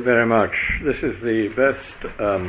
very 0.00 0.24
much. 0.24 0.54
This 0.86 0.96
is 1.02 1.20
the 1.20 1.52
best 1.52 2.18
um, 2.18 2.48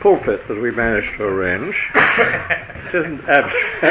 pulpit 0.00 0.40
that 0.48 0.58
we 0.58 0.70
managed 0.70 1.18
to 1.18 1.24
arrange. 1.24 1.76
it 1.94 2.94
isn't 2.96 3.20
ab- 3.28 3.84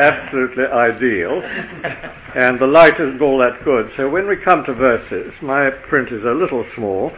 absolutely 0.00 0.64
ideal, 0.64 1.42
and 2.34 2.58
the 2.58 2.66
light 2.66 2.94
isn't 2.94 3.20
all 3.20 3.36
that 3.36 3.62
good. 3.62 3.92
So 3.94 4.08
when 4.08 4.26
we 4.26 4.36
come 4.42 4.64
to 4.64 4.72
verses, 4.72 5.34
my 5.42 5.68
print 5.90 6.08
is 6.10 6.24
a 6.24 6.32
little 6.32 6.64
small. 6.74 7.12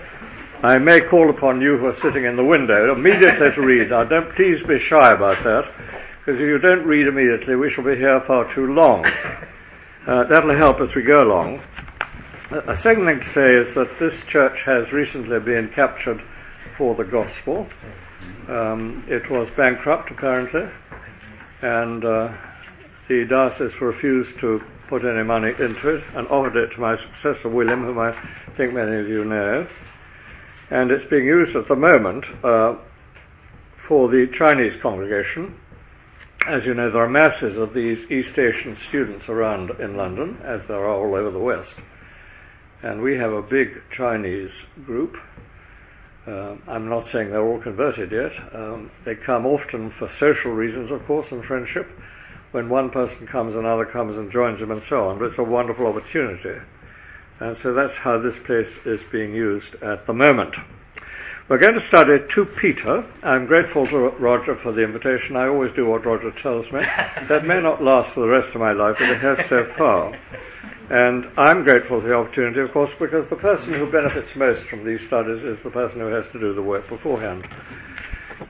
I 0.64 0.78
may 0.78 1.00
call 1.02 1.30
upon 1.30 1.60
you 1.60 1.78
who 1.78 1.86
are 1.86 2.00
sitting 2.02 2.24
in 2.24 2.34
the 2.34 2.44
window 2.44 2.92
immediately 2.92 3.54
to 3.54 3.60
read. 3.60 3.90
Now, 3.90 4.02
don't 4.02 4.34
please 4.34 4.58
be 4.66 4.80
shy 4.80 5.12
about 5.12 5.38
that, 5.44 5.70
because 6.18 6.40
if 6.40 6.48
you 6.48 6.58
don't 6.58 6.84
read 6.84 7.06
immediately, 7.06 7.54
we 7.54 7.70
shall 7.70 7.84
be 7.84 7.94
here 7.94 8.20
far 8.26 8.52
too 8.56 8.74
long. 8.74 9.06
Uh, 10.08 10.24
that'll 10.28 10.56
help 10.58 10.80
as 10.80 10.92
we 10.96 11.02
go 11.02 11.18
along. 11.18 11.62
A 12.50 12.76
second 12.82 13.06
thing 13.06 13.20
to 13.20 13.32
say 13.32 13.54
is 13.54 13.74
that 13.76 13.86
this 14.00 14.20
church 14.28 14.58
has 14.66 14.90
recently 14.90 15.38
been 15.38 15.70
captured 15.72 16.20
for 16.76 16.96
the 16.96 17.04
gospel. 17.04 17.68
Um, 18.48 19.04
it 19.06 19.30
was 19.30 19.48
bankrupt, 19.56 20.10
apparently, 20.10 20.68
and 21.62 22.04
uh, 22.04 22.34
the 23.08 23.24
diocese 23.30 23.80
refused 23.80 24.40
to 24.40 24.60
put 24.88 25.04
any 25.04 25.22
money 25.22 25.52
into 25.60 25.94
it 25.94 26.02
and 26.16 26.26
offered 26.26 26.56
it 26.56 26.74
to 26.74 26.80
my 26.80 26.96
successor, 26.96 27.48
William, 27.48 27.84
whom 27.84 28.00
I 28.00 28.10
think 28.56 28.74
many 28.74 28.96
of 28.96 29.06
you 29.06 29.24
know. 29.24 29.68
And 30.72 30.90
it's 30.90 31.08
being 31.08 31.26
used 31.26 31.54
at 31.54 31.68
the 31.68 31.76
moment 31.76 32.24
uh, 32.42 32.74
for 33.86 34.08
the 34.08 34.26
Chinese 34.36 34.74
congregation. 34.82 35.54
As 36.48 36.64
you 36.64 36.74
know, 36.74 36.90
there 36.90 37.04
are 37.04 37.08
masses 37.08 37.56
of 37.56 37.74
these 37.74 38.10
East 38.10 38.36
Asian 38.36 38.76
students 38.88 39.28
around 39.28 39.70
in 39.78 39.96
London, 39.96 40.36
as 40.44 40.62
there 40.66 40.78
are 40.78 40.88
all 40.88 41.14
over 41.14 41.30
the 41.30 41.38
West 41.38 41.70
and 42.82 43.02
we 43.02 43.16
have 43.16 43.32
a 43.32 43.42
big 43.42 43.68
Chinese 43.96 44.50
group. 44.84 45.16
Uh, 46.26 46.56
I'm 46.68 46.88
not 46.88 47.06
saying 47.12 47.30
they're 47.30 47.46
all 47.46 47.60
converted 47.60 48.12
yet. 48.12 48.32
Um, 48.54 48.90
they 49.04 49.14
come 49.14 49.46
often 49.46 49.92
for 49.98 50.10
social 50.18 50.52
reasons, 50.52 50.90
of 50.90 51.04
course, 51.06 51.26
and 51.30 51.44
friendship. 51.44 51.86
When 52.52 52.68
one 52.68 52.90
person 52.90 53.26
comes, 53.26 53.54
another 53.54 53.86
comes 53.86 54.16
and 54.16 54.30
joins 54.30 54.60
them, 54.60 54.70
and 54.70 54.82
so 54.88 55.08
on. 55.08 55.18
But 55.18 55.26
it's 55.26 55.38
a 55.38 55.44
wonderful 55.44 55.86
opportunity. 55.86 56.60
And 57.40 57.56
so 57.62 57.72
that's 57.72 57.94
how 57.94 58.20
this 58.20 58.34
place 58.44 58.68
is 58.84 59.00
being 59.10 59.34
used 59.34 59.74
at 59.82 60.06
the 60.06 60.12
moment. 60.12 60.54
We're 61.48 61.58
going 61.58 61.80
to 61.80 61.86
study 61.88 62.12
2 62.32 62.44
Peter. 62.60 63.02
I'm 63.22 63.46
grateful 63.46 63.86
to 63.86 63.96
Roger 64.20 64.56
for 64.62 64.72
the 64.72 64.84
invitation. 64.84 65.36
I 65.36 65.48
always 65.48 65.74
do 65.74 65.86
what 65.86 66.06
Roger 66.06 66.32
tells 66.42 66.70
me. 66.70 66.80
That 67.28 67.44
may 67.44 67.60
not 67.60 67.82
last 67.82 68.14
for 68.14 68.20
the 68.20 68.28
rest 68.28 68.54
of 68.54 68.60
my 68.60 68.72
life, 68.72 68.96
but 68.98 69.08
it 69.08 69.20
has 69.20 69.38
so 69.48 69.66
far. 69.76 70.12
And 70.90 71.26
I'm 71.36 71.62
grateful 71.62 72.00
for 72.00 72.08
the 72.08 72.14
opportunity, 72.14 72.58
of 72.58 72.72
course, 72.72 72.90
because 72.98 73.24
the 73.30 73.36
person 73.36 73.74
who 73.74 73.92
benefits 73.92 74.34
most 74.34 74.68
from 74.68 74.84
these 74.84 74.98
studies 75.06 75.40
is 75.44 75.56
the 75.62 75.70
person 75.70 76.00
who 76.00 76.08
has 76.08 76.24
to 76.32 76.40
do 76.40 76.52
the 76.52 76.62
work 76.62 76.88
beforehand. 76.88 77.46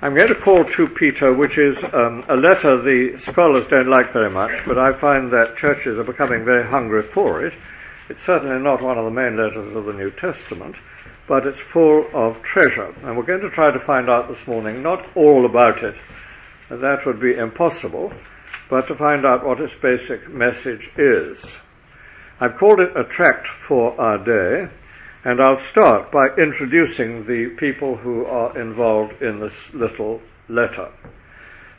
I'm 0.00 0.16
going 0.16 0.28
to 0.28 0.40
call 0.40 0.64
to 0.64 0.88
Peter, 0.88 1.34
which 1.34 1.58
is 1.58 1.76
um, 1.92 2.24
a 2.30 2.36
letter 2.36 2.80
the 2.80 3.20
scholars 3.30 3.66
don't 3.68 3.90
like 3.90 4.14
very 4.14 4.30
much, 4.30 4.52
but 4.66 4.78
I 4.78 4.98
find 4.98 5.30
that 5.32 5.58
churches 5.58 5.98
are 5.98 6.04
becoming 6.04 6.46
very 6.46 6.66
hungry 6.66 7.02
for 7.12 7.44
it. 7.44 7.52
It's 8.08 8.24
certainly 8.24 8.58
not 8.62 8.82
one 8.82 8.96
of 8.96 9.04
the 9.04 9.10
main 9.10 9.36
letters 9.36 9.76
of 9.76 9.84
the 9.84 9.92
New 9.92 10.10
Testament, 10.12 10.76
but 11.28 11.46
it's 11.46 11.60
full 11.74 12.06
of 12.14 12.40
treasure. 12.42 12.94
And 13.04 13.18
we're 13.18 13.26
going 13.26 13.42
to 13.42 13.50
try 13.50 13.70
to 13.70 13.84
find 13.84 14.08
out 14.08 14.28
this 14.28 14.46
morning 14.46 14.82
not 14.82 15.04
all 15.14 15.44
about 15.44 15.84
it, 15.84 15.94
that 16.70 17.04
would 17.04 17.20
be 17.20 17.34
impossible, 17.34 18.14
but 18.70 18.88
to 18.88 18.94
find 18.94 19.26
out 19.26 19.44
what 19.44 19.60
its 19.60 19.74
basic 19.82 20.26
message 20.30 20.88
is. 20.96 21.36
I've 22.42 22.56
called 22.58 22.80
it 22.80 22.96
a 22.96 23.04
tract 23.04 23.46
for 23.68 24.00
our 24.00 24.16
day, 24.16 24.72
and 25.26 25.42
I'll 25.42 25.62
start 25.70 26.10
by 26.10 26.28
introducing 26.38 27.26
the 27.26 27.54
people 27.58 27.98
who 27.98 28.24
are 28.24 28.58
involved 28.58 29.20
in 29.20 29.40
this 29.40 29.52
little 29.74 30.22
letter. 30.48 30.90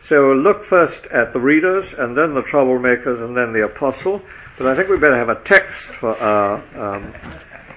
So 0.08 0.28
we'll 0.28 0.44
look 0.44 0.67
first 0.70 1.06
at 1.12 1.34
the 1.34 1.39
readers, 1.39 1.88
and 1.98 2.16
then 2.16 2.36
the 2.36 2.44
troublemakers, 2.44 3.23
and 3.26 3.36
then 3.36 3.54
the 3.54 3.66
apostle. 3.66 4.22
But 4.60 4.67
I 4.67 4.76
think 4.76 4.89
we 4.89 4.98
better 4.98 5.17
have 5.17 5.30
a 5.30 5.44
text 5.45 5.82
for 5.99 6.16
our, 6.16 6.58
um, 6.78 7.11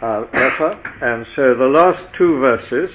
our 0.03 0.21
letter. 0.35 0.79
And 1.01 1.27
so 1.35 1.55
the 1.55 1.65
last 1.65 2.15
two 2.19 2.39
verses, 2.39 2.91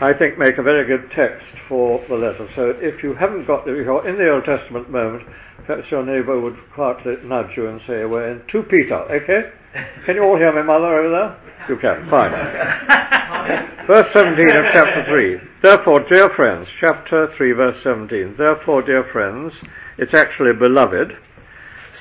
I 0.00 0.12
think, 0.14 0.38
make 0.38 0.56
a 0.56 0.62
very 0.62 0.86
good 0.86 1.10
text 1.12 1.46
for 1.68 2.02
the 2.08 2.14
letter. 2.14 2.48
So 2.54 2.70
if 2.80 3.02
you 3.02 3.14
haven't 3.14 3.46
got, 3.46 3.68
if 3.68 3.76
you're 3.84 4.08
in 4.08 4.16
the 4.16 4.30
Old 4.30 4.44
Testament 4.44 4.90
moment, 4.90 5.28
Perhaps 5.70 5.90
your 5.92 6.04
neighbour 6.04 6.40
would 6.40 6.56
quietly 6.74 7.16
nudge 7.24 7.56
you 7.56 7.68
and 7.68 7.80
say, 7.86 8.04
we're 8.04 8.28
in 8.28 8.42
2 8.50 8.62
Peter, 8.64 8.94
okay? 8.94 9.52
Can 10.04 10.16
you 10.16 10.24
all 10.24 10.36
hear 10.36 10.52
me, 10.52 10.62
Mother, 10.62 10.98
over 10.98 11.10
there? 11.10 11.36
You 11.68 11.76
can, 11.76 12.10
fine. 12.10 12.32
verse 13.86 14.12
17 14.12 14.48
of 14.48 14.64
chapter 14.72 15.04
3. 15.08 15.40
Therefore, 15.62 16.00
dear 16.10 16.28
friends, 16.30 16.66
chapter 16.80 17.32
3, 17.36 17.52
verse 17.52 17.76
17. 17.84 18.34
Therefore, 18.36 18.82
dear 18.82 19.04
friends, 19.12 19.52
it's 19.96 20.12
actually 20.12 20.54
beloved, 20.58 21.16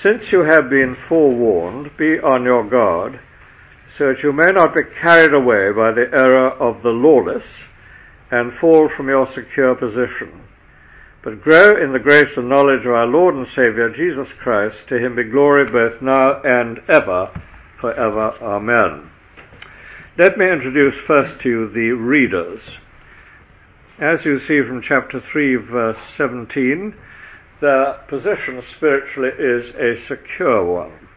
since 0.02 0.31
you 0.31 0.40
have 0.46 0.70
been 0.70 0.98
forewarned, 1.08 1.96
be 1.96 2.18
on 2.18 2.46
your 2.46 2.68
guard, 2.68 3.20
so 4.00 4.08
that 4.08 4.24
you 4.24 4.34
may 4.34 4.52
not 4.52 4.74
be 4.74 4.81
carried 5.00 5.34
away 5.34 5.72
by 5.74 5.92
the 5.92 6.10
error 6.12 6.50
of 6.52 6.81
the 6.81 6.90
lawless 6.90 7.44
and 8.31 8.53
fall 8.59 8.90
from 8.95 9.07
your 9.07 9.28
secure 9.34 9.75
position 9.75 10.50
but 11.22 11.41
grow 11.41 11.75
in 11.81 11.91
the 11.91 12.00
grace 12.00 12.38
and 12.38 12.47
knowledge 12.47 12.85
of 12.85 12.94
our 12.94 13.06
Lord 13.06 13.35
and 13.35 13.47
Saviour 13.47 13.90
Jesus 13.90 14.29
Christ. 14.40 14.78
To 14.88 14.97
him 14.97 15.16
be 15.16 15.23
glory 15.23 15.69
both 15.69 16.01
now 16.01 16.41
and 16.44 16.79
ever, 16.88 17.31
forever. 17.79 18.34
Amen. 18.41 19.12
Let 20.18 20.38
me 20.38 20.50
introduce 20.50 20.95
first 21.06 21.41
to 21.44 21.50
you 21.50 21.69
the 21.69 21.91
readers. 21.91 22.62
As 24.00 24.23
you 24.23 24.39
see 24.39 24.62
from 24.66 24.81
chapter 24.81 25.22
3, 25.31 25.56
verse 25.57 26.00
17, 26.18 26.95
their 27.59 27.94
position 28.07 28.63
spiritually 28.75 29.31
is 29.38 29.75
a 29.75 30.01
secure 30.07 30.63
one. 30.63 31.09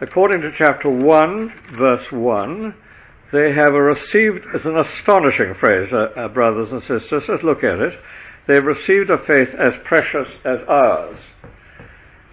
According 0.00 0.40
to 0.40 0.52
chapter 0.52 0.90
1, 0.90 1.52
verse 1.78 2.10
1, 2.10 2.74
they 3.32 3.52
have 3.52 3.72
received, 3.72 4.44
it's 4.54 4.64
an 4.64 4.78
astonishing 4.78 5.54
phrase, 5.58 5.92
uh, 5.92 6.08
uh, 6.18 6.28
brothers 6.28 6.70
and 6.72 6.80
sisters, 6.82 7.24
let's 7.28 7.42
look 7.42 7.64
at 7.64 7.78
it 7.80 7.98
they 8.46 8.54
have 8.54 8.64
received 8.64 9.10
a 9.10 9.18
faith 9.26 9.48
as 9.58 9.72
precious 9.84 10.28
as 10.44 10.60
ours. 10.68 11.18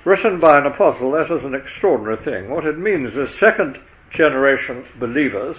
Written 0.03 0.39
by 0.39 0.57
an 0.57 0.65
apostle, 0.65 1.11
that 1.11 1.31
is 1.31 1.45
an 1.45 1.55
extraordinary 1.55 2.17
thing. 2.23 2.49
What 2.49 2.65
it 2.65 2.77
means 2.77 3.13
is 3.15 3.29
second 3.39 3.77
generation 4.11 4.85
believers 4.99 5.57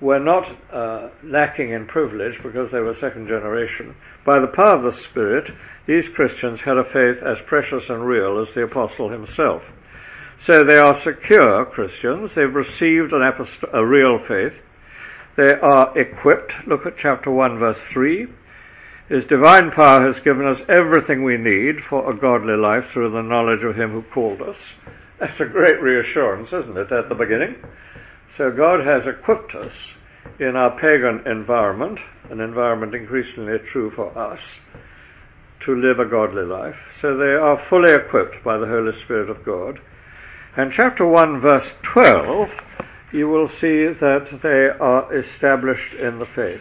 were 0.00 0.18
not 0.18 0.44
uh, 0.72 1.10
lacking 1.22 1.70
in 1.70 1.86
privilege 1.86 2.42
because 2.42 2.72
they 2.72 2.80
were 2.80 2.96
second 3.00 3.28
generation. 3.28 3.94
By 4.26 4.40
the 4.40 4.48
power 4.48 4.84
of 4.84 4.94
the 4.94 5.00
Spirit, 5.10 5.52
these 5.86 6.08
Christians 6.08 6.58
had 6.64 6.76
a 6.76 6.84
faith 6.84 7.22
as 7.22 7.38
precious 7.46 7.84
and 7.88 8.04
real 8.04 8.40
as 8.40 8.52
the 8.54 8.64
apostle 8.64 9.10
himself. 9.10 9.62
So 10.46 10.64
they 10.64 10.78
are 10.78 11.00
secure 11.02 11.64
Christians. 11.66 12.32
They've 12.34 12.52
received 12.52 13.12
an 13.12 13.22
apost- 13.22 13.72
a 13.72 13.86
real 13.86 14.18
faith. 14.26 14.54
They 15.36 15.54
are 15.54 15.96
equipped. 15.96 16.52
Look 16.66 16.84
at 16.84 16.98
chapter 16.98 17.30
1 17.30 17.58
verse 17.58 17.78
3. 17.92 18.26
His 19.08 19.24
divine 19.26 19.70
power 19.70 20.10
has 20.12 20.22
given 20.22 20.46
us 20.46 20.60
everything 20.68 21.22
we 21.22 21.36
need 21.36 21.76
for 21.88 22.10
a 22.10 22.16
godly 22.16 22.56
life 22.56 22.84
through 22.92 23.10
the 23.10 23.22
knowledge 23.22 23.62
of 23.62 23.76
Him 23.76 23.92
who 23.92 24.02
called 24.02 24.40
us. 24.40 24.56
That's 25.18 25.38
a 25.38 25.44
great 25.44 25.80
reassurance, 25.80 26.48
isn't 26.48 26.76
it, 26.76 26.90
at 26.90 27.08
the 27.08 27.14
beginning? 27.14 27.56
So 28.36 28.50
God 28.50 28.84
has 28.84 29.06
equipped 29.06 29.54
us 29.54 29.72
in 30.40 30.56
our 30.56 30.70
pagan 30.80 31.22
environment, 31.26 31.98
an 32.30 32.40
environment 32.40 32.94
increasingly 32.94 33.58
true 33.70 33.92
for 33.94 34.16
us, 34.16 34.40
to 35.66 35.74
live 35.74 35.98
a 35.98 36.10
godly 36.10 36.44
life. 36.44 36.76
So 37.00 37.16
they 37.16 37.34
are 37.34 37.64
fully 37.68 37.92
equipped 37.92 38.42
by 38.42 38.58
the 38.58 38.66
Holy 38.66 38.98
Spirit 39.04 39.30
of 39.30 39.44
God. 39.44 39.78
And 40.56 40.70
chapter 40.76 41.06
1, 41.06 41.40
verse 41.40 41.66
12, 41.94 42.48
you 43.12 43.28
will 43.28 43.48
see 43.48 43.88
that 43.88 44.26
they 44.42 44.68
are 44.78 45.08
established 45.14 45.94
in 45.94 46.18
the 46.18 46.26
faith. 46.34 46.60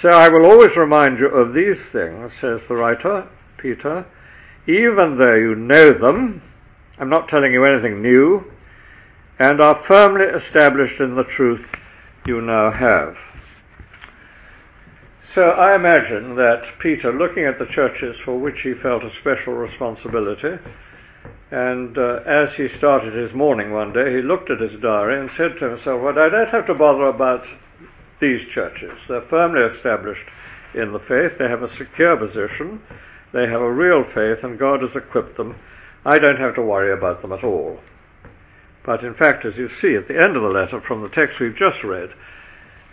So 0.00 0.08
I 0.08 0.28
will 0.28 0.46
always 0.46 0.76
remind 0.76 1.18
you 1.18 1.28
of 1.28 1.54
these 1.54 1.82
things, 1.92 2.32
says 2.40 2.60
the 2.68 2.74
writer, 2.74 3.28
Peter, 3.58 4.06
even 4.66 5.16
though 5.18 5.34
you 5.34 5.54
know 5.54 5.92
them, 5.92 6.42
I'm 6.98 7.10
not 7.10 7.28
telling 7.28 7.52
you 7.52 7.64
anything 7.64 8.00
new, 8.00 8.44
and 9.38 9.60
are 9.60 9.84
firmly 9.86 10.24
established 10.24 10.98
in 10.98 11.16
the 11.16 11.24
truth 11.36 11.64
you 12.26 12.40
now 12.40 12.70
have. 12.72 13.14
So 15.34 15.42
I 15.42 15.76
imagine 15.76 16.36
that 16.36 16.62
Peter, 16.80 17.12
looking 17.12 17.44
at 17.44 17.58
the 17.58 17.70
churches 17.74 18.16
for 18.24 18.38
which 18.38 18.62
he 18.62 18.72
felt 18.82 19.04
a 19.04 19.10
special 19.20 19.52
responsibility, 19.52 20.56
and 21.50 21.96
uh, 21.96 22.20
as 22.26 22.54
he 22.56 22.68
started 22.78 23.14
his 23.14 23.34
morning 23.34 23.72
one 23.72 23.92
day, 23.92 24.16
he 24.16 24.22
looked 24.22 24.50
at 24.50 24.60
his 24.60 24.80
diary 24.80 25.20
and 25.20 25.30
said 25.36 25.58
to 25.58 25.70
himself, 25.70 26.02
Well, 26.02 26.18
I 26.18 26.28
don't 26.28 26.50
have 26.50 26.66
to 26.66 26.74
bother 26.74 27.06
about 27.06 27.44
these 28.20 28.42
churches. 28.54 28.98
They're 29.08 29.28
firmly 29.30 29.62
established 29.74 30.26
in 30.74 30.92
the 30.92 30.98
faith, 30.98 31.38
they 31.38 31.48
have 31.48 31.62
a 31.62 31.74
secure 31.76 32.16
position, 32.16 32.82
they 33.32 33.46
have 33.46 33.60
a 33.60 33.72
real 33.72 34.04
faith, 34.14 34.44
and 34.44 34.58
God 34.58 34.82
has 34.82 34.94
equipped 34.94 35.36
them. 35.36 35.56
I 36.04 36.18
don't 36.18 36.38
have 36.38 36.54
to 36.56 36.62
worry 36.62 36.92
about 36.92 37.22
them 37.22 37.32
at 37.32 37.44
all. 37.44 37.80
But 38.84 39.02
in 39.02 39.14
fact, 39.14 39.44
as 39.44 39.56
you 39.56 39.68
see 39.80 39.96
at 39.96 40.06
the 40.06 40.22
end 40.22 40.36
of 40.36 40.42
the 40.42 40.48
letter 40.48 40.80
from 40.86 41.02
the 41.02 41.08
text 41.08 41.40
we've 41.40 41.56
just 41.56 41.82
read, 41.82 42.10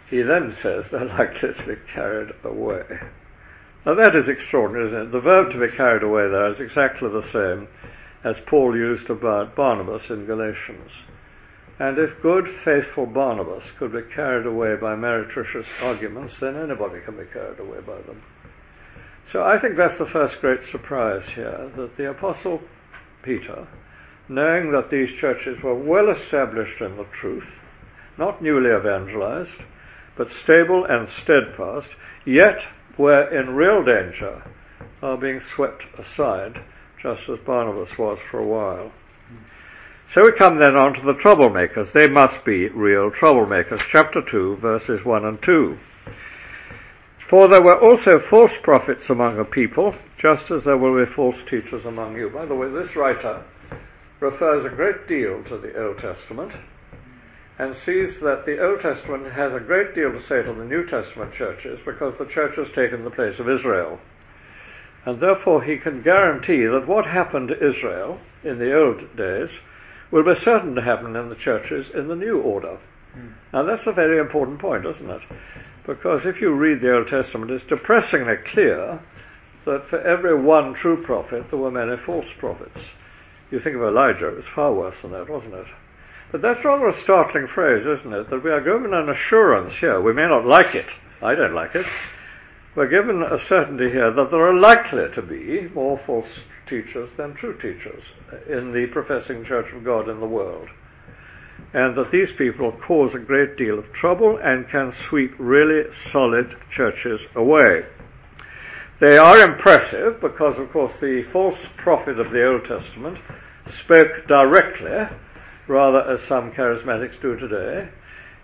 he 0.09 0.21
then 0.21 0.55
says 0.61 0.85
they're 0.91 1.05
likely 1.05 1.53
to 1.53 1.67
be 1.67 1.75
carried 1.93 2.31
away. 2.43 2.83
Now 3.85 3.95
that 3.95 4.15
is 4.15 4.29
extraordinary, 4.29 4.87
isn't 4.87 5.07
it? 5.07 5.11
The 5.11 5.19
verb 5.19 5.51
to 5.51 5.59
be 5.59 5.75
carried 5.75 6.03
away 6.03 6.29
there 6.29 6.51
is 6.53 6.59
exactly 6.59 7.09
the 7.09 7.27
same 7.33 7.67
as 8.23 8.37
Paul 8.47 8.75
used 8.75 9.09
about 9.09 9.55
Barnabas 9.55 10.09
in 10.09 10.25
Galatians. 10.25 10.91
And 11.79 11.97
if 11.97 12.21
good, 12.21 12.45
faithful 12.63 13.05
Barnabas 13.05 13.63
could 13.79 13.91
be 13.91 14.03
carried 14.15 14.45
away 14.45 14.75
by 14.79 14.95
meretricious 14.95 15.65
arguments, 15.81 16.35
then 16.39 16.55
anybody 16.55 17.01
can 17.03 17.17
be 17.17 17.25
carried 17.33 17.59
away 17.59 17.79
by 17.79 18.01
them. 18.01 18.21
So 19.31 19.41
I 19.43 19.59
think 19.59 19.75
that's 19.75 19.97
the 19.97 20.05
first 20.05 20.39
great 20.39 20.59
surprise 20.71 21.23
here, 21.33 21.71
that 21.75 21.97
the 21.97 22.11
Apostle 22.11 22.61
Peter, 23.23 23.67
knowing 24.29 24.71
that 24.71 24.91
these 24.91 25.09
churches 25.19 25.61
were 25.63 25.75
well 25.75 26.09
established 26.09 26.79
in 26.81 26.95
the 26.97 27.07
truth, 27.19 27.47
not 28.17 28.43
newly 28.43 28.69
evangelized, 28.69 29.63
but 30.15 30.29
stable 30.43 30.85
and 30.87 31.09
steadfast, 31.23 31.89
yet 32.25 32.59
were 32.97 33.27
in 33.35 33.55
real 33.55 33.83
danger, 33.83 34.43
are 35.01 35.17
being 35.17 35.41
swept 35.55 35.83
aside, 35.97 36.63
just 37.03 37.29
as 37.29 37.37
Barnabas 37.45 37.97
was 37.97 38.17
for 38.31 38.39
a 38.39 38.47
while. 38.47 38.91
So 40.13 40.21
we 40.23 40.31
come 40.31 40.59
then 40.63 40.75
on 40.75 40.93
to 40.93 41.01
the 41.01 41.19
troublemakers. 41.21 41.91
They 41.91 42.09
must 42.09 42.45
be 42.45 42.69
real 42.69 43.11
troublemakers. 43.11 43.81
Chapter 43.91 44.21
2, 44.31 44.57
verses 44.61 45.03
1 45.03 45.25
and 45.25 45.41
2. 45.43 45.77
For 47.29 47.47
there 47.47 47.63
were 47.63 47.79
also 47.79 48.21
false 48.29 48.51
prophets 48.61 49.09
among 49.09 49.37
the 49.37 49.43
people, 49.43 49.95
just 50.21 50.49
as 50.51 50.63
there 50.63 50.77
will 50.77 51.03
be 51.03 51.11
false 51.13 51.37
teachers 51.49 51.83
among 51.85 52.15
you. 52.15 52.29
By 52.29 52.45
the 52.45 52.55
way, 52.55 52.69
this 52.69 52.95
writer 52.95 53.43
refers 54.19 54.65
a 54.65 54.75
great 54.75 55.07
deal 55.07 55.43
to 55.43 55.57
the 55.57 55.75
Old 55.83 55.97
Testament 55.97 56.53
and 57.59 57.75
sees 57.75 58.19
that 58.21 58.43
the 58.45 58.63
Old 58.63 58.81
Testament 58.81 59.31
has 59.33 59.51
a 59.53 59.59
great 59.59 59.93
deal 59.93 60.11
to 60.11 60.21
say 60.21 60.41
to 60.41 60.53
the 60.53 60.65
New 60.65 60.85
Testament 60.85 61.33
churches 61.33 61.79
because 61.85 62.13
the 62.17 62.25
church 62.25 62.55
has 62.55 62.67
taken 62.75 63.03
the 63.03 63.11
place 63.11 63.39
of 63.39 63.49
Israel. 63.49 63.99
And 65.05 65.19
therefore 65.19 65.63
he 65.63 65.77
can 65.77 66.01
guarantee 66.01 66.65
that 66.65 66.87
what 66.87 67.05
happened 67.05 67.49
to 67.49 67.69
Israel 67.69 68.19
in 68.43 68.59
the 68.59 68.73
old 68.75 69.15
days 69.17 69.49
will 70.11 70.23
be 70.23 70.39
certain 70.41 70.75
to 70.75 70.81
happen 70.81 71.15
in 71.15 71.29
the 71.29 71.35
churches 71.35 71.87
in 71.93 72.07
the 72.07 72.15
new 72.15 72.39
order. 72.39 72.77
Mm. 73.17 73.33
Now 73.51 73.63
that's 73.63 73.87
a 73.87 73.91
very 73.91 74.19
important 74.19 74.59
point, 74.59 74.85
isn't 74.85 75.09
it? 75.09 75.21
Because 75.85 76.21
if 76.25 76.39
you 76.39 76.53
read 76.53 76.81
the 76.81 76.95
Old 76.95 77.07
Testament, 77.07 77.51
it's 77.51 77.67
depressingly 77.67 78.35
clear 78.53 79.01
that 79.65 79.87
for 79.89 79.99
every 80.01 80.39
one 80.39 80.73
true 80.73 81.03
prophet, 81.03 81.45
there 81.49 81.59
were 81.59 81.71
many 81.71 81.97
false 82.05 82.27
prophets. 82.39 82.79
You 83.51 83.59
think 83.59 83.75
of 83.75 83.83
Elijah, 83.83 84.29
it 84.29 84.37
was 84.37 84.45
far 84.55 84.73
worse 84.73 84.95
than 85.01 85.11
that, 85.11 85.29
wasn't 85.29 85.53
it? 85.53 85.67
But 86.31 86.41
that's 86.41 86.65
rather 86.65 86.87
a 86.87 87.01
startling 87.03 87.47
phrase, 87.47 87.85
isn't 87.85 88.13
it? 88.13 88.29
That 88.29 88.43
we 88.43 88.49
are 88.49 88.61
given 88.61 88.93
an 88.93 89.09
assurance 89.09 89.73
here. 89.79 90.01
We 90.01 90.13
may 90.13 90.27
not 90.27 90.45
like 90.45 90.73
it. 90.73 90.87
I 91.21 91.35
don't 91.35 91.53
like 91.53 91.75
it. 91.75 91.85
We're 92.75 92.87
given 92.87 93.21
a 93.21 93.37
certainty 93.47 93.91
here 93.91 94.11
that 94.11 94.31
there 94.31 94.47
are 94.47 94.59
likely 94.59 95.05
to 95.13 95.21
be 95.21 95.69
more 95.75 96.01
false 96.07 96.39
teachers 96.67 97.11
than 97.17 97.35
true 97.35 97.55
teachers 97.55 98.03
in 98.49 98.73
the 98.73 98.87
professing 98.91 99.45
church 99.45 99.71
of 99.75 99.83
God 99.83 100.09
in 100.09 100.19
the 100.19 100.25
world. 100.25 100.69
And 101.75 101.95
that 101.95 102.11
these 102.11 102.29
people 102.35 102.71
cause 102.87 103.13
a 103.13 103.19
great 103.19 103.57
deal 103.57 103.77
of 103.77 103.93
trouble 103.93 104.39
and 104.41 104.67
can 104.69 104.91
sweep 105.07 105.35
really 105.37 105.83
solid 106.11 106.55
churches 106.75 107.19
away. 107.35 107.83
They 108.99 109.19
are 109.19 109.37
impressive 109.37 110.19
because, 110.19 110.57
of 110.57 110.71
course, 110.71 110.93
the 110.99 111.25
false 111.31 111.59
prophet 111.77 112.19
of 112.19 112.31
the 112.31 112.43
Old 112.43 112.65
Testament 112.65 113.19
spoke 113.83 114.27
directly 114.27 115.15
rather 115.67 116.01
as 116.11 116.27
some 116.27 116.51
charismatics 116.51 117.21
do 117.21 117.37
today. 117.37 117.89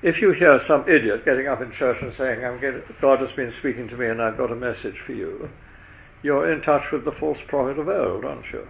If 0.02 0.22
you 0.22 0.32
hear 0.32 0.62
some 0.66 0.88
idiot 0.88 1.26
getting 1.26 1.48
up 1.48 1.62
in 1.62 1.74
church 1.74 1.98
and 2.02 2.14
saying, 2.18 2.40
God 3.02 3.20
has 3.20 3.32
been 3.36 3.54
speaking 3.60 3.90
to 3.90 3.98
me 3.98 4.08
and 4.08 4.22
I've 4.22 4.38
got 4.38 4.52
a 4.52 4.56
message 4.56 4.96
for 5.06 5.12
you, 5.12 5.50
you're 6.24 6.52
in 6.52 6.62
touch 6.62 6.84
with 6.92 7.04
the 7.04 7.12
false 7.20 7.40
prophet 7.48 7.80
of 7.80 7.90
old, 7.90 8.24
aren't 8.24 8.46
you? 8.54 8.66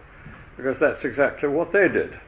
Because 0.57 0.77
that's 0.79 1.05
exactly 1.05 1.49
what 1.49 1.71
they 1.71 1.87
did. 1.87 2.19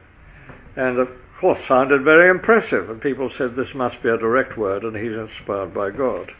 And 0.76 0.98
of 0.98 1.08
course 1.40 1.58
sounded 1.66 2.04
very 2.04 2.30
impressive, 2.30 2.88
and 2.90 3.00
people 3.00 3.28
said 3.36 3.56
this 3.56 3.74
must 3.74 4.00
be 4.02 4.08
a 4.08 4.16
direct 4.16 4.56
word 4.56 4.84
and 4.84 4.96
he's 4.96 5.18
inspired 5.18 5.74
by 5.74 5.90
God. 5.90 6.30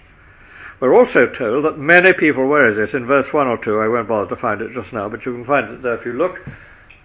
We're 0.81 0.95
also 0.95 1.27
told 1.37 1.65
that 1.65 1.79
many 1.79 2.13
people, 2.13 2.47
where 2.47 2.71
is 2.71 2.89
it? 2.89 2.95
In 2.97 3.07
verse 3.07 3.27
1 3.33 3.47
or 3.47 3.59
2, 3.65 3.79
I 3.79 3.89
won't 3.89 4.09
bother 4.09 4.35
to 4.35 4.41
find 4.41 4.61
it 4.61 4.73
just 4.73 4.93
now, 4.93 5.09
but 5.09 5.27
you 5.27 5.33
can 5.33 5.45
find 5.45 5.75
it 5.75 5.83
there 5.83 5.99
if 5.99 6.07
you 6.07 6.13
look, 6.13 6.37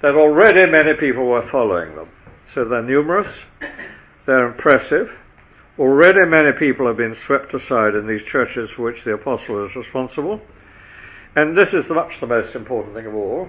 that 0.03 0.13
already 0.13 0.69
many 0.69 0.93
people 0.99 1.25
were 1.25 1.49
following 1.51 1.95
them. 1.95 2.09
So 2.53 2.65
they're 2.65 2.83
numerous, 2.83 3.31
they're 4.27 4.47
impressive. 4.47 5.09
Already 5.79 6.25
many 6.25 6.51
people 6.53 6.87
have 6.87 6.97
been 6.97 7.15
swept 7.27 7.53
aside 7.53 7.93
in 7.93 8.07
these 8.07 8.25
churches 8.31 8.69
for 8.75 8.83
which 8.83 9.03
the 9.05 9.13
apostle 9.13 9.65
is 9.67 9.75
responsible. 9.75 10.41
And 11.35 11.55
this 11.55 11.69
is 11.71 11.85
much 11.89 12.19
the 12.19 12.25
most 12.25 12.55
important 12.55 12.95
thing 12.95 13.05
of 13.05 13.13
all. 13.13 13.47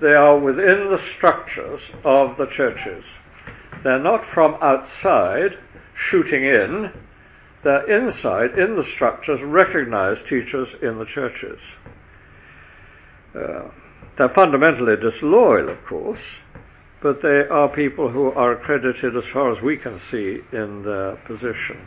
They 0.00 0.12
are 0.12 0.38
within 0.38 0.90
the 0.90 1.00
structures 1.16 1.80
of 2.04 2.36
the 2.36 2.46
churches. 2.46 3.04
They're 3.84 4.02
not 4.02 4.24
from 4.34 4.56
outside 4.60 5.56
shooting 6.10 6.44
in. 6.44 6.92
They're 7.62 8.06
inside, 8.06 8.58
in 8.58 8.76
the 8.76 8.84
structures, 8.94 9.40
recognized 9.42 10.22
teachers 10.28 10.68
in 10.82 10.98
the 10.98 11.06
churches. 11.06 11.60
Uh, 13.34 13.68
they're 14.16 14.34
fundamentally 14.34 14.96
disloyal, 14.96 15.68
of 15.68 15.84
course, 15.88 16.20
but 17.02 17.22
they 17.22 17.46
are 17.50 17.68
people 17.68 18.10
who 18.10 18.30
are 18.32 18.52
accredited 18.52 19.16
as 19.16 19.24
far 19.32 19.52
as 19.52 19.62
we 19.62 19.76
can 19.76 20.00
see 20.10 20.40
in 20.52 20.82
their 20.82 21.16
position. 21.26 21.78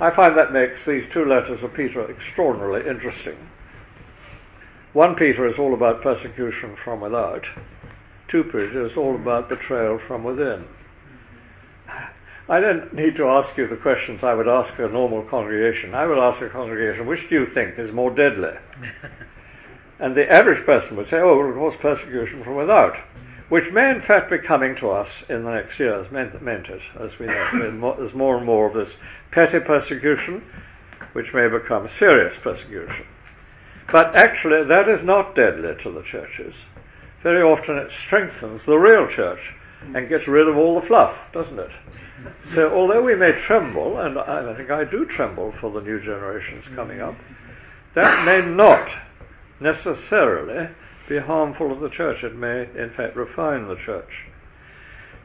I 0.00 0.14
find 0.14 0.36
that 0.36 0.52
makes 0.52 0.84
these 0.86 1.04
two 1.12 1.24
letters 1.24 1.62
of 1.62 1.74
Peter 1.74 2.08
extraordinarily 2.10 2.88
interesting. 2.88 3.36
1 4.92 5.14
Peter 5.16 5.46
is 5.46 5.58
all 5.58 5.74
about 5.74 6.02
persecution 6.02 6.76
from 6.84 7.00
without. 7.00 7.44
2 8.30 8.44
Peter 8.44 8.86
is 8.86 8.96
all 8.96 9.14
about 9.14 9.48
betrayal 9.48 9.98
from 10.06 10.22
within. 10.22 10.66
I 12.50 12.60
don't 12.60 12.94
need 12.94 13.16
to 13.16 13.24
ask 13.24 13.56
you 13.58 13.68
the 13.68 13.76
questions 13.76 14.20
I 14.22 14.34
would 14.34 14.48
ask 14.48 14.78
a 14.78 14.88
normal 14.88 15.22
congregation. 15.24 15.94
I 15.94 16.06
would 16.06 16.18
ask 16.18 16.40
a 16.40 16.48
congregation, 16.48 17.06
which 17.06 17.28
do 17.28 17.40
you 17.40 17.46
think 17.52 17.78
is 17.78 17.92
more 17.92 18.10
deadly? 18.14 18.52
and 20.00 20.16
the 20.16 20.30
average 20.30 20.64
person 20.64 20.96
would 20.96 21.08
say, 21.08 21.16
oh, 21.16 21.36
well, 21.36 21.48
of 21.48 21.54
course, 21.54 21.76
persecution 21.80 22.44
from 22.44 22.56
without 22.56 22.94
which 23.48 23.64
may 23.72 23.90
in 23.90 24.02
fact 24.06 24.30
be 24.30 24.38
coming 24.38 24.76
to 24.76 24.90
us 24.90 25.08
in 25.28 25.44
the 25.44 25.50
next 25.50 25.78
years, 25.78 26.10
meant, 26.12 26.42
meant 26.42 26.66
it, 26.66 26.82
as 27.00 27.10
we 27.18 27.26
know. 27.26 27.94
There's 27.98 28.14
more 28.14 28.36
and 28.36 28.46
more 28.46 28.68
of 28.68 28.74
this 28.74 28.94
petty 29.32 29.58
persecution, 29.60 30.42
which 31.12 31.32
may 31.32 31.48
become 31.48 31.88
serious 31.98 32.34
persecution. 32.42 33.06
But 33.90 34.14
actually, 34.14 34.64
that 34.68 34.88
is 34.88 35.04
not 35.04 35.34
deadly 35.34 35.72
to 35.82 35.90
the 35.90 36.02
churches. 36.02 36.54
Very 37.22 37.42
often 37.42 37.76
it 37.78 37.90
strengthens 38.06 38.60
the 38.66 38.76
real 38.76 39.08
church 39.08 39.40
and 39.94 40.08
gets 40.08 40.28
rid 40.28 40.46
of 40.46 40.56
all 40.56 40.80
the 40.80 40.86
fluff, 40.86 41.16
doesn't 41.32 41.58
it? 41.58 41.70
So, 42.54 42.72
although 42.74 43.02
we 43.02 43.14
may 43.14 43.32
tremble, 43.46 43.98
and 44.00 44.18
I 44.18 44.54
think 44.56 44.70
I 44.70 44.84
do 44.84 45.06
tremble 45.06 45.54
for 45.60 45.70
the 45.70 45.80
new 45.80 46.00
generations 46.00 46.64
coming 46.74 47.00
up, 47.00 47.14
that 47.94 48.24
may 48.24 48.42
not 48.42 48.88
necessarily 49.60 50.68
be 51.08 51.18
harmful 51.18 51.74
to 51.74 51.80
the 51.80 51.90
church. 51.90 52.22
It 52.22 52.36
may, 52.36 52.62
in 52.62 52.92
fact, 52.96 53.16
refine 53.16 53.68
the 53.68 53.76
church. 53.84 54.10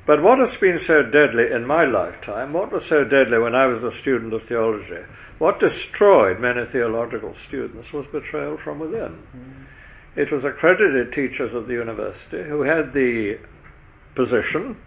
But 0.06 0.22
what 0.22 0.40
has 0.40 0.56
been 0.60 0.80
so 0.86 1.04
deadly 1.04 1.52
in 1.54 1.66
my 1.66 1.86
lifetime, 1.86 2.52
what 2.52 2.72
was 2.72 2.84
so 2.90 3.04
deadly 3.04 3.40
when 3.40 3.56
I 3.56 3.68
was 3.68 3.84
a 3.84 3.98
student 4.02 4.34
of 4.34 4.42
theology, 4.48 5.06
what 5.40 5.60
destroyed 5.60 6.40
many 6.40 6.66
theological 6.72 7.34
students 7.48 7.92
was 7.94 8.06
betrayal 8.12 8.58
from 8.64 8.80
within. 8.80 9.24
Mm. 9.36 9.66
It 10.16 10.32
was 10.32 10.44
accredited 10.44 11.14
teachers 11.14 11.54
of 11.54 11.68
the 11.68 11.74
university 11.74 12.44
who 12.44 12.62
had 12.62 12.94
the 12.94 13.40
position 14.16 14.78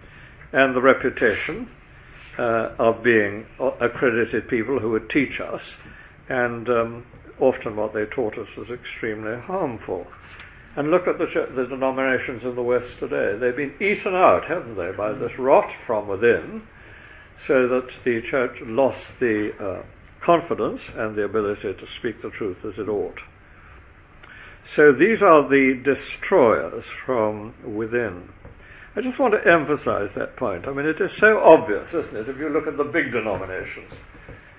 and 0.52 0.76
the 0.76 0.80
reputation 0.80 1.68
uh, 2.38 2.74
of 2.78 3.02
being 3.02 3.46
accredited 3.80 4.48
people 4.48 4.78
who 4.78 4.90
would 4.90 5.08
teach 5.10 5.40
us, 5.40 5.62
and 6.28 6.68
um, 6.68 7.06
often 7.40 7.74
what 7.76 7.94
they 7.94 8.04
taught 8.04 8.38
us 8.38 8.48
was 8.56 8.68
extremely 8.70 9.40
harmful. 9.40 10.06
And 10.76 10.90
look 10.90 11.08
at 11.08 11.16
the, 11.18 11.26
the 11.54 11.66
denominations 11.66 12.42
in 12.44 12.54
the 12.54 12.62
West 12.62 12.98
today. 13.00 13.38
They've 13.38 13.56
been 13.56 13.74
eaten 13.80 14.14
out, 14.14 14.44
haven't 14.46 14.76
they, 14.76 14.92
by 14.96 15.12
this 15.14 15.32
rot 15.38 15.70
from 15.86 16.06
within, 16.06 16.62
so 17.46 17.66
that 17.68 17.88
the 18.04 18.20
church 18.30 18.58
lost 18.62 19.00
the 19.18 19.52
uh, 19.58 19.82
confidence 20.22 20.82
and 20.94 21.16
the 21.16 21.24
ability 21.24 21.72
to 21.72 21.86
speak 21.98 22.20
the 22.20 22.30
truth 22.30 22.58
as 22.64 22.78
it 22.78 22.88
ought. 22.90 23.20
So 24.74 24.92
these 24.92 25.22
are 25.22 25.48
the 25.48 25.80
destroyers 25.82 26.84
from 27.06 27.54
within. 27.64 28.28
I 28.96 29.00
just 29.00 29.18
want 29.18 29.34
to 29.34 29.50
emphasize 29.50 30.10
that 30.16 30.36
point. 30.36 30.66
I 30.66 30.72
mean, 30.72 30.86
it 30.86 31.00
is 31.00 31.12
so 31.18 31.38
obvious, 31.38 31.88
isn't 31.94 32.16
it, 32.16 32.28
if 32.28 32.36
you 32.36 32.48
look 32.48 32.66
at 32.66 32.76
the 32.76 32.84
big 32.84 33.12
denominations. 33.12 33.92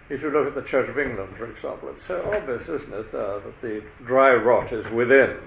If 0.10 0.22
you 0.22 0.32
look 0.32 0.48
at 0.48 0.56
the 0.56 0.68
Church 0.70 0.90
of 0.90 0.98
England, 0.98 1.36
for 1.38 1.52
example, 1.52 1.90
it's 1.94 2.08
so 2.08 2.24
obvious, 2.34 2.62
isn't 2.64 2.94
it, 2.94 3.14
uh, 3.14 3.40
that 3.40 3.62
the 3.62 3.84
dry 4.06 4.34
rot 4.34 4.72
is 4.72 4.86
within. 4.94 5.38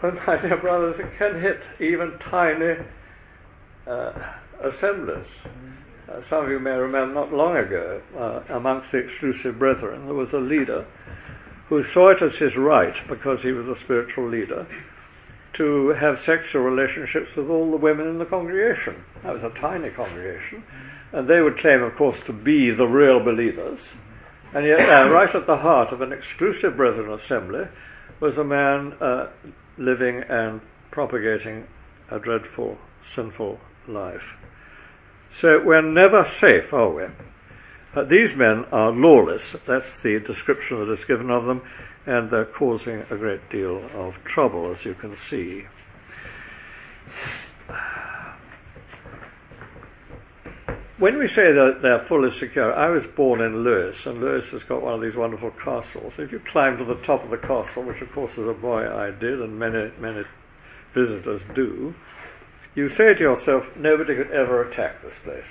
But 0.00 0.14
my 0.26 0.40
dear 0.40 0.56
brothers, 0.56 0.96
it 0.98 1.18
can 1.18 1.40
hit 1.40 1.60
even 1.78 2.18
tiny 2.18 2.74
uh, 3.86 4.12
assemblies. 4.62 5.26
Uh, 6.08 6.20
some 6.28 6.44
of 6.44 6.50
you 6.50 6.58
may 6.58 6.70
remember 6.70 7.14
not 7.14 7.32
long 7.32 7.56
ago, 7.56 8.00
uh, 8.18 8.54
amongst 8.54 8.90
the 8.92 8.98
exclusive 8.98 9.58
brethren, 9.58 10.06
there 10.06 10.14
was 10.14 10.32
a 10.32 10.38
leader 10.38 10.86
who 11.68 11.84
saw 11.92 12.10
it 12.10 12.22
as 12.22 12.34
his 12.40 12.56
right, 12.56 12.94
because 13.08 13.40
he 13.42 13.52
was 13.52 13.66
a 13.66 13.80
spiritual 13.84 14.28
leader, 14.28 14.66
to 15.56 15.94
have 16.00 16.16
sexual 16.24 16.62
relationships 16.62 17.30
with 17.36 17.48
all 17.48 17.70
the 17.70 17.76
women 17.76 18.08
in 18.08 18.18
the 18.18 18.24
congregation. 18.24 19.04
That 19.22 19.34
was 19.34 19.42
a 19.42 19.60
tiny 19.60 19.90
congregation. 19.90 20.64
And 21.12 21.28
they 21.28 21.40
would 21.40 21.58
claim, 21.58 21.82
of 21.82 21.94
course, 21.96 22.18
to 22.26 22.32
be 22.32 22.70
the 22.70 22.86
real 22.86 23.22
believers. 23.22 23.80
And 24.54 24.66
yet, 24.66 24.80
uh, 24.80 25.10
right 25.10 25.34
at 25.34 25.46
the 25.46 25.56
heart 25.56 25.92
of 25.92 26.00
an 26.00 26.12
exclusive 26.12 26.76
brethren 26.76 27.12
assembly 27.20 27.64
was 28.20 28.36
a 28.36 28.44
man 28.44 28.94
uh, 29.00 29.28
living 29.80 30.22
and 30.28 30.60
propagating 30.92 31.66
a 32.10 32.18
dreadful, 32.18 32.76
sinful 33.14 33.58
life. 33.88 34.22
So 35.40 35.60
we're 35.64 35.82
never 35.82 36.30
safe, 36.40 36.72
are 36.72 36.90
we? 36.90 37.04
These 38.08 38.36
men 38.36 38.66
are 38.70 38.92
lawless. 38.92 39.42
That's 39.66 39.86
the 40.04 40.20
description 40.20 40.78
that 40.78 40.92
is 40.92 41.04
given 41.06 41.30
of 41.30 41.46
them, 41.46 41.62
and 42.06 42.30
they're 42.30 42.44
causing 42.44 43.02
a 43.10 43.16
great 43.16 43.48
deal 43.50 43.84
of 43.94 44.14
trouble, 44.24 44.74
as 44.78 44.84
you 44.84 44.94
can 44.94 45.16
see. 45.28 45.64
When 51.00 51.18
we 51.18 51.28
say 51.28 51.50
that 51.56 51.78
they're 51.80 52.04
fully 52.08 52.28
secure, 52.38 52.74
I 52.74 52.90
was 52.90 53.04
born 53.16 53.40
in 53.40 53.64
Lewes, 53.64 53.96
and 54.04 54.20
Lewes 54.20 54.44
has 54.52 54.62
got 54.64 54.82
one 54.82 54.92
of 54.92 55.00
these 55.00 55.16
wonderful 55.16 55.50
castles. 55.64 56.12
If 56.18 56.30
you 56.30 56.42
climb 56.52 56.76
to 56.76 56.84
the 56.84 57.00
top 57.06 57.24
of 57.24 57.30
the 57.30 57.38
castle, 57.38 57.84
which 57.84 58.02
of 58.02 58.12
course 58.12 58.32
as 58.32 58.46
a 58.46 58.52
boy 58.52 58.86
I 58.86 59.10
did, 59.10 59.40
and 59.40 59.58
many, 59.58 59.90
many 59.98 60.24
visitors 60.94 61.40
do, 61.54 61.94
you 62.74 62.90
say 62.90 63.14
to 63.14 63.18
yourself, 63.18 63.64
nobody 63.78 64.14
could 64.14 64.30
ever 64.30 64.68
attack 64.68 65.00
this 65.02 65.14
place. 65.24 65.48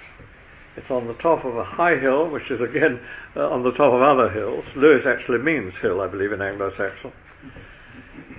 It's 0.77 0.91
on 0.91 1.07
the 1.07 1.15
top 1.15 1.43
of 1.43 1.57
a 1.57 1.63
high 1.63 1.97
hill, 1.97 2.29
which 2.29 2.51
is 2.51 2.61
again 2.61 3.01
uh, 3.35 3.49
on 3.49 3.63
the 3.63 3.71
top 3.71 3.91
of 3.91 4.03
other 4.03 4.29
hills. 4.29 4.65
Lewes 4.75 5.07
actually 5.07 5.39
means 5.39 5.73
hill, 5.81 5.99
I 5.99 6.07
believe, 6.07 6.31
in 6.31 6.43
Anglo-Saxon. 6.43 7.11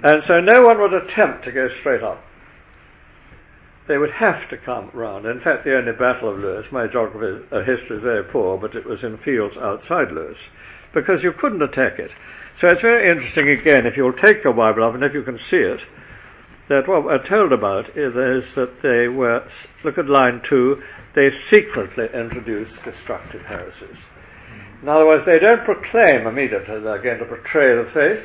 And 0.05 0.23
so 0.29 0.39
no 0.39 0.63
one 0.63 0.81
would 0.81 0.95
attempt 0.95 1.45
to 1.45 1.51
go 1.51 1.69
straight 1.81 2.05
up. 2.05 2.23
They 3.91 3.99
would 3.99 4.13
have 4.13 4.49
to 4.51 4.57
come 4.57 4.89
round. 4.95 5.27
In 5.27 5.41
fact, 5.41 5.65
the 5.65 5.77
only 5.77 5.91
battle 5.91 6.31
of 6.31 6.39
Lewes, 6.39 6.65
my 6.71 6.87
geography 6.87 7.45
uh, 7.51 7.65
history 7.65 7.97
is 7.97 8.03
very 8.05 8.23
poor, 8.23 8.57
but 8.57 8.77
it 8.77 8.87
was 8.87 9.03
in 9.03 9.19
fields 9.19 9.57
outside 9.57 10.13
Lewes, 10.13 10.37
because 10.95 11.25
you 11.25 11.33
couldn't 11.33 11.61
attack 11.61 11.99
it. 11.99 12.13
So 12.61 12.69
it's 12.69 12.83
very 12.83 13.11
interesting 13.11 13.49
again, 13.49 13.87
if 13.87 13.97
you'll 13.97 14.13
take 14.13 14.45
your 14.45 14.53
Bible 14.53 14.85
up 14.85 14.95
and 14.95 15.03
if 15.03 15.13
you 15.13 15.25
can 15.25 15.39
see 15.39 15.57
it, 15.57 15.81
that 16.69 16.87
what 16.87 17.03
we're 17.03 17.27
told 17.27 17.53
about 17.53 17.99
is, 17.99 18.15
that 18.55 18.81
they 18.81 19.09
were, 19.09 19.43
look 19.83 19.99
at 19.99 20.07
line 20.07 20.41
two, 20.49 20.81
they 21.17 21.31
secretly 21.51 22.07
introduce 22.15 22.71
destructive 22.85 23.43
heresies. 23.43 23.99
In 24.83 24.89
other 24.89 25.05
words, 25.05 25.27
they 25.27 25.41
don't 25.41 25.65
proclaim 25.65 26.29
immediately 26.29 26.79
they're 26.79 27.03
going 27.03 27.19
to 27.19 27.25
betray 27.25 27.75
the 27.75 27.91
faith, 27.93 28.25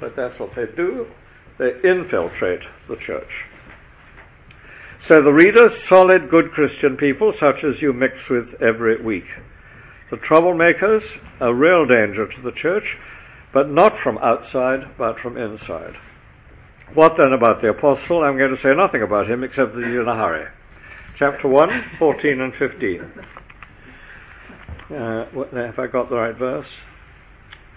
but 0.00 0.14
that's 0.14 0.38
what 0.38 0.54
they 0.54 0.66
do. 0.76 1.06
They 1.56 1.80
infiltrate 1.82 2.64
the 2.90 2.96
church. 2.96 3.46
So 5.06 5.22
the 5.22 5.32
readers, 5.32 5.72
solid, 5.88 6.28
good 6.28 6.50
Christian 6.50 6.96
people, 6.96 7.32
such 7.38 7.64
as 7.64 7.80
you 7.80 7.92
mix 7.92 8.28
with 8.28 8.60
every 8.60 9.00
week. 9.00 9.26
The 10.10 10.16
troublemakers, 10.16 11.04
a 11.40 11.54
real 11.54 11.86
danger 11.86 12.26
to 12.26 12.42
the 12.42 12.52
church, 12.52 12.96
but 13.52 13.70
not 13.70 13.98
from 13.98 14.18
outside, 14.18 14.96
but 14.98 15.18
from 15.20 15.36
inside. 15.36 15.94
What 16.94 17.16
then 17.16 17.32
about 17.32 17.62
the 17.62 17.70
apostle? 17.70 18.22
I'm 18.22 18.36
going 18.36 18.54
to 18.54 18.62
say 18.62 18.74
nothing 18.74 19.02
about 19.02 19.30
him 19.30 19.44
except 19.44 19.74
that 19.74 19.84
he's 19.84 19.94
in 19.94 20.08
a 20.08 20.16
hurry 20.16 20.48
chapter 21.18 21.48
1, 21.48 21.68
14 21.98 22.40
and 22.40 22.54
15. 22.54 23.12
Uh, 24.90 25.24
have 25.52 25.78
I 25.78 25.86
got 25.88 26.08
the 26.08 26.16
right 26.16 26.36
verse? 26.36 26.68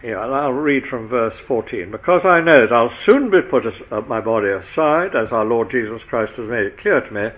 Yeah, 0.03 0.17
I'll 0.17 0.51
read 0.51 0.83
from 0.89 1.07
verse 1.07 1.35
14. 1.47 1.91
Because 1.91 2.21
I 2.23 2.41
know 2.41 2.59
that 2.59 2.73
I'll 2.73 2.93
soon 3.09 3.29
be 3.29 3.41
put 3.49 3.65
as, 3.65 3.73
uh, 3.91 4.01
my 4.01 4.19
body 4.19 4.49
aside, 4.49 5.15
as 5.15 5.31
our 5.31 5.45
Lord 5.45 5.69
Jesus 5.71 6.01
Christ 6.09 6.33
has 6.37 6.49
made 6.49 6.65
it 6.65 6.79
clear 6.79 7.01
to 7.01 7.11
me, 7.11 7.29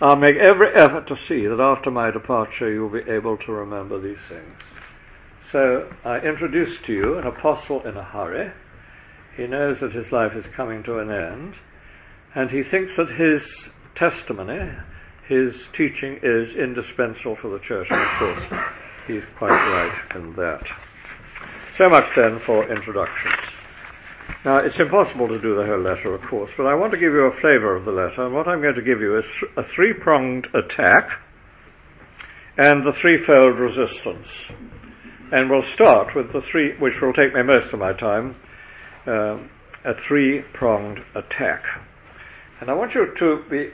I'll 0.00 0.16
make 0.16 0.36
every 0.36 0.72
effort 0.74 1.08
to 1.08 1.16
see 1.28 1.46
that 1.46 1.60
after 1.60 1.90
my 1.90 2.10
departure 2.10 2.72
you'll 2.72 2.90
be 2.90 3.10
able 3.10 3.36
to 3.38 3.52
remember 3.52 4.00
these 4.00 4.22
things. 4.28 4.56
So 5.52 5.90
I 6.04 6.18
introduce 6.20 6.78
to 6.86 6.92
you 6.92 7.18
an 7.18 7.26
apostle 7.26 7.82
in 7.86 7.96
a 7.96 8.04
hurry. 8.04 8.52
He 9.36 9.46
knows 9.46 9.78
that 9.80 9.92
his 9.92 10.10
life 10.12 10.32
is 10.36 10.44
coming 10.56 10.82
to 10.84 10.98
an 10.98 11.10
end, 11.10 11.54
and 12.34 12.50
he 12.50 12.62
thinks 12.62 12.92
that 12.96 13.08
his 13.10 13.42
testimony 13.96 14.70
his 15.30 15.54
teaching 15.76 16.18
is 16.24 16.56
indispensable 16.56 17.36
for 17.40 17.50
the 17.50 17.60
church, 17.60 17.86
and 17.88 18.00
of 18.00 18.18
course, 18.18 18.62
he's 19.06 19.22
quite 19.38 19.50
right 19.50 20.16
in 20.16 20.34
that. 20.34 20.64
So 21.78 21.88
much 21.88 22.06
then 22.16 22.40
for 22.44 22.70
introductions. 22.70 23.34
Now, 24.44 24.58
it's 24.58 24.78
impossible 24.78 25.28
to 25.28 25.40
do 25.40 25.56
the 25.56 25.66
whole 25.66 25.80
letter, 25.80 26.14
of 26.14 26.22
course, 26.22 26.50
but 26.56 26.66
I 26.66 26.74
want 26.74 26.92
to 26.92 26.98
give 26.98 27.12
you 27.12 27.26
a 27.26 27.40
flavour 27.40 27.76
of 27.76 27.84
the 27.84 27.90
letter, 27.90 28.24
and 28.24 28.34
what 28.34 28.48
I'm 28.48 28.62
going 28.62 28.74
to 28.74 28.82
give 28.82 29.00
you 29.00 29.18
is 29.18 29.24
a 29.56 29.62
three 29.74 29.92
pronged 29.92 30.46
attack 30.54 31.10
and 32.56 32.86
the 32.86 32.92
threefold 33.00 33.58
resistance. 33.58 34.28
And 35.32 35.48
we'll 35.48 35.64
start 35.74 36.14
with 36.16 36.32
the 36.32 36.42
three, 36.50 36.76
which 36.78 36.94
will 37.00 37.12
take 37.12 37.34
me 37.34 37.42
most 37.42 37.72
of 37.72 37.78
my 37.78 37.92
time, 37.92 38.36
uh, 39.06 39.38
a 39.84 39.94
three 40.06 40.42
pronged 40.54 41.00
attack. 41.14 41.62
And 42.60 42.70
I 42.70 42.74
want 42.74 42.94
you 42.94 43.14
to 43.18 43.44
be 43.48 43.70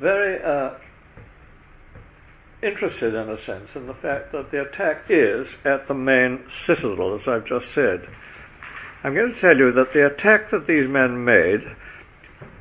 very 0.00 0.42
uh, 0.42 0.78
interested, 2.64 3.14
in 3.14 3.28
a 3.28 3.44
sense, 3.44 3.70
in 3.74 3.86
the 3.86 3.94
fact 3.94 4.32
that 4.32 4.50
the 4.50 4.62
attack 4.62 5.04
is 5.08 5.46
at 5.64 5.86
the 5.86 5.94
main 5.94 6.44
citadel, 6.66 7.14
as 7.14 7.28
I've 7.28 7.46
just 7.46 7.66
said. 7.74 8.08
I'm 9.02 9.14
going 9.14 9.34
to 9.34 9.40
tell 9.40 9.56
you 9.56 9.70
that 9.72 9.92
the 9.92 10.06
attack 10.06 10.50
that 10.50 10.66
these 10.66 10.88
men 10.88 11.24
made 11.24 11.60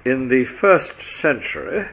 in 0.06 0.28
the 0.28 0.46
first 0.60 0.92
century 1.22 1.88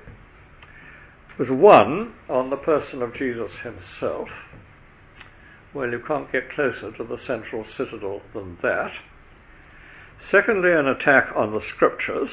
was 1.38 1.48
one 1.48 2.12
on 2.28 2.50
the 2.50 2.56
person 2.56 3.00
of 3.00 3.14
Jesus 3.14 3.52
himself. 3.62 4.28
Well, 5.72 5.90
you 5.90 6.00
can't 6.00 6.30
get 6.32 6.50
closer 6.50 6.90
to 6.90 7.04
the 7.04 7.18
central 7.18 7.64
citadel 7.76 8.22
than 8.34 8.58
that. 8.62 8.92
Secondly, 10.30 10.72
an 10.72 10.88
attack 10.88 11.30
on 11.36 11.52
the 11.52 11.62
scriptures 11.62 12.30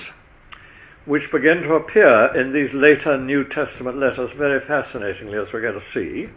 which 1.07 1.31
begin 1.31 1.61
to 1.61 1.73
appear 1.73 2.35
in 2.35 2.51
these 2.51 2.73
later 2.73 3.17
New 3.17 3.45
Testament 3.45 3.97
letters 3.97 4.29
very 4.37 4.59
fascinatingly, 4.59 5.37
as 5.37 5.47
we're 5.53 5.61
going 5.61 5.79
to 5.79 5.91
see. 5.93 6.29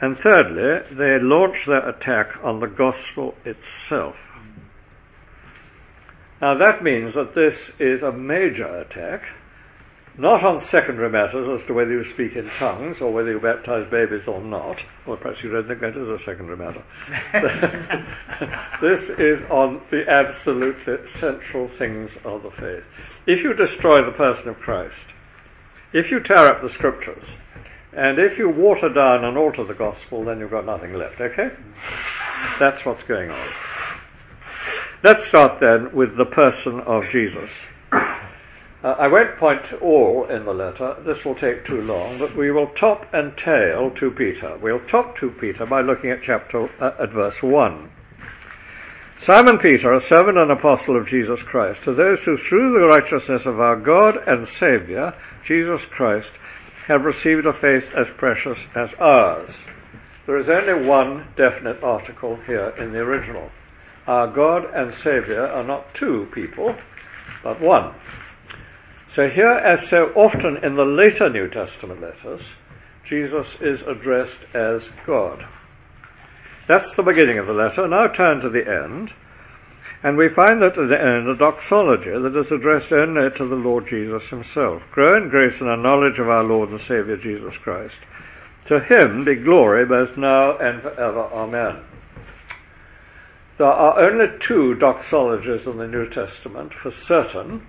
And 0.00 0.18
thirdly, 0.18 0.96
they 0.96 1.18
launch 1.20 1.66
their 1.66 1.86
attack 1.86 2.42
on 2.42 2.60
the 2.60 2.66
gospel 2.66 3.34
itself. 3.44 4.16
Now 6.40 6.56
that 6.58 6.82
means 6.82 7.14
that 7.14 7.34
this 7.34 7.54
is 7.78 8.02
a 8.02 8.12
major 8.12 8.66
attack 8.66 9.22
not 10.16 10.44
on 10.44 10.64
secondary 10.70 11.10
matters 11.10 11.60
as 11.60 11.66
to 11.66 11.74
whether 11.74 11.90
you 11.90 12.04
speak 12.14 12.36
in 12.36 12.48
tongues 12.58 12.98
or 13.00 13.12
whether 13.12 13.32
you 13.32 13.40
baptize 13.40 13.90
babies 13.90 14.28
or 14.28 14.40
not, 14.40 14.76
or 15.06 15.16
perhaps 15.16 15.42
you 15.42 15.50
don't 15.50 15.66
think 15.66 15.80
that 15.80 15.96
is 15.96 16.08
a 16.08 16.18
secondary 16.24 16.56
matter. 16.56 16.84
this 18.80 19.02
is 19.18 19.42
on 19.50 19.82
the 19.90 20.08
absolutely 20.08 20.96
central 21.18 21.68
things 21.78 22.10
of 22.24 22.44
the 22.44 22.50
faith. 22.50 22.84
If 23.26 23.42
you 23.42 23.54
destroy 23.54 24.04
the 24.04 24.16
person 24.16 24.48
of 24.48 24.56
Christ, 24.58 24.94
if 25.92 26.10
you 26.10 26.20
tear 26.20 26.46
up 26.46 26.62
the 26.62 26.70
scriptures, 26.70 27.24
and 27.92 28.18
if 28.18 28.38
you 28.38 28.48
water 28.48 28.88
down 28.92 29.24
and 29.24 29.36
alter 29.36 29.64
the 29.64 29.74
gospel, 29.74 30.24
then 30.24 30.38
you've 30.38 30.50
got 30.50 30.66
nothing 30.66 30.94
left, 30.94 31.20
okay? 31.20 31.48
That's 32.60 32.84
what's 32.84 33.02
going 33.04 33.30
on. 33.30 33.48
Let's 35.02 35.26
start 35.28 35.60
then 35.60 35.94
with 35.94 36.16
the 36.16 36.24
person 36.24 36.80
of 36.80 37.02
Jesus. 37.12 37.50
Uh, 38.84 38.96
I 38.98 39.08
won't 39.08 39.38
point 39.38 39.62
to 39.70 39.78
all 39.78 40.26
in 40.28 40.44
the 40.44 40.52
letter, 40.52 40.94
this 41.06 41.24
will 41.24 41.36
take 41.36 41.64
too 41.64 41.80
long, 41.80 42.18
but 42.18 42.36
we 42.36 42.50
will 42.50 42.66
top 42.78 43.06
and 43.14 43.32
tail 43.34 43.90
2 43.98 44.10
Peter. 44.10 44.58
We'll 44.60 44.86
top 44.90 45.16
2 45.16 45.36
Peter 45.40 45.64
by 45.64 45.80
looking 45.80 46.10
at 46.10 46.18
chapter, 46.22 46.68
uh, 46.78 47.02
at 47.02 47.10
verse 47.10 47.36
1. 47.40 47.90
Simon 49.24 49.56
Peter, 49.56 49.90
a 49.94 50.02
servant 50.02 50.36
and 50.36 50.50
apostle 50.50 51.00
of 51.00 51.08
Jesus 51.08 51.40
Christ, 51.46 51.80
to 51.84 51.94
those 51.94 52.18
who 52.26 52.36
through 52.36 52.74
the 52.74 52.86
righteousness 52.86 53.46
of 53.46 53.58
our 53.58 53.76
God 53.76 54.18
and 54.26 54.46
Saviour, 54.60 55.14
Jesus 55.48 55.80
Christ, 55.90 56.28
have 56.86 57.06
received 57.06 57.46
a 57.46 57.54
faith 57.54 57.84
as 57.96 58.06
precious 58.18 58.58
as 58.76 58.90
ours. 58.98 59.50
There 60.26 60.36
is 60.36 60.50
only 60.50 60.86
one 60.86 61.28
definite 61.38 61.82
article 61.82 62.36
here 62.46 62.74
in 62.78 62.92
the 62.92 62.98
original. 62.98 63.48
Our 64.06 64.30
God 64.30 64.64
and 64.74 64.92
Saviour 65.02 65.46
are 65.46 65.64
not 65.64 65.94
two 65.94 66.28
people, 66.34 66.76
but 67.42 67.62
one. 67.62 67.94
So 69.14 69.28
here, 69.28 69.50
as 69.50 69.88
so 69.88 70.06
often 70.16 70.64
in 70.64 70.74
the 70.74 70.84
later 70.84 71.30
New 71.30 71.48
Testament 71.48 72.00
letters, 72.00 72.42
Jesus 73.08 73.46
is 73.60 73.80
addressed 73.82 74.42
as 74.54 74.82
God. 75.06 75.44
That's 76.68 76.96
the 76.96 77.02
beginning 77.02 77.38
of 77.38 77.46
the 77.46 77.52
letter. 77.52 77.86
Now 77.86 78.08
turn 78.08 78.40
to 78.40 78.50
the 78.50 78.66
end. 78.66 79.10
And 80.02 80.18
we 80.18 80.28
find 80.28 80.60
that 80.60 80.76
at 80.76 80.88
the 80.88 81.00
uh, 81.00 81.16
end 81.16 81.28
a 81.28 81.36
doxology 81.36 82.10
that 82.10 82.36
is 82.36 82.52
addressed 82.52 82.92
only 82.92 83.30
to 83.38 83.46
the 83.46 83.54
Lord 83.54 83.88
Jesus 83.88 84.22
himself. 84.28 84.82
Grow 84.92 85.16
in 85.16 85.30
grace 85.30 85.58
and 85.60 85.70
a 85.70 85.76
knowledge 85.76 86.18
of 86.18 86.28
our 86.28 86.44
Lord 86.44 86.70
and 86.70 86.80
Saviour 86.80 87.16
Jesus 87.16 87.56
Christ. 87.62 87.94
To 88.68 88.80
him 88.80 89.24
be 89.24 89.36
glory 89.36 89.86
both 89.86 90.16
now 90.16 90.58
and 90.58 90.82
forever. 90.82 91.22
Amen. 91.32 91.84
There 93.56 93.66
are 93.66 93.98
only 93.98 94.26
two 94.40 94.74
doxologies 94.74 95.66
in 95.66 95.78
the 95.78 95.86
New 95.86 96.10
Testament 96.10 96.72
for 96.82 96.90
certain 96.90 97.66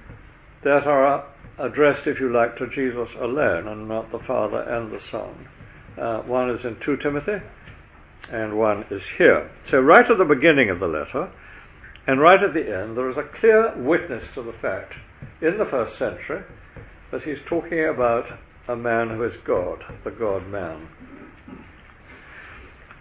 that 0.64 0.88
are 0.88 1.26
addressed, 1.58 2.08
if 2.08 2.20
you 2.20 2.32
like, 2.32 2.58
to 2.58 2.68
Jesus 2.68 3.10
alone 3.20 3.68
and 3.68 3.88
not 3.88 4.12
the 4.12 4.20
Father 4.20 4.62
and 4.62 4.92
the 4.92 5.00
Son. 5.12 5.48
Uh, 6.00 6.22
one 6.24 6.50
is 6.50 6.66
in 6.66 6.78
2 6.84 6.98
Timothy 6.98 7.44
and 8.32 8.58
one 8.58 8.86
is 8.92 9.04
here. 9.18 9.50
So, 9.70 9.80
right 9.80 10.10
at 10.10 10.18
the 10.18 10.26
beginning 10.26 10.70
of 10.70 10.80
the 10.80 10.88
letter 10.88 11.32
and 12.08 12.20
right 12.20 12.42
at 12.44 12.54
the 12.54 12.82
end, 12.82 12.98
there 12.98 13.10
is 13.10 13.18
a 13.18 13.40
clear 13.40 13.74
witness 13.78 14.24
to 14.36 14.44
the 14.44 14.54
fact 14.62 14.94
in 15.42 15.58
the 15.58 15.66
first 15.66 15.98
century 15.98 16.44
that 17.12 17.24
he's 17.24 17.40
talking 17.48 17.88
about 17.88 18.26
a 18.68 18.76
man 18.76 19.10
who 19.10 19.24
is 19.24 19.36
God, 19.46 19.84
the 20.04 20.12
God 20.12 20.48
man. 20.48 20.88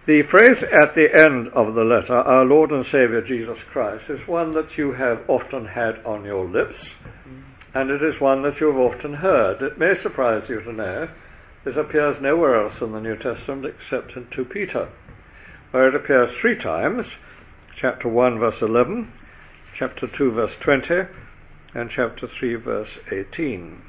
The 0.07 0.23
phrase 0.31 0.63
at 0.77 0.95
the 0.95 1.09
end 1.15 1.49
of 1.55 1.75
the 1.75 1.83
letter, 1.83 2.15
our 2.15 2.45
Lord 2.45 2.71
and 2.71 2.85
Saviour 2.85 3.23
Jesus 3.23 3.59
Christ, 3.73 4.05
is 4.11 4.29
one 4.29 4.53
that 4.53 4.77
you 4.77 4.93
have 4.93 5.29
often 5.29 5.65
had 5.65 6.05
on 6.05 6.25
your 6.25 6.47
lips, 6.47 6.79
and 7.75 7.91
it 7.91 8.03
is 8.03 8.21
one 8.21 8.43
that 8.43 8.61
you 8.61 8.69
have 8.69 8.77
often 8.77 9.15
heard. 9.15 9.61
It 9.61 9.79
may 9.79 9.95
surprise 10.01 10.49
you 10.49 10.63
to 10.63 10.73
know 10.73 11.09
it 11.67 11.79
appears 11.79 12.21
nowhere 12.21 12.63
else 12.63 12.81
in 12.81 12.93
the 12.93 13.01
New 13.01 13.17
Testament 13.17 13.65
except 13.65 14.17
in 14.17 14.29
2 14.31 14.45
Peter, 14.45 14.91
where 15.71 15.89
it 15.89 15.95
appears 15.95 16.31
three 16.41 16.57
times 16.57 17.07
chapter 17.81 18.09
1, 18.09 18.39
verse 18.39 18.61
11, 18.61 19.11
chapter 19.77 20.07
2, 20.07 20.31
verse 20.33 20.53
20, 20.61 21.09
and 21.75 21.91
chapter 21.91 22.29
3, 22.39 22.55
verse 22.57 22.91
18. 23.11 23.83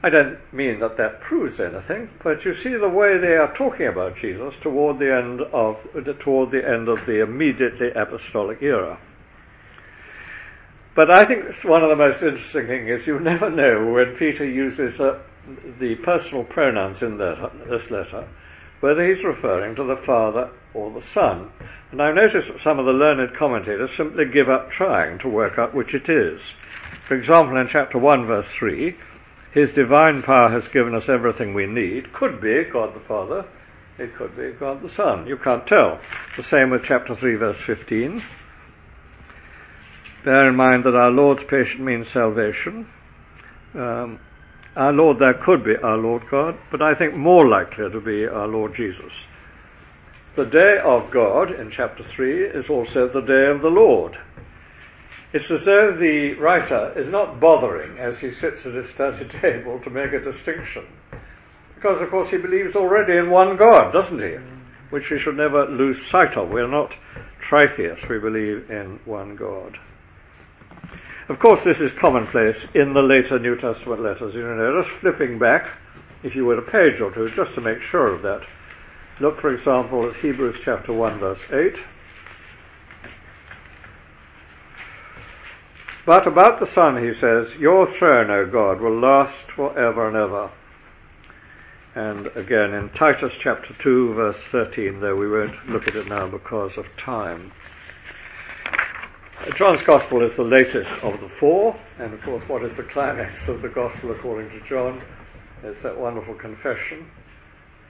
I 0.00 0.10
don't 0.10 0.38
mean 0.52 0.78
that 0.78 0.96
that 0.98 1.20
proves 1.20 1.58
anything, 1.58 2.10
but 2.22 2.44
you 2.44 2.54
see 2.54 2.76
the 2.76 2.88
way 2.88 3.18
they 3.18 3.36
are 3.36 3.52
talking 3.56 3.86
about 3.86 4.16
Jesus 4.20 4.54
toward 4.62 5.00
the 5.00 5.12
end 5.12 5.40
of 5.40 5.76
toward 6.20 6.52
the 6.52 6.64
end 6.64 6.88
of 6.88 7.04
the 7.06 7.20
immediately 7.20 7.90
apostolic 7.90 8.62
era. 8.62 9.00
But 10.98 11.12
I 11.12 11.24
think 11.26 11.44
one 11.62 11.84
of 11.84 11.90
the 11.90 11.94
most 11.94 12.20
interesting 12.20 12.66
things 12.66 13.00
is 13.02 13.06
you 13.06 13.20
never 13.20 13.48
know 13.48 13.92
when 13.92 14.16
Peter 14.18 14.44
uses 14.44 14.98
uh, 14.98 15.20
the 15.78 15.94
personal 16.04 16.42
pronouns 16.42 17.00
in 17.02 17.18
that, 17.18 17.52
this 17.70 17.88
letter, 17.88 18.26
whether 18.80 19.08
he's 19.08 19.22
referring 19.22 19.76
to 19.76 19.84
the 19.84 20.02
Father 20.04 20.50
or 20.74 20.90
the 20.90 21.06
Son. 21.14 21.52
And 21.92 22.02
I've 22.02 22.16
noticed 22.16 22.48
that 22.48 22.64
some 22.64 22.80
of 22.80 22.86
the 22.86 22.90
learned 22.90 23.30
commentators 23.38 23.90
simply 23.96 24.24
give 24.24 24.48
up 24.48 24.72
trying 24.72 25.20
to 25.20 25.28
work 25.28 25.56
out 25.56 25.72
which 25.72 25.94
it 25.94 26.10
is. 26.10 26.40
For 27.06 27.14
example, 27.14 27.56
in 27.58 27.68
chapter 27.70 27.96
1, 27.96 28.26
verse 28.26 28.48
3, 28.58 28.96
his 29.54 29.70
divine 29.70 30.24
power 30.24 30.50
has 30.50 30.66
given 30.72 30.96
us 30.96 31.08
everything 31.08 31.54
we 31.54 31.66
need. 31.66 32.12
Could 32.12 32.40
be 32.40 32.64
God 32.72 32.96
the 32.96 33.06
Father, 33.06 33.46
it 34.00 34.16
could 34.16 34.36
be 34.36 34.50
God 34.58 34.82
the 34.82 34.92
Son. 34.96 35.28
You 35.28 35.36
can't 35.36 35.64
tell. 35.64 36.00
The 36.36 36.42
same 36.42 36.70
with 36.70 36.82
chapter 36.82 37.14
3, 37.14 37.36
verse 37.36 37.58
15. 37.68 38.20
Bear 40.24 40.48
in 40.48 40.56
mind 40.56 40.84
that 40.84 40.96
our 40.96 41.10
Lord's 41.10 41.42
patient 41.48 41.80
means 41.80 42.06
salvation. 42.12 42.88
Um, 43.74 44.18
our 44.76 44.92
Lord 44.92 45.18
there 45.18 45.40
could 45.44 45.64
be 45.64 45.76
our 45.82 45.96
Lord 45.96 46.22
God, 46.30 46.56
but 46.70 46.82
I 46.82 46.94
think 46.94 47.14
more 47.14 47.48
likely 47.48 47.90
to 47.90 48.00
be 48.00 48.26
our 48.26 48.48
Lord 48.48 48.74
Jesus. 48.76 49.12
The 50.36 50.44
day 50.44 50.78
of 50.84 51.10
God 51.12 51.50
in 51.50 51.70
chapter 51.70 52.04
3 52.14 52.46
is 52.50 52.68
also 52.68 53.08
the 53.08 53.20
day 53.20 53.50
of 53.54 53.62
the 53.62 53.74
Lord. 53.74 54.16
It's 55.32 55.50
as 55.50 55.64
though 55.64 55.96
the 55.98 56.34
writer 56.40 56.94
is 56.96 57.08
not 57.08 57.40
bothering 57.40 57.98
as 57.98 58.18
he 58.18 58.32
sits 58.32 58.64
at 58.64 58.74
his 58.74 58.88
study 58.90 59.28
table 59.42 59.80
to 59.82 59.90
make 59.90 60.12
a 60.12 60.24
distinction. 60.24 60.86
Because, 61.74 62.00
of 62.00 62.10
course, 62.10 62.28
he 62.28 62.38
believes 62.38 62.74
already 62.74 63.16
in 63.16 63.30
one 63.30 63.56
God, 63.56 63.92
doesn't 63.92 64.18
he? 64.18 64.36
Which 64.90 65.10
we 65.10 65.18
should 65.20 65.36
never 65.36 65.66
lose 65.66 65.98
sight 66.10 66.36
of. 66.36 66.48
We're 66.48 66.66
not 66.66 66.92
tritheists, 67.48 68.08
we 68.08 68.18
believe 68.18 68.70
in 68.70 69.00
one 69.04 69.36
God. 69.36 69.76
Of 71.28 71.38
course, 71.40 71.60
this 71.64 71.76
is 71.78 71.90
commonplace 72.00 72.56
in 72.74 72.94
the 72.94 73.02
later 73.02 73.38
New 73.38 73.56
Testament 73.56 74.02
letters. 74.02 74.34
You 74.34 74.42
know, 74.42 74.82
just 74.82 75.00
flipping 75.00 75.38
back, 75.38 75.66
if 76.22 76.34
you 76.34 76.46
would, 76.46 76.58
a 76.58 76.62
page 76.62 77.00
or 77.00 77.12
two, 77.14 77.28
just 77.36 77.54
to 77.54 77.60
make 77.60 77.78
sure 77.90 78.14
of 78.14 78.22
that. 78.22 78.40
Look, 79.20 79.40
for 79.40 79.52
example, 79.54 80.08
at 80.08 80.16
Hebrews 80.16 80.56
chapter 80.64 80.92
1, 80.92 81.18
verse 81.18 81.38
8. 81.52 81.74
But 86.06 86.26
about 86.26 86.60
the 86.60 86.72
Son, 86.74 86.96
he 86.96 87.12
says, 87.20 87.48
Your 87.58 87.92
throne, 87.98 88.30
O 88.30 88.50
God, 88.50 88.80
will 88.80 88.98
last 88.98 89.50
forever 89.54 90.08
and 90.08 90.16
ever. 90.16 90.50
And 91.94 92.28
again 92.28 92.72
in 92.72 92.90
Titus 92.90 93.32
chapter 93.42 93.74
2, 93.82 94.14
verse 94.14 94.36
13, 94.52 95.00
though 95.00 95.16
we 95.16 95.28
won't 95.28 95.68
look 95.68 95.88
at 95.88 95.96
it 95.96 96.06
now 96.06 96.28
because 96.28 96.70
of 96.78 96.86
time. 97.04 97.52
John's 99.56 99.82
Gospel 99.86 100.28
is 100.28 100.36
the 100.36 100.42
latest 100.42 100.90
of 101.02 101.20
the 101.20 101.30
four, 101.38 101.78
and 102.00 102.12
of 102.12 102.20
course, 102.22 102.42
what 102.48 102.64
is 102.64 102.76
the 102.76 102.82
climax 102.82 103.40
of 103.46 103.62
the 103.62 103.68
Gospel 103.68 104.10
according 104.10 104.50
to 104.50 104.68
John? 104.68 105.00
It's 105.62 105.80
that 105.84 105.96
wonderful 105.96 106.34
confession 106.34 107.08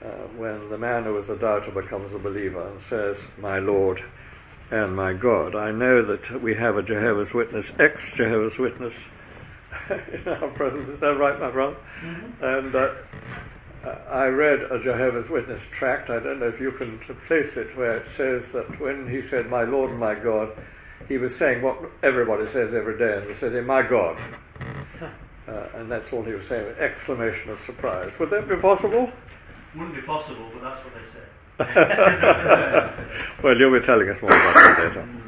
uh, 0.05 0.27
when 0.37 0.69
the 0.69 0.77
man 0.77 1.05
who 1.05 1.13
was 1.13 1.27
a 1.27 1.35
doubter 1.35 1.71
becomes 1.71 2.13
a 2.13 2.19
believer 2.19 2.69
and 2.69 2.79
says, 2.87 3.17
My 3.39 3.57
Lord 3.57 3.99
and 4.69 4.95
my 4.95 5.13
God. 5.13 5.55
I 5.55 5.71
know 5.71 6.05
that 6.05 6.41
we 6.41 6.53
have 6.53 6.77
a 6.77 6.83
Jehovah's 6.83 7.33
Witness, 7.33 7.65
ex 7.79 7.99
Jehovah's 8.15 8.57
Witness, 8.59 8.93
in 9.89 10.31
our 10.31 10.49
presence. 10.51 10.87
Is 10.93 10.99
that 10.99 11.17
right, 11.17 11.39
my 11.39 11.49
brother? 11.49 11.77
Mm-hmm. 12.03 12.43
And 12.43 12.75
uh, 12.75 13.89
I 14.11 14.25
read 14.25 14.59
a 14.71 14.83
Jehovah's 14.83 15.29
Witness 15.31 15.61
tract. 15.79 16.11
I 16.11 16.19
don't 16.19 16.39
know 16.39 16.49
if 16.53 16.61
you 16.61 16.73
can 16.73 16.99
place 17.27 17.57
it 17.57 17.75
where 17.75 17.97
it 17.97 18.05
says 18.15 18.43
that 18.53 18.79
when 18.79 19.09
he 19.09 19.27
said, 19.29 19.49
My 19.49 19.63
Lord 19.63 19.89
and 19.89 19.99
my 19.99 20.13
God, 20.13 20.49
he 21.07 21.17
was 21.17 21.31
saying 21.39 21.61
what 21.61 21.77
everybody 22.03 22.45
says 22.53 22.73
every 22.75 22.97
day 22.97 23.21
in 23.21 23.33
the 23.33 23.39
city, 23.39 23.61
My 23.61 23.81
God. 23.87 24.17
Uh, 25.49 25.79
and 25.79 25.91
that's 25.91 26.05
all 26.13 26.23
he 26.23 26.31
was 26.31 26.45
saying, 26.47 26.63
an 26.63 26.75
exclamation 26.77 27.49
of 27.49 27.57
surprise. 27.65 28.11
Would 28.19 28.29
that 28.29 28.47
be 28.47 28.55
possible? 28.57 29.09
Wouldn't 29.75 29.95
be 29.95 30.01
possible, 30.03 30.47
but 30.53 30.61
that's 30.61 30.85
what 30.85 30.93
they 30.93 31.01
say. 31.09 31.25
well, 33.43 33.57
you'll 33.57 33.79
be 33.79 33.83
telling 33.83 34.07
us 34.09 34.21
more 34.21 34.29
about 34.29 34.55
that 34.55 34.79
later. 34.79 35.09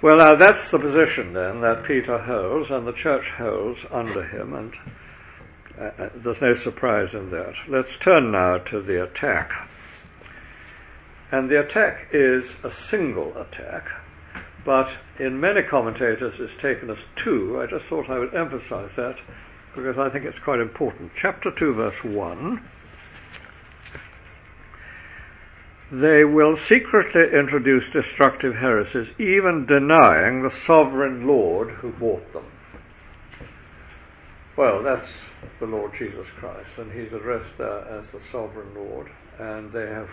Well, 0.00 0.18
now 0.18 0.36
that's 0.36 0.70
the 0.70 0.78
position 0.78 1.32
then 1.32 1.60
that 1.62 1.82
Peter 1.84 2.18
holds 2.18 2.70
and 2.70 2.86
the 2.86 2.92
church 2.92 3.24
holds 3.36 3.80
under 3.90 4.22
him, 4.22 4.54
and 4.54 4.72
uh, 5.76 6.02
uh, 6.04 6.08
there's 6.22 6.40
no 6.40 6.54
surprise 6.62 7.08
in 7.14 7.30
that. 7.30 7.52
Let's 7.68 7.90
turn 8.04 8.30
now 8.30 8.58
to 8.58 8.80
the 8.80 9.02
attack. 9.02 9.50
And 11.30 11.50
the 11.50 11.60
attack 11.60 12.08
is 12.12 12.44
a 12.64 12.70
single 12.90 13.36
attack, 13.36 13.86
but 14.64 14.88
in 15.18 15.40
many 15.40 15.62
commentators 15.62 16.34
it's 16.38 16.62
taken 16.62 16.90
as 16.90 16.98
two. 17.22 17.60
I 17.60 17.66
just 17.66 17.86
thought 17.86 18.08
I 18.08 18.18
would 18.18 18.34
emphasize 18.34 18.90
that 18.96 19.16
because 19.76 19.98
I 19.98 20.08
think 20.08 20.24
it's 20.24 20.38
quite 20.38 20.60
important. 20.60 21.12
Chapter 21.20 21.50
2, 21.56 21.74
verse 21.74 22.04
1 22.04 22.60
they 25.90 26.22
will 26.22 26.56
secretly 26.68 27.22
introduce 27.32 27.84
destructive 27.90 28.54
heresies, 28.54 29.08
even 29.18 29.64
denying 29.66 30.42
the 30.42 30.54
sovereign 30.66 31.26
Lord 31.26 31.70
who 31.70 31.92
bought 31.92 32.30
them. 32.34 32.44
Well, 34.56 34.82
that's 34.82 35.08
the 35.60 35.66
Lord 35.66 35.92
Jesus 35.98 36.26
Christ, 36.38 36.70
and 36.76 36.92
he's 36.92 37.12
addressed 37.12 37.56
there 37.56 37.88
as 37.88 38.10
the 38.10 38.20
sovereign 38.30 38.74
Lord, 38.74 39.08
and 39.38 39.72
they 39.72 39.86
have 39.86 40.10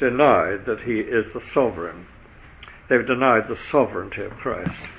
denied 0.00 0.66
that 0.66 0.80
he 0.84 1.00
is 1.00 1.26
the 1.32 1.42
sovereign. 1.52 2.06
They've 2.88 3.06
denied 3.06 3.48
the 3.48 3.58
sovereignty 3.70 4.22
of 4.22 4.32
Christ. 4.32 4.90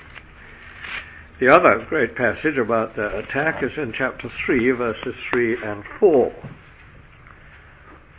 The 1.40 1.48
other 1.48 1.84
great 1.88 2.14
passage 2.14 2.56
about 2.56 2.96
the 2.96 3.18
attack 3.18 3.62
is 3.62 3.76
in 3.76 3.92
chapter 3.92 4.30
3, 4.46 4.70
verses 4.70 5.16
3 5.30 5.62
and 5.62 5.82
4 5.98 6.32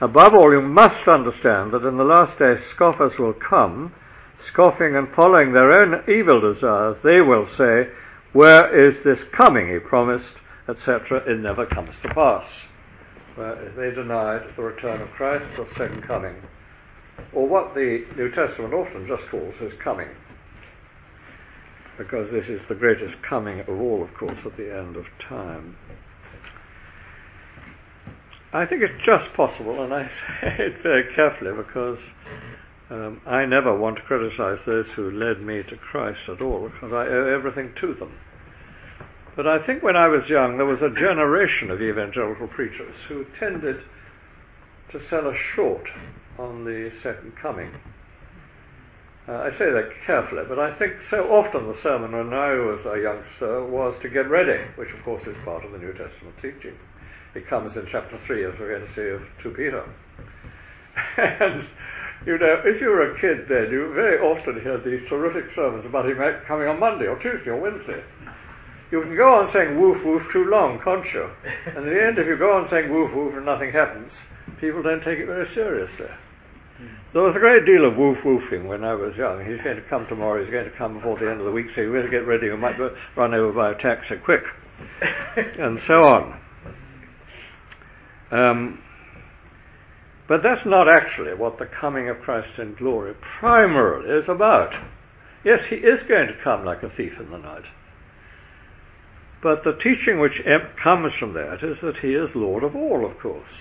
Above 0.02 0.34
all, 0.34 0.52
you 0.52 0.62
must 0.62 1.08
understand 1.08 1.72
that 1.72 1.88
in 1.88 1.96
the 1.96 2.04
last 2.04 2.38
days 2.38 2.60
scoffers 2.76 3.18
will 3.18 3.34
come, 3.34 3.94
scoffing 4.52 4.98
and 4.98 5.08
following 5.16 5.54
their 5.54 5.72
own 5.80 6.04
evil 6.10 6.42
desires. 6.42 6.98
They 7.04 7.22
will 7.22 7.48
say, 7.58 7.88
Where 8.34 8.90
is 8.90 9.02
this 9.06 9.20
coming 9.32 9.70
he 9.70 9.80
promised, 9.80 10.36
etc. 10.68 11.24
It 11.26 11.40
never 11.40 11.66
comes 11.66 11.92
to 12.02 12.14
pass. 12.14 12.46
Where 13.36 13.72
they 13.78 13.96
denied 13.96 14.42
the 14.58 14.64
return 14.64 15.02
of 15.02 15.10
Christ, 15.12 15.46
the 15.56 15.68
second 15.78 16.04
coming, 16.04 16.36
or 17.34 17.48
what 17.48 17.74
the 17.74 18.06
New 18.18 18.32
Testament 18.32 18.74
often 18.74 19.08
just 19.08 19.24
calls 19.30 19.56
his 19.60 19.74
coming. 19.84 20.10
Because 21.98 22.32
this 22.32 22.48
is 22.48 22.62
the 22.68 22.76
greatest 22.76 23.22
coming 23.22 23.60
of 23.60 23.70
all, 23.70 24.04
of 24.04 24.14
course, 24.16 24.38
at 24.46 24.58
the 24.58 24.76
end 24.76 24.96
of 24.96 25.06
time. 25.28 25.78
I 28.52 28.66
think 28.66 28.82
it's 28.82 29.04
just 29.06 29.34
possible, 29.36 29.84
and 29.84 29.94
I 29.94 30.08
say 30.08 30.56
it 30.60 30.84
very 30.84 31.14
carefully 31.16 31.52
because 31.56 32.00
Um, 32.94 33.22
I 33.26 33.46
never 33.46 33.76
want 33.76 33.96
to 33.96 34.04
criticize 34.04 34.60
those 34.68 34.86
who 34.96 35.10
led 35.10 35.42
me 35.42 35.64
to 35.64 35.78
Christ 35.78 36.30
at 36.30 36.42
all 36.42 36.70
because 36.70 36.94
I 36.94 37.08
owe 37.08 37.34
everything 37.34 37.74
to 37.82 37.96
them. 37.96 38.14
But 39.36 39.48
I 39.48 39.66
think 39.66 39.82
when 39.82 39.96
I 39.96 40.08
was 40.10 40.30
young, 40.30 40.58
there 40.58 40.66
was 40.68 40.82
a 40.84 40.90
generation 40.90 41.72
of 41.72 41.82
evangelical 41.82 42.48
preachers 42.48 42.94
who 43.08 43.26
tended 43.40 43.78
to 44.92 45.00
sell 45.10 45.28
us 45.28 45.38
short 45.56 45.88
on 46.38 46.66
the 46.66 46.92
second 47.02 47.34
coming. 47.42 47.72
Uh, 49.28 49.48
I 49.48 49.52
say 49.52 49.72
that 49.72 49.90
carefully, 50.06 50.44
but 50.50 50.60
I 50.60 50.78
think 50.78 50.94
so 51.10 51.32
often 51.32 51.68
the 51.68 51.80
sermon 51.82 52.12
when 52.12 52.34
I 52.34 52.52
was 52.60 52.84
a 52.86 53.00
youngster 53.00 53.64
was 53.66 53.96
to 54.02 54.10
get 54.10 54.30
ready, 54.30 54.60
which 54.76 54.92
of 54.92 55.04
course 55.06 55.24
is 55.24 55.36
part 55.46 55.64
of 55.64 55.72
the 55.72 55.78
New 55.78 55.94
Testament 55.94 56.36
teaching. 56.42 56.76
It 57.34 57.48
comes 57.48 57.76
in 57.78 57.88
chapter 57.90 58.20
3, 58.28 58.46
as 58.46 58.54
we're 58.60 58.78
going 58.78 58.86
to 58.86 58.94
see 58.94 59.10
of 59.16 59.22
2 59.42 59.50
Peter. 59.52 59.82
and, 61.18 61.66
you 62.28 62.38
know, 62.38 62.62
if 62.66 62.82
you 62.82 62.88
were 62.90 63.16
a 63.16 63.20
kid 63.20 63.48
then, 63.48 63.72
you 63.72 63.94
very 63.94 64.20
often 64.20 64.62
hear 64.62 64.78
these 64.78 65.08
terrific 65.10 65.56
sermons 65.56 65.86
about 65.86 66.06
him 66.06 66.20
coming 66.46 66.68
on 66.68 66.80
Monday 66.80 67.08
or 67.08 67.18
Tuesday 67.18 67.50
or 67.50 67.62
Wednesday. 67.62 68.04
You 68.92 69.02
can 69.02 69.16
go 69.16 69.34
on 69.34 69.52
saying 69.52 69.80
woof 69.80 70.04
woof 70.06 70.22
too 70.32 70.46
long, 70.46 70.80
can't 70.84 71.06
you? 71.14 71.30
And 71.66 71.88
in 71.88 71.94
the 71.96 72.04
end, 72.04 72.20
if 72.20 72.28
you 72.28 72.38
go 72.38 72.54
on 72.54 72.68
saying 72.70 72.92
woof 72.92 73.16
woof 73.16 73.34
and 73.34 73.46
nothing 73.46 73.72
happens, 73.72 74.12
people 74.60 74.84
don't 74.84 75.02
take 75.02 75.18
it 75.18 75.26
very 75.26 75.48
seriously. 75.56 76.12
There 77.14 77.22
was 77.22 77.36
a 77.36 77.40
great 77.40 77.64
deal 77.68 77.86
of 77.86 77.96
woof 77.96 78.18
woofing 78.26 78.66
when 78.66 78.84
I 78.84 78.96
was 78.96 79.16
young. 79.16 79.46
He's 79.46 79.62
going 79.64 79.76
to 79.76 79.88
come 79.88 80.08
tomorrow, 80.08 80.44
he's 80.44 80.52
going 80.52 80.66
to 80.66 80.76
come 80.76 80.96
before 80.96 81.20
the 81.20 81.30
end 81.30 81.40
of 81.40 81.46
the 81.46 81.52
week, 81.52 81.68
so 81.76 81.82
you 81.82 81.94
better 81.94 82.10
get 82.10 82.26
ready, 82.26 82.48
you 82.48 82.58
might 82.58 82.76
be 82.76 82.88
run 83.16 83.36
over 83.36 83.52
by 83.52 83.72
a 83.72 83.76
taxi 83.76 84.16
quick. 84.16 84.42
and 85.60 85.80
so 85.86 85.94
on. 85.94 86.40
Um, 88.32 88.80
but 90.28 90.42
that's 90.42 90.66
not 90.66 90.92
actually 90.92 91.36
what 91.36 91.60
the 91.60 91.68
coming 91.68 92.10
of 92.10 92.20
Christ 92.22 92.58
in 92.58 92.74
glory 92.74 93.14
primarily 93.40 94.10
is 94.10 94.28
about. 94.28 94.74
Yes, 95.46 95.60
he 95.70 95.76
is 95.76 96.02
going 96.10 96.28
to 96.28 96.44
come 96.44 96.66
like 96.66 96.82
a 96.82 96.90
thief 96.90 97.14
in 97.20 97.30
the 97.30 97.38
night. 97.38 97.66
But 99.44 99.64
the 99.64 99.74
teaching 99.74 100.20
which 100.20 100.42
comes 100.82 101.14
from 101.20 101.34
that 101.34 101.60
is 101.62 101.78
that 101.84 101.98
he 101.98 102.16
is 102.16 102.34
Lord 102.34 102.64
of 102.64 102.76
all, 102.76 103.06
of 103.06 103.20
course 103.20 103.52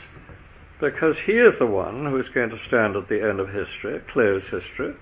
because 0.82 1.14
he 1.26 1.34
is 1.34 1.56
the 1.60 1.66
one 1.66 2.04
who 2.06 2.18
is 2.18 2.28
going 2.34 2.50
to 2.50 2.58
stand 2.66 2.96
at 2.96 3.08
the 3.08 3.22
end 3.22 3.38
of 3.38 3.46
history, 3.48 4.00
close 4.12 4.42
history. 4.50 4.92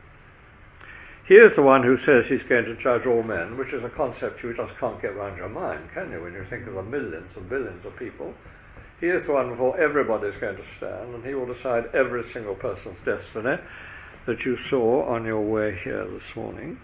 He 1.26 1.36
is 1.36 1.56
the 1.56 1.62
one 1.62 1.82
who 1.82 1.96
says 1.96 2.26
he's 2.28 2.46
going 2.46 2.66
to 2.66 2.76
judge 2.76 3.06
all 3.06 3.22
men, 3.22 3.56
which 3.56 3.72
is 3.72 3.82
a 3.82 3.88
concept 3.88 4.44
you 4.44 4.54
just 4.54 4.78
can't 4.78 5.00
get 5.00 5.16
round 5.16 5.38
your 5.38 5.48
mind, 5.48 5.88
can 5.94 6.12
you, 6.12 6.20
when 6.20 6.34
you 6.34 6.44
think 6.50 6.66
of 6.66 6.74
the 6.74 6.82
millions 6.82 7.30
and 7.34 7.48
billions 7.48 7.86
of 7.86 7.96
people? 7.96 8.34
He 9.00 9.06
is 9.06 9.24
the 9.24 9.32
one 9.32 9.56
everybody 9.80 10.28
is 10.28 10.38
going 10.38 10.58
to 10.58 10.64
stand, 10.76 11.14
and 11.14 11.24
he 11.24 11.32
will 11.32 11.50
decide 11.50 11.84
every 11.94 12.30
single 12.30 12.56
person's 12.56 12.98
destiny 13.06 13.56
that 14.26 14.44
you 14.44 14.58
saw 14.68 15.06
on 15.08 15.24
your 15.24 15.40
way 15.40 15.78
here 15.82 16.06
this 16.06 16.36
morning. 16.36 16.78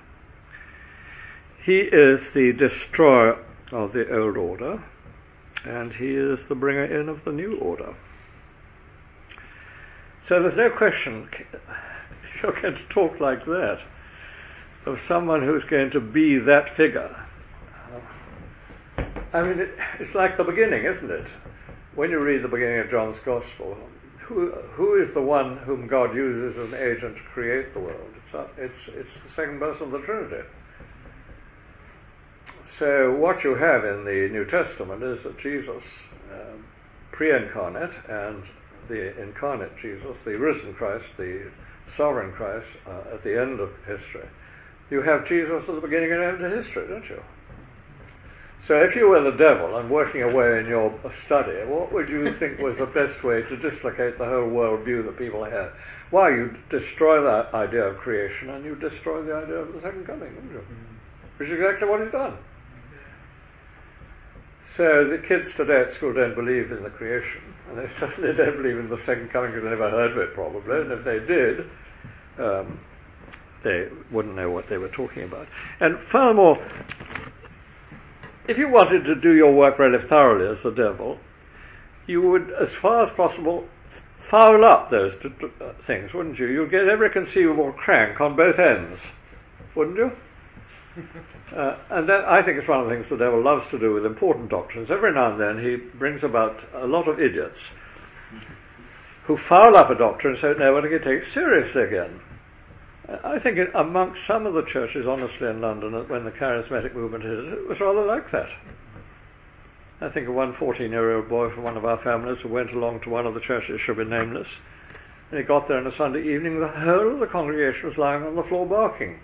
He 1.67 1.81
is 1.81 2.21
the 2.33 2.55
destroyer 2.59 3.45
of 3.73 3.93
the 3.93 4.11
old 4.17 4.39
order, 4.39 4.83
and 5.67 5.93
he 5.93 6.13
is 6.13 6.39
the 6.49 6.55
bringer 6.55 6.87
in 6.99 7.11
of 7.11 7.23
the 7.27 7.33
new 7.33 7.59
order. 7.59 7.95
So 10.29 10.43
there's 10.43 10.57
no 10.57 10.71
question 10.77 11.29
you're 12.43 12.61
going 12.61 12.75
to 12.75 12.89
talk 12.93 13.21
like 13.21 13.45
that 13.45 13.79
of 14.87 14.99
someone 15.09 15.45
who's 15.45 15.65
going 15.65 15.91
to 15.91 16.01
be 16.01 16.39
that 16.39 16.77
figure. 16.77 17.15
I 19.33 19.43
mean, 19.43 19.59
it, 19.59 19.71
it's 20.01 20.15
like 20.15 20.37
the 20.37 20.45
beginning, 20.45 20.85
isn't 20.85 21.11
it? 21.11 21.27
When 21.95 22.11
you 22.11 22.21
read 22.21 22.43
the 22.43 22.49
beginning 22.49 22.81
of 22.81 22.91
John's 22.91 23.17
Gospel, 23.25 23.77
who, 24.21 24.51
who 24.73 25.01
is 25.01 25.13
the 25.15 25.23
one 25.23 25.59
whom 25.59 25.87
God 25.87 26.15
uses 26.15 26.59
as 26.59 26.73
an 26.73 26.75
agent 26.75 27.17
to 27.17 27.23
create 27.33 27.75
the 27.75 27.81
world? 27.81 28.11
It's, 28.17 28.51
it's, 28.59 28.89
it's 28.89 29.11
the 29.25 29.31
second 29.35 29.61
person 29.61 29.85
of 29.85 29.91
the 29.93 30.01
Trinity. 30.01 30.43
So 32.79 33.15
what 33.17 33.43
you 33.45 33.55
have 33.55 33.85
in 33.85 34.05
the 34.05 34.29
New 34.31 34.45
Testament 34.45 35.03
is 35.03 35.23
that 35.23 35.39
Jesus, 35.41 35.83
um, 36.33 36.65
pre-incarnate 37.13 37.95
and 38.09 38.43
the 38.89 39.21
incarnate 39.21 39.73
Jesus, 39.81 40.17
the 40.25 40.39
risen 40.39 40.75
Christ, 40.75 41.07
the 41.17 41.51
sovereign 41.97 42.33
Christ, 42.33 42.69
uh, 42.87 43.15
at 43.15 43.23
the 43.25 43.41
end 43.41 43.61
of 43.61 43.71
history. 43.87 44.29
You 44.91 45.03
have 45.03 45.27
Jesus 45.27 45.65
at 45.69 45.75
the 45.75 45.81
beginning 45.81 46.13
and 46.13 46.23
end 46.23 46.45
of 46.45 46.65
history, 46.65 46.87
don't 46.89 47.09
you? 47.09 47.21
So 48.67 48.75
if 48.81 48.97
you 48.97 49.09
were 49.09 49.23
the 49.23 49.37
devil 49.37 49.77
and 49.79 49.89
working 49.89 50.23
away 50.23 50.59
in 50.59 50.67
your 50.67 50.93
study, 51.25 51.65
what 51.67 51.93
would 51.93 52.09
you 52.09 52.37
think 52.39 52.59
was 52.61 52.77
the 52.79 52.87
best 52.87 53.23
way 53.23 53.43
to 53.43 53.57
dislocate 53.57 54.19
the 54.19 54.25
whole 54.25 54.49
world 54.49 54.85
view 54.85 55.03
that 55.05 55.19
people 55.19 55.45
have? 55.45 55.71
Why, 56.11 56.31
you 56.31 56.51
destroy 56.71 57.23
that 57.23 57.55
idea 57.55 57.85
of 57.85 57.99
creation 57.99 58.51
and 58.51 58.65
you 58.65 58.75
destroy 58.75 59.23
the 59.23 59.35
idea 59.35 59.57
of 59.57 59.73
the 59.73 59.81
second 59.83 60.07
coming, 60.07 60.35
wouldn't 60.35 60.53
you? 60.53 60.63
Which 61.37 61.49
is 61.49 61.55
exactly 61.55 61.89
what 61.89 62.03
he's 62.03 62.13
done. 62.13 62.39
So 64.77 65.09
the 65.09 65.23
kids 65.27 65.49
today 65.57 65.85
at 65.87 65.95
school 65.95 66.13
don't 66.13 66.35
believe 66.35 66.73
in 66.73 66.83
the 66.83 66.91
creation, 66.91 67.43
and 67.69 67.79
they 67.79 67.89
certainly 68.01 68.33
don't 68.37 68.57
believe 68.57 68.79
in 68.79 68.89
the 68.89 68.99
second 69.07 69.31
coming 69.33 69.53
because 69.53 69.65
they 69.65 69.71
never 69.71 69.91
heard 69.91 70.13
of 70.13 70.19
it 70.19 70.35
probably, 70.35 70.81
and 70.81 70.93
if 70.93 71.05
they 71.05 71.19
did, 71.21 71.61
um, 72.39 72.81
they 73.65 73.89
wouldn't 74.13 74.37
know 74.37 74.51
what 74.51 74.65
they 74.69 74.79
were 74.79 74.91
talking 74.91 75.25
about. 75.25 75.47
And 75.81 75.97
furthermore, 76.13 76.57
if 78.49 78.59
you 78.59 78.69
wanted 78.69 79.05
to 79.05 79.15
do 79.17 79.35
your 79.35 79.53
work 79.53 79.79
really 79.79 79.99
thoroughly 80.09 80.57
as 80.57 80.63
the 80.63 80.71
devil, 80.71 81.19
you 82.07 82.23
would, 82.23 82.51
as 82.61 82.69
far 82.81 83.05
as 83.05 83.11
possible, 83.17 83.67
foul 84.31 84.65
up 84.65 84.91
those 84.91 85.13
t- 85.23 85.29
t- 85.29 85.49
things, 85.87 86.11
wouldn't 86.15 86.39
you? 86.39 86.47
You'd 86.47 86.71
get 86.71 86.89
every 86.89 87.11
conceivable 87.11 87.73
crank 87.73 88.21
on 88.21 88.37
both 88.37 88.59
ends, 88.59 89.01
wouldn't 89.75 89.97
you? 89.97 90.13
Uh, 91.55 91.77
and 91.91 92.09
that, 92.09 92.25
I 92.25 92.43
think 92.43 92.59
it's 92.59 92.69
one 92.69 92.81
of 92.81 92.89
the 92.89 92.95
things 92.95 93.07
the 93.11 93.17
devil 93.17 93.43
loves 93.43 93.65
to 93.71 93.79
do 93.79 93.93
with 93.95 94.07
important 94.07 94.51
doctrines. 94.51 94.89
Every 94.91 95.13
now 95.13 95.33
and 95.33 95.41
then 95.41 95.63
he 95.63 95.77
brings 95.99 96.25
about 96.25 96.57
a 96.75 96.87
lot 96.87 97.09
of 97.09 97.21
idiots 97.21 97.59
who 99.27 99.39
foul 99.49 99.77
up 99.77 99.91
a 99.91 99.95
doctrine 99.95 100.37
so 100.41 100.55
nobody 100.55 100.89
can 100.89 100.99
take 100.99 101.23
it 101.23 101.35
seriously 101.35 101.83
again. 101.83 102.21
Uh, 103.09 103.17
I 103.25 103.39
think 103.41 103.59
it, 103.59 103.69
amongst 103.75 104.21
some 104.27 104.47
of 104.47 104.55
the 104.55 104.65
churches, 104.73 105.07
honestly, 105.09 105.49
in 105.49 105.61
London, 105.61 105.93
when 106.09 106.25
the 106.25 106.31
charismatic 106.31 106.95
movement 106.95 107.25
hit 107.25 107.33
it, 107.33 107.53
it 107.53 107.69
was 107.69 107.79
rather 107.81 108.05
like 108.05 108.31
that. 108.33 108.49
I 110.01 110.11
think 110.11 110.29
of 110.29 110.35
one 110.35 110.55
14 110.59 110.91
year 110.91 111.17
old 111.17 111.29
boy 111.29 111.51
from 111.55 111.63
one 111.63 111.77
of 111.77 111.85
our 111.85 112.03
families 112.03 112.39
who 112.43 112.49
went 112.49 112.71
along 112.73 113.01
to 113.03 113.11
one 113.11 113.27
of 113.27 113.35
the 113.35 113.41
churches, 113.41 113.81
should 113.85 113.97
be 113.97 114.05
nameless, 114.05 114.49
and 115.31 115.41
he 115.41 115.45
got 115.45 115.69
there 115.69 115.79
on 115.79 115.87
a 115.87 115.97
Sunday 115.97 116.21
evening, 116.35 116.61
the 116.61 116.69
whole 116.69 117.15
of 117.15 117.21
the 117.21 117.27
congregation 117.27 117.89
was 117.89 117.99
lying 117.99 118.23
on 118.23 118.37
the 118.37 118.43
floor 118.45 118.67
barking 118.67 119.19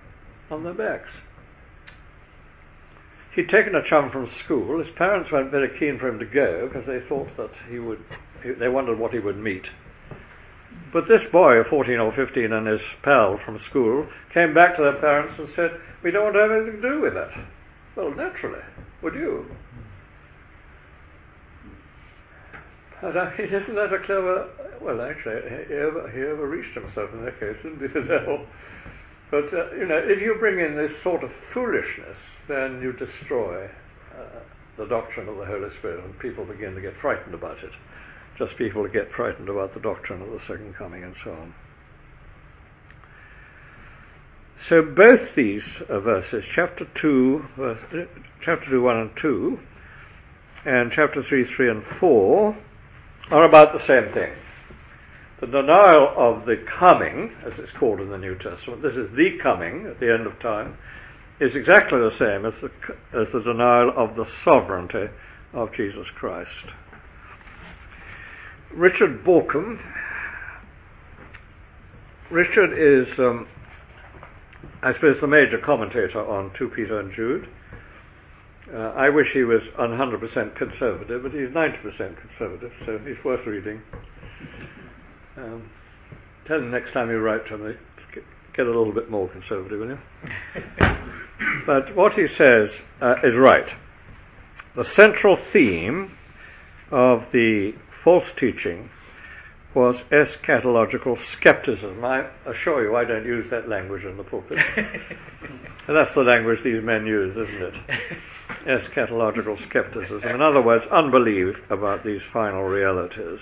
on 0.50 0.64
their 0.64 0.74
backs. 0.74 1.10
He'd 3.34 3.48
taken 3.48 3.74
a 3.74 3.82
chum 3.88 4.10
from 4.10 4.30
school. 4.44 4.78
His 4.78 4.94
parents 4.96 5.32
weren't 5.32 5.50
very 5.50 5.70
keen 5.78 5.98
for 5.98 6.08
him 6.08 6.18
to 6.18 6.26
go 6.26 6.68
because 6.68 6.86
they 6.86 7.00
thought 7.08 7.34
that 7.38 7.50
he 7.70 7.78
would, 7.78 8.04
they 8.58 8.68
wondered 8.68 8.98
what 8.98 9.12
he 9.12 9.18
would 9.18 9.38
meet. 9.38 9.64
But 10.92 11.08
this 11.08 11.22
boy, 11.32 11.54
of 11.54 11.68
14 11.68 11.94
or 11.98 12.12
15, 12.12 12.52
and 12.52 12.66
his 12.66 12.80
pal 13.02 13.40
from 13.44 13.58
school 13.70 14.06
came 14.34 14.52
back 14.52 14.76
to 14.76 14.82
their 14.82 15.00
parents 15.00 15.38
and 15.38 15.48
said, 15.56 15.70
We 16.04 16.10
don't 16.10 16.24
want 16.24 16.34
to 16.34 16.40
have 16.40 16.50
anything 16.50 16.82
to 16.82 16.88
do 16.88 17.00
with 17.00 17.14
that. 17.14 17.30
Well, 17.96 18.14
naturally, 18.14 18.60
would 19.02 19.14
you? 19.14 19.46
Mean, 23.02 23.16
uh, 23.16 23.30
isn't 23.38 23.74
that 23.74 23.92
a 23.94 23.98
clever. 24.04 24.48
Well, 24.82 25.00
actually, 25.00 25.40
he, 25.68 25.74
over, 25.74 26.10
he 26.10 26.20
overreached 26.20 26.74
himself 26.74 27.10
in 27.14 27.24
that 27.24 27.40
case, 27.40 27.56
didn't 27.62 27.80
he? 27.80 27.88
But, 29.32 29.44
uh, 29.54 29.72
you 29.72 29.86
know, 29.86 29.96
if 29.96 30.20
you 30.20 30.36
bring 30.38 30.60
in 30.60 30.76
this 30.76 30.92
sort 31.02 31.24
of 31.24 31.30
foolishness, 31.54 32.18
then 32.48 32.82
you 32.82 32.92
destroy 32.92 33.64
uh, 34.14 34.40
the 34.76 34.84
doctrine 34.84 35.26
of 35.26 35.38
the 35.38 35.46
Holy 35.46 35.70
Spirit, 35.78 36.04
and 36.04 36.18
people 36.18 36.44
begin 36.44 36.74
to 36.74 36.82
get 36.82 36.92
frightened 37.00 37.32
about 37.32 37.56
it. 37.64 37.70
Just 38.36 38.58
people 38.58 38.86
get 38.88 39.10
frightened 39.16 39.48
about 39.48 39.72
the 39.72 39.80
doctrine 39.80 40.20
of 40.20 40.28
the 40.28 40.40
second 40.46 40.74
coming 40.74 41.02
and 41.02 41.14
so 41.24 41.32
on. 41.32 41.54
So 44.68 44.82
both 44.82 45.34
these 45.34 45.64
uh, 45.88 45.98
verses, 46.00 46.44
chapter 46.54 46.86
2, 47.00 47.44
verse, 47.56 48.08
chapter 48.44 48.68
2, 48.68 48.82
1 48.82 48.96
and 48.98 49.10
2, 49.16 49.58
and 50.66 50.92
chapter 50.94 51.22
3, 51.26 51.46
3 51.56 51.70
and 51.70 51.82
4, 51.98 52.56
are 53.30 53.44
about 53.48 53.72
the 53.72 53.86
same 53.86 54.12
thing. 54.12 54.32
The 55.42 55.48
denial 55.48 56.14
of 56.16 56.46
the 56.46 56.64
coming, 56.78 57.32
as 57.44 57.58
it's 57.58 57.72
called 57.72 58.00
in 58.00 58.10
the 58.10 58.16
New 58.16 58.36
Testament, 58.38 58.80
this 58.80 58.94
is 58.94 59.10
the 59.16 59.38
coming 59.42 59.86
at 59.90 59.98
the 59.98 60.14
end 60.14 60.24
of 60.24 60.38
time, 60.38 60.78
is 61.40 61.56
exactly 61.56 61.98
the 61.98 62.16
same 62.16 62.46
as 62.46 62.54
the, 62.62 62.70
as 63.20 63.26
the 63.32 63.40
denial 63.40 63.92
of 63.96 64.14
the 64.14 64.24
sovereignty 64.44 65.12
of 65.52 65.74
Jesus 65.74 66.06
Christ. 66.14 66.70
Richard 68.72 69.24
Bauckham. 69.24 69.80
Richard 72.30 72.78
is, 72.78 73.08
um, 73.18 73.48
I 74.80 74.92
suppose, 74.92 75.20
the 75.20 75.26
major 75.26 75.58
commentator 75.58 76.24
on 76.24 76.52
2 76.56 76.68
Peter 76.68 77.00
and 77.00 77.12
Jude. 77.12 77.48
Uh, 78.72 78.92
I 78.94 79.08
wish 79.08 79.32
he 79.32 79.42
was 79.42 79.62
100% 79.76 80.56
conservative, 80.56 81.24
but 81.24 81.32
he's 81.32 81.48
90% 81.48 82.16
conservative, 82.16 82.70
so 82.86 83.00
he's 83.04 83.22
worth 83.24 83.44
reading. 83.44 83.82
Um, 85.36 85.70
tell 86.46 86.58
him 86.58 86.70
next 86.70 86.92
time 86.92 87.10
you 87.10 87.18
write 87.18 87.46
to 87.48 87.58
me, 87.58 87.74
get 88.54 88.66
a 88.66 88.68
little 88.68 88.92
bit 88.92 89.10
more 89.10 89.28
conservative, 89.28 89.80
will 89.80 89.88
you? 89.88 89.98
but 91.66 91.94
what 91.96 92.14
he 92.14 92.28
says 92.28 92.70
uh, 93.00 93.16
is 93.24 93.34
right. 93.34 93.68
The 94.76 94.84
central 94.84 95.38
theme 95.52 96.16
of 96.90 97.24
the 97.32 97.74
false 98.04 98.26
teaching 98.38 98.90
was 99.74 99.96
eschatological 100.10 101.18
skepticism. 101.32 102.04
I 102.04 102.28
assure 102.46 102.84
you, 102.84 102.96
I 102.96 103.04
don't 103.04 103.24
use 103.24 103.48
that 103.50 103.68
language 103.68 104.04
in 104.04 104.18
the 104.18 104.22
pulpit. 104.22 104.58
and 104.76 105.96
that's 105.96 106.14
the 106.14 106.22
language 106.22 106.62
these 106.62 106.82
men 106.82 107.06
use, 107.06 107.34
isn't 107.36 107.62
it? 107.62 107.74
Eschatological 108.66 109.62
skepticism. 109.68 110.28
In 110.28 110.42
other 110.42 110.60
words, 110.60 110.84
unbelief 110.92 111.56
about 111.70 112.04
these 112.04 112.20
final 112.32 112.64
realities. 112.64 113.40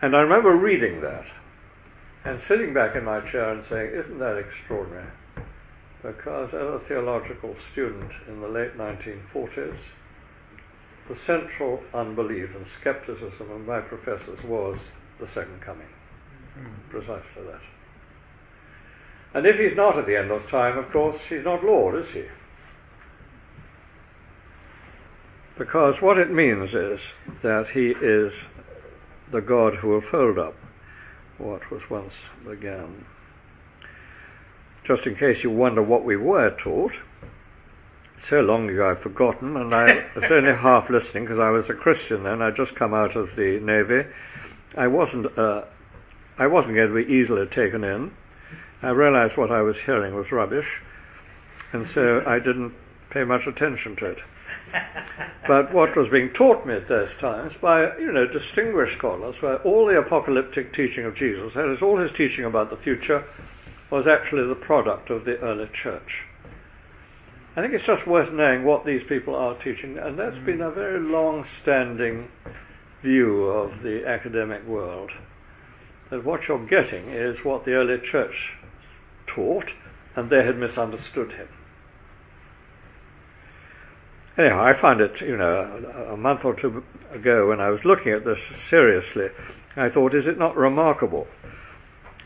And 0.00 0.14
I 0.14 0.20
remember 0.20 0.54
reading 0.56 1.00
that 1.00 1.24
and 2.24 2.40
sitting 2.46 2.72
back 2.72 2.94
in 2.94 3.04
my 3.04 3.20
chair 3.30 3.50
and 3.50 3.64
saying, 3.68 3.90
Isn't 3.94 4.18
that 4.18 4.36
extraordinary? 4.36 5.10
Because 6.02 6.50
as 6.54 6.60
a 6.60 6.80
theological 6.86 7.56
student 7.72 8.12
in 8.28 8.40
the 8.40 8.48
late 8.48 8.76
1940s, 8.78 9.78
the 11.08 11.16
central 11.26 11.80
unbelief 11.92 12.50
and 12.54 12.66
skepticism 12.80 13.50
of 13.50 13.60
my 13.62 13.80
professors 13.80 14.38
was 14.44 14.78
the 15.18 15.26
second 15.28 15.60
coming. 15.60 15.88
Mm. 16.56 16.90
Precisely 16.90 17.42
that. 17.46 17.60
And 19.34 19.46
if 19.46 19.56
he's 19.56 19.76
not 19.76 19.98
at 19.98 20.06
the 20.06 20.16
end 20.16 20.30
of 20.30 20.48
time, 20.48 20.78
of 20.78 20.90
course, 20.92 21.20
he's 21.28 21.44
not 21.44 21.64
Lord, 21.64 21.96
is 21.96 22.10
he? 22.12 22.24
Because 25.58 25.96
what 26.00 26.18
it 26.18 26.32
means 26.32 26.70
is 26.70 27.00
that 27.42 27.66
he 27.74 27.88
is 27.88 28.32
the 29.32 29.40
God 29.40 29.74
who 29.76 29.88
will 29.88 30.02
fold 30.10 30.38
up 30.38 30.54
what 31.38 31.70
was 31.70 31.82
once 31.88 32.12
began. 32.46 33.04
Just 34.84 35.06
in 35.06 35.16
case 35.16 35.42
you 35.42 35.50
wonder 35.50 35.82
what 35.82 36.04
we 36.04 36.16
were 36.16 36.56
taught, 36.62 36.92
so 38.28 38.40
long 38.40 38.68
ago 38.68 38.90
I've 38.90 39.02
forgotten, 39.02 39.56
and 39.56 39.74
I 39.74 40.04
was 40.14 40.24
only 40.30 40.54
half 40.54 40.90
listening 40.90 41.24
because 41.24 41.38
I 41.38 41.50
was 41.50 41.68
a 41.68 41.74
Christian 41.74 42.24
then. 42.24 42.42
I'd 42.42 42.56
just 42.56 42.74
come 42.74 42.94
out 42.94 43.16
of 43.16 43.28
the 43.36 43.60
Navy. 43.60 44.08
I 44.76 44.86
wasn't, 44.86 45.38
uh, 45.38 45.62
I 46.38 46.46
wasn't 46.46 46.74
going 46.74 46.88
to 46.88 47.04
be 47.04 47.12
easily 47.12 47.46
taken 47.46 47.84
in. 47.84 48.12
I 48.82 48.90
realized 48.90 49.36
what 49.36 49.50
I 49.50 49.62
was 49.62 49.76
hearing 49.84 50.14
was 50.14 50.30
rubbish, 50.32 50.66
and 51.72 51.88
so 51.94 52.22
I 52.26 52.38
didn't 52.38 52.74
pay 53.10 53.24
much 53.24 53.46
attention 53.46 53.96
to 53.96 54.06
it. 54.06 54.18
But 55.46 55.72
what 55.72 55.96
was 55.96 56.08
being 56.12 56.30
taught 56.36 56.66
me 56.66 56.74
at 56.74 56.88
those 56.88 57.08
times 57.20 57.54
by, 57.62 57.96
you 57.98 58.12
know, 58.12 58.26
distinguished 58.26 58.98
scholars, 58.98 59.34
where 59.40 59.56
all 59.62 59.86
the 59.86 59.98
apocalyptic 59.98 60.74
teaching 60.74 61.06
of 61.06 61.16
Jesus, 61.16 61.52
that 61.54 61.72
is, 61.72 61.80
all 61.80 61.98
his 61.98 62.10
teaching 62.16 62.44
about 62.44 62.68
the 62.68 62.76
future, 62.76 63.24
was 63.90 64.06
actually 64.06 64.46
the 64.46 64.54
product 64.54 65.08
of 65.10 65.24
the 65.24 65.38
early 65.38 65.68
church. 65.82 66.26
I 67.56 67.62
think 67.62 67.72
it's 67.72 67.86
just 67.86 68.06
worth 68.06 68.32
knowing 68.32 68.64
what 68.64 68.84
these 68.84 69.02
people 69.08 69.34
are 69.34 69.56
teaching, 69.62 69.98
and 69.98 70.18
that's 70.18 70.38
been 70.44 70.60
a 70.60 70.70
very 70.70 71.00
long 71.00 71.46
standing 71.62 72.28
view 73.02 73.44
of 73.44 73.82
the 73.82 74.06
academic 74.06 74.66
world. 74.66 75.10
That 76.10 76.24
what 76.24 76.46
you're 76.46 76.66
getting 76.66 77.08
is 77.10 77.38
what 77.42 77.64
the 77.64 77.72
early 77.72 77.98
church 78.12 78.52
taught, 79.34 79.70
and 80.14 80.30
they 80.30 80.44
had 80.44 80.58
misunderstood 80.58 81.32
him. 81.32 81.48
Anyhow, 84.38 84.64
I 84.64 84.80
found 84.80 85.00
it, 85.00 85.20
you 85.20 85.36
know, 85.36 86.10
a 86.12 86.16
month 86.16 86.44
or 86.44 86.54
two 86.54 86.84
ago 87.12 87.48
when 87.48 87.60
I 87.60 87.70
was 87.70 87.80
looking 87.84 88.12
at 88.12 88.24
this 88.24 88.38
seriously, 88.70 89.26
I 89.76 89.88
thought, 89.88 90.14
is 90.14 90.26
it 90.26 90.38
not 90.38 90.56
remarkable 90.56 91.26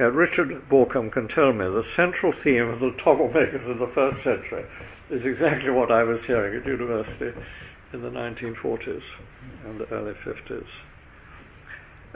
uh, 0.00 0.10
Richard 0.10 0.48
Bauckham 0.70 1.12
can 1.12 1.28
tell 1.28 1.52
me 1.52 1.64
the 1.66 1.84
central 1.94 2.32
theme 2.42 2.68
of 2.68 2.80
the 2.80 2.92
toggle 3.02 3.28
makers 3.28 3.68
of 3.68 3.78
the 3.78 3.90
first 3.94 4.22
century 4.24 4.64
is 5.10 5.24
exactly 5.24 5.70
what 5.70 5.92
I 5.92 6.02
was 6.02 6.24
hearing 6.24 6.60
at 6.60 6.66
university 6.66 7.38
in 7.92 8.00
the 8.00 8.08
1940s 8.08 9.02
and 9.66 9.80
the 9.80 9.86
early 9.90 10.14
50s. 10.24 10.66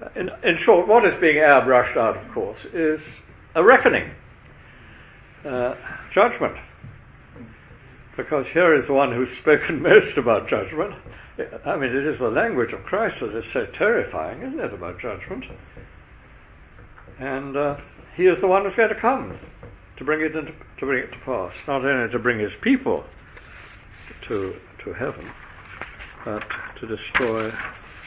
Uh, 0.03 0.09
in, 0.17 0.31
in, 0.43 0.59
short, 0.59 0.89
what 0.89 1.05
is 1.05 1.15
being 1.21 1.37
airbrushed 1.37 1.97
out, 1.97 2.17
of 2.17 2.33
course, 2.33 2.59
is 2.73 3.01
a 3.55 3.63
reckoning, 3.63 4.11
uh, 5.45 5.75
judgment. 6.15 6.57
Because 8.17 8.47
here 8.53 8.75
is 8.75 8.87
the 8.87 8.95
one 8.95 9.13
who's 9.13 9.29
spoken 9.39 9.83
most 9.83 10.17
about 10.17 10.49
judgment. 10.49 10.95
I 11.67 11.77
mean, 11.77 11.91
it 11.91 12.07
is 12.07 12.19
the 12.19 12.29
language 12.29 12.73
of 12.73 12.83
Christ 12.85 13.17
that 13.21 13.37
is 13.37 13.45
so 13.53 13.67
terrifying, 13.77 14.43
isn't 14.43 14.59
it, 14.59 14.73
about 14.73 14.99
judgment? 14.99 15.45
And 17.19 17.57
uh, 17.57 17.77
he 18.17 18.25
is 18.25 18.41
the 18.41 18.47
one 18.47 18.65
who's 18.65 18.75
going 18.75 18.89
to 18.89 19.01
come 19.01 19.39
to 19.99 20.05
bring 20.05 20.21
it 20.21 20.35
into, 20.35 20.53
to 20.53 20.87
bring 20.87 21.05
it 21.05 21.11
to 21.13 21.19
pass, 21.25 21.53
not 21.67 21.85
only 21.85 22.11
to 22.11 22.19
bring 22.19 22.39
his 22.39 22.53
people 22.63 23.05
to 24.29 24.55
to 24.85 24.93
heaven, 24.93 25.31
but 26.25 26.43
to 26.81 26.87
destroy 26.87 27.51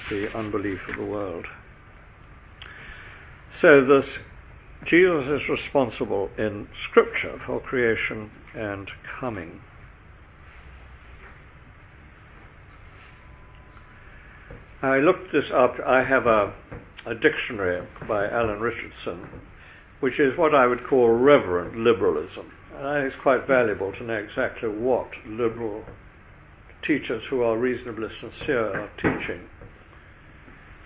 the 0.09 0.35
unbelief 0.35 0.79
of 0.89 0.97
the 0.97 1.05
world. 1.05 1.45
So 3.61 3.85
this 3.85 4.05
Jesus 4.87 5.41
is 5.41 5.49
responsible 5.49 6.29
in 6.37 6.67
Scripture 6.89 7.39
for 7.45 7.59
creation 7.59 8.31
and 8.55 8.89
coming. 9.19 9.59
I 14.81 14.97
looked 14.97 15.31
this 15.33 15.51
up. 15.53 15.75
I 15.85 16.03
have 16.03 16.25
a 16.25 16.53
a 17.05 17.15
dictionary 17.15 17.87
by 18.07 18.27
Alan 18.29 18.59
Richardson, 18.59 19.27
which 19.99 20.19
is 20.19 20.37
what 20.37 20.53
I 20.53 20.67
would 20.67 20.85
call 20.87 21.09
reverent 21.09 21.75
liberalism. 21.75 22.51
And 22.77 22.87
I 22.87 23.01
think 23.01 23.13
it's 23.13 23.21
quite 23.23 23.47
valuable 23.47 23.91
to 23.93 24.03
know 24.03 24.13
exactly 24.13 24.69
what 24.69 25.09
liberal 25.25 25.83
teachers 26.85 27.23
who 27.29 27.41
are 27.41 27.57
reasonably 27.57 28.09
sincere 28.19 28.81
are 28.81 28.89
teaching. 28.97 29.41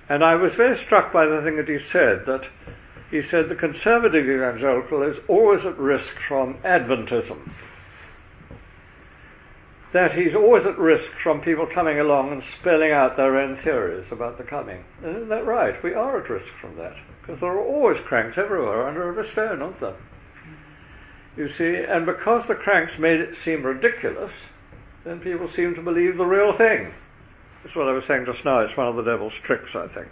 And 0.10 0.23
I 0.23 0.36
was 0.36 0.53
very 0.56 0.84
struck 0.86 1.12
by 1.12 1.25
the 1.25 1.41
thing 1.43 1.58
that 1.58 1.67
he 1.67 1.79
said, 1.91 2.23
that 2.25 2.41
he 3.12 3.21
said 3.29 3.49
the 3.49 3.56
conservative 3.56 4.25
evangelical 4.25 5.03
is 5.03 5.17
always 5.27 5.65
at 5.65 5.77
risk 5.77 6.10
from 6.27 6.56
Adventism 6.65 7.51
that 9.93 10.13
he's 10.13 10.34
always 10.36 10.65
at 10.65 10.77
risk 10.77 11.10
from 11.21 11.41
people 11.41 11.67
coming 11.73 11.99
along 11.99 12.32
and 12.32 12.41
spelling 12.60 12.91
out 12.91 13.15
their 13.15 13.38
own 13.38 13.60
theories 13.63 14.08
about 14.12 14.39
the 14.39 14.43
coming. 14.43 14.84
Isn't 14.99 15.29
that 15.29 15.45
right? 15.45 15.82
We 15.84 15.93
are 15.93 16.19
at 16.19 16.29
risk 16.29 16.49
from 16.60 16.75
that, 16.77 16.95
because 17.21 17.39
there 17.39 17.51
are 17.51 17.63
always 17.63 17.97
cranks 18.08 18.38
everywhere 18.38 18.88
under 18.88 19.08
every 19.08 19.32
stone, 19.32 19.62
aren't 19.62 19.79
there? 19.79 19.95
You 21.38 21.47
see, 21.58 21.84
and 21.88 22.06
because 22.06 22.43
the 22.47 22.56
cranks 22.56 22.93
made 22.99 23.19
it 23.19 23.36
seem 23.45 23.63
ridiculous, 23.63 24.32
then 25.06 25.19
people 25.19 25.49
seem 25.56 25.75
to 25.75 25.82
believe 25.82 26.17
the 26.17 26.25
real 26.25 26.58
thing. 26.58 26.91
That's 27.63 27.75
what 27.75 27.88
I 27.88 27.93
was 27.93 28.03
saying 28.08 28.25
just 28.25 28.43
now. 28.43 28.60
It's 28.60 28.75
one 28.75 28.88
of 28.88 28.95
the 28.95 29.03
devil's 29.03 29.34
tricks, 29.45 29.71
I 29.75 29.88
think. 29.93 30.10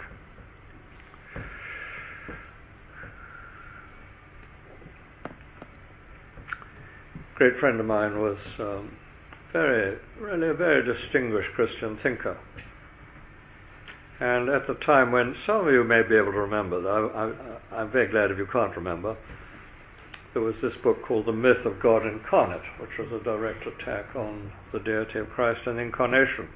A 7.35 7.37
great 7.37 7.59
friend 7.59 7.79
of 7.79 7.85
mine 7.85 8.19
was 8.19 8.37
um, 8.59 8.91
very, 9.53 9.97
really 10.19 10.49
a 10.49 10.53
very 10.53 10.83
distinguished 10.83 11.49
Christian 11.55 11.97
thinker. 12.01 12.37
And 14.19 14.49
at 14.49 14.67
the 14.67 14.75
time 14.85 15.11
when 15.11 15.35
some 15.47 15.67
of 15.67 15.73
you 15.73 15.83
may 15.83 16.03
be 16.03 16.15
able 16.15 16.31
to 16.31 16.39
remember, 16.39 16.77
I, 17.71 17.81
am 17.81 17.91
very 17.91 18.07
glad 18.07 18.29
if 18.29 18.37
you 18.37 18.45
can't 18.45 18.75
remember, 18.75 19.17
there 20.33 20.43
was 20.43 20.55
this 20.61 20.73
book 20.83 20.97
called 21.05 21.25
The 21.25 21.33
Myth 21.33 21.65
of 21.65 21.81
God 21.81 22.05
Incarnate, 22.05 22.61
which 22.79 22.97
was 22.97 23.11
a 23.11 23.23
direct 23.23 23.65
attack 23.67 24.15
on 24.15 24.51
the 24.71 24.79
deity 24.79 25.19
of 25.19 25.29
Christ 25.31 25.61
and 25.65 25.79
incarnation. 25.79 26.47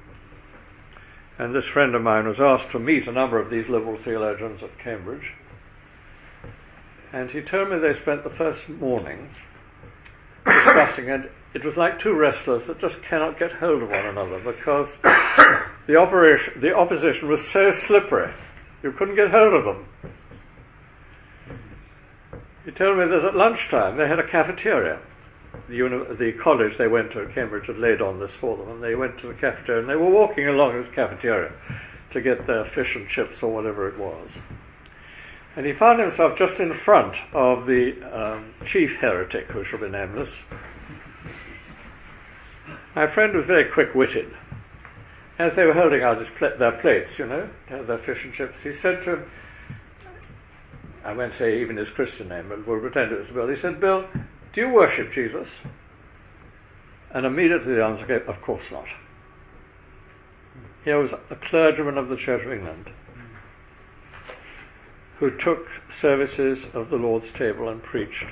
And 1.38 1.54
this 1.54 1.66
friend 1.72 1.94
of 1.94 2.02
mine 2.02 2.26
was 2.26 2.40
asked 2.40 2.72
to 2.72 2.78
meet 2.78 3.06
a 3.06 3.12
number 3.12 3.38
of 3.38 3.50
these 3.50 3.68
liberal 3.68 3.98
theologians 4.02 4.60
at 4.62 4.82
Cambridge. 4.82 5.34
And 7.12 7.30
he 7.30 7.42
told 7.42 7.68
me 7.68 7.78
they 7.78 8.00
spent 8.00 8.24
the 8.24 8.34
first 8.38 8.68
morning 8.68 9.28
discussing 10.46 11.08
it 11.08 11.30
it 11.56 11.64
was 11.64 11.74
like 11.74 11.98
two 12.02 12.12
wrestlers 12.12 12.66
that 12.66 12.78
just 12.80 12.96
cannot 13.08 13.38
get 13.38 13.50
hold 13.50 13.82
of 13.82 13.88
one 13.88 14.04
another 14.04 14.38
because 14.44 14.88
the, 15.88 15.96
operation, 15.96 16.60
the 16.60 16.74
opposition 16.74 17.28
was 17.28 17.40
so 17.50 17.72
slippery. 17.86 18.30
You 18.82 18.92
couldn't 18.92 19.16
get 19.16 19.30
hold 19.30 19.54
of 19.54 19.64
them. 19.64 19.88
He 22.66 22.72
told 22.72 22.98
me 22.98 23.04
that 23.06 23.24
at 23.24 23.34
lunchtime 23.34 23.96
they 23.96 24.06
had 24.06 24.18
a 24.18 24.28
cafeteria. 24.28 25.00
The, 25.70 25.76
uni- 25.76 26.14
the 26.18 26.32
college 26.44 26.72
they 26.76 26.88
went 26.88 27.12
to 27.12 27.22
at 27.22 27.34
Cambridge 27.34 27.68
had 27.68 27.78
laid 27.78 28.02
on 28.02 28.20
this 28.20 28.32
for 28.38 28.58
them, 28.58 28.68
and 28.68 28.82
they 28.82 28.94
went 28.94 29.18
to 29.20 29.28
the 29.28 29.34
cafeteria 29.40 29.80
and 29.80 29.88
they 29.88 29.96
were 29.96 30.10
walking 30.10 30.46
along 30.46 30.82
this 30.82 30.92
cafeteria 30.94 31.52
to 32.12 32.20
get 32.20 32.46
their 32.46 32.66
fish 32.74 32.92
and 32.94 33.08
chips 33.08 33.40
or 33.40 33.48
whatever 33.48 33.88
it 33.88 33.98
was. 33.98 34.28
And 35.56 35.64
he 35.64 35.72
found 35.72 36.00
himself 36.00 36.38
just 36.38 36.60
in 36.60 36.78
front 36.84 37.14
of 37.32 37.66
the 37.66 37.92
um, 38.12 38.52
chief 38.70 38.90
heretic, 39.00 39.46
who 39.46 39.64
shall 39.64 39.80
be 39.80 39.88
nameless, 39.88 40.28
my 42.94 43.12
friend 43.14 43.34
was 43.34 43.46
very 43.46 43.70
quick-witted. 43.72 44.32
As 45.38 45.52
they 45.56 45.64
were 45.64 45.72
holding 45.72 46.02
out 46.02 46.18
pl- 46.38 46.58
their 46.58 46.80
plates, 46.80 47.18
you 47.18 47.26
know, 47.26 47.48
their 47.70 47.98
fish 48.04 48.18
and 48.22 48.34
chips, 48.34 48.56
he 48.62 48.72
said 48.82 49.02
to 49.04 49.14
him, 49.14 49.24
I 51.04 51.12
won't 51.12 51.34
say 51.38 51.60
even 51.60 51.76
his 51.76 51.88
Christian 51.90 52.28
name, 52.28 52.48
but 52.48 52.66
we'll 52.66 52.80
pretend 52.80 53.12
it 53.12 53.18
was 53.18 53.28
Bill. 53.28 53.48
He 53.48 53.60
said, 53.60 53.80
Bill, 53.80 54.06
do 54.54 54.60
you 54.60 54.68
worship 54.70 55.12
Jesus? 55.12 55.48
And 57.14 57.24
immediately 57.24 57.74
the 57.74 57.84
answer 57.84 58.06
came, 58.06 58.28
Of 58.28 58.42
course 58.42 58.64
not. 58.70 58.86
Here 60.84 61.00
was 61.00 61.12
a 61.12 61.36
clergyman 61.36 61.96
of 61.96 62.08
the 62.08 62.16
Church 62.16 62.44
of 62.44 62.52
England 62.52 62.90
who 65.18 65.30
took 65.38 65.66
services 66.00 66.58
of 66.74 66.90
the 66.90 66.96
Lord's 66.96 67.26
table 67.38 67.68
and 67.68 67.82
preached, 67.82 68.24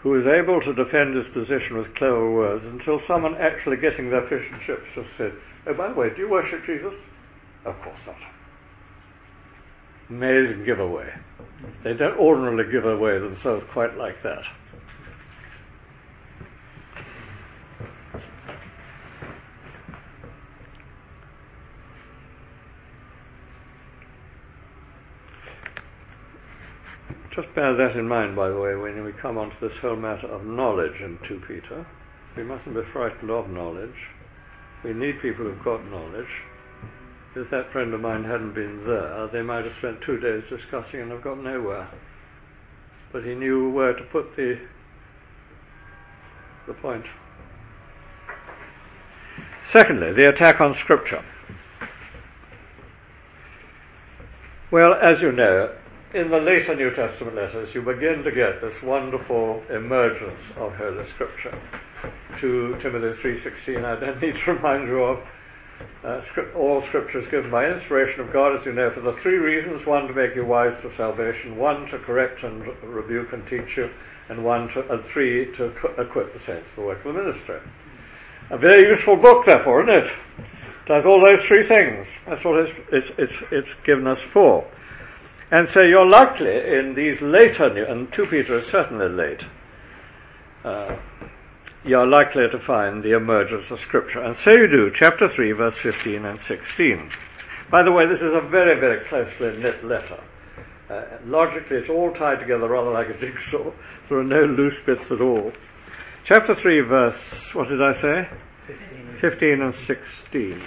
who 0.00 0.10
was 0.10 0.26
able 0.26 0.60
to 0.60 0.74
defend 0.74 1.16
his 1.16 1.28
position 1.32 1.76
with 1.76 1.94
clever 1.94 2.32
words 2.32 2.64
until 2.64 3.00
someone 3.06 3.36
actually 3.36 3.76
getting 3.76 4.10
their 4.10 4.26
fish 4.28 4.44
and 4.50 4.60
chips 4.66 4.82
just 4.94 5.16
said, 5.16 5.32
Oh, 5.66 5.74
by 5.74 5.88
the 5.88 5.94
way, 5.94 6.10
do 6.10 6.22
you 6.22 6.28
worship 6.28 6.66
Jesus? 6.66 6.94
Of 7.64 7.80
course 7.82 8.00
not. 8.06 8.16
Amazing 10.10 10.64
giveaway. 10.64 11.08
They 11.84 11.94
don't 11.94 12.18
ordinarily 12.18 12.70
give 12.72 12.84
away 12.84 13.18
themselves 13.18 13.64
quite 13.72 13.96
like 13.96 14.20
that. 14.24 14.42
Just 27.34 27.41
bear 27.54 27.74
that 27.76 27.96
in 27.96 28.08
mind, 28.08 28.36
by 28.36 28.48
the 28.48 28.58
way, 28.58 28.74
when 28.74 29.04
we 29.04 29.12
come 29.12 29.38
on 29.38 29.50
to 29.50 29.56
this 29.60 29.76
whole 29.80 29.96
matter 29.96 30.26
of 30.26 30.44
knowledge 30.44 31.00
in 31.00 31.18
2 31.28 31.42
Peter. 31.46 31.86
We 32.36 32.44
mustn't 32.44 32.74
be 32.74 32.82
frightened 32.92 33.30
of 33.30 33.48
knowledge. 33.50 34.08
We 34.84 34.92
need 34.94 35.20
people 35.20 35.44
who've 35.44 35.64
got 35.64 35.84
knowledge. 35.86 36.26
If 37.36 37.50
that 37.50 37.72
friend 37.72 37.94
of 37.94 38.00
mine 38.00 38.24
hadn't 38.24 38.54
been 38.54 38.84
there, 38.86 39.28
they 39.32 39.42
might 39.42 39.64
have 39.64 39.74
spent 39.78 40.00
two 40.04 40.18
days 40.18 40.42
discussing 40.50 41.00
and 41.00 41.10
have 41.10 41.22
got 41.22 41.38
nowhere. 41.38 41.88
But 43.12 43.24
he 43.24 43.34
knew 43.34 43.70
where 43.70 43.92
to 43.94 44.02
put 44.04 44.36
the 44.36 44.58
the 46.66 46.74
point. 46.74 47.04
Secondly, 49.72 50.12
the 50.12 50.28
attack 50.28 50.60
on 50.60 50.74
Scripture. 50.74 51.24
Well, 54.70 54.94
as 54.94 55.20
you 55.20 55.32
know, 55.32 55.74
in 56.14 56.30
the 56.30 56.36
later 56.36 56.76
New 56.76 56.94
Testament 56.94 57.36
letters, 57.36 57.70
you 57.74 57.80
begin 57.80 58.22
to 58.22 58.30
get 58.30 58.60
this 58.60 58.76
wonderful 58.82 59.62
emergence 59.70 60.40
of 60.56 60.74
Holy 60.74 61.08
Scripture. 61.14 61.56
2 62.38 62.76
Timothy 62.82 63.16
3.16, 63.22 63.84
I 63.84 63.98
don't 63.98 64.20
need 64.20 64.34
to 64.44 64.52
remind 64.52 64.88
you 64.88 65.02
of. 65.02 65.18
Uh, 66.04 66.20
all 66.54 66.84
Scripture 66.88 67.20
is 67.20 67.28
given 67.30 67.50
by 67.50 67.66
inspiration 67.66 68.20
of 68.20 68.32
God, 68.32 68.54
as 68.54 68.64
you 68.66 68.72
know, 68.72 68.90
for 68.94 69.00
the 69.00 69.16
three 69.22 69.36
reasons. 69.36 69.86
One, 69.86 70.06
to 70.06 70.14
make 70.14 70.36
you 70.36 70.44
wise 70.44 70.74
to 70.82 70.94
salvation. 70.96 71.56
One, 71.56 71.86
to 71.86 71.98
correct 72.00 72.44
and 72.44 72.62
rebuke 72.84 73.32
and 73.32 73.42
teach 73.48 73.76
you. 73.76 73.88
And 74.28 74.44
one, 74.44 74.68
to, 74.68 74.80
and 74.92 75.02
three, 75.12 75.46
to 75.56 75.72
equip 75.98 76.34
the 76.34 76.40
saints 76.46 76.68
for 76.74 76.82
the 76.82 76.86
work 76.88 77.04
of 77.04 77.14
the 77.14 77.22
ministry. 77.22 77.58
A 78.50 78.58
very 78.58 78.86
useful 78.86 79.16
book, 79.16 79.46
therefore, 79.46 79.82
isn't 79.82 80.04
it? 80.04 80.10
Does 80.86 81.04
all 81.06 81.22
those 81.22 81.40
three 81.48 81.66
things. 81.66 82.06
That's 82.28 82.44
what 82.44 82.60
it's, 82.60 82.72
it's, 82.92 83.10
it's, 83.18 83.38
it's 83.50 83.86
given 83.86 84.06
us 84.06 84.18
for. 84.32 84.66
And 85.52 85.68
so 85.74 85.82
you're 85.82 86.08
likely 86.08 86.48
in 86.48 86.94
these 86.96 87.20
later, 87.20 87.66
and 87.84 88.10
2 88.16 88.26
Peter 88.30 88.60
is 88.60 88.72
certainly 88.72 89.10
late, 89.10 89.42
uh, 90.64 90.96
you're 91.84 92.06
likely 92.06 92.44
to 92.50 92.58
find 92.66 93.02
the 93.02 93.14
emergence 93.14 93.66
of 93.70 93.78
Scripture. 93.80 94.22
And 94.22 94.34
so 94.42 94.50
you 94.50 94.66
do, 94.66 94.90
chapter 94.98 95.28
3, 95.28 95.52
verse 95.52 95.74
15 95.82 96.24
and 96.24 96.38
16. 96.48 97.10
By 97.70 97.82
the 97.82 97.92
way, 97.92 98.08
this 98.08 98.20
is 98.20 98.32
a 98.32 98.48
very, 98.48 98.80
very 98.80 99.06
closely 99.10 99.60
knit 99.60 99.84
letter. 99.84 100.24
Uh, 100.88 101.18
logically, 101.26 101.76
it's 101.76 101.90
all 101.90 102.14
tied 102.14 102.40
together 102.40 102.66
rather 102.68 102.90
like 102.90 103.08
a 103.08 103.20
jigsaw. 103.20 103.72
There 104.08 104.18
are 104.18 104.24
no 104.24 104.44
loose 104.44 104.76
bits 104.84 105.10
at 105.10 105.20
all. 105.20 105.52
Chapter 106.26 106.54
3, 106.60 106.80
verse, 106.80 107.20
what 107.52 107.68
did 107.68 107.80
I 107.80 107.94
say? 108.00 108.28
15, 108.66 109.18
15 109.20 109.60
and 109.60 109.74
16. 109.86 110.62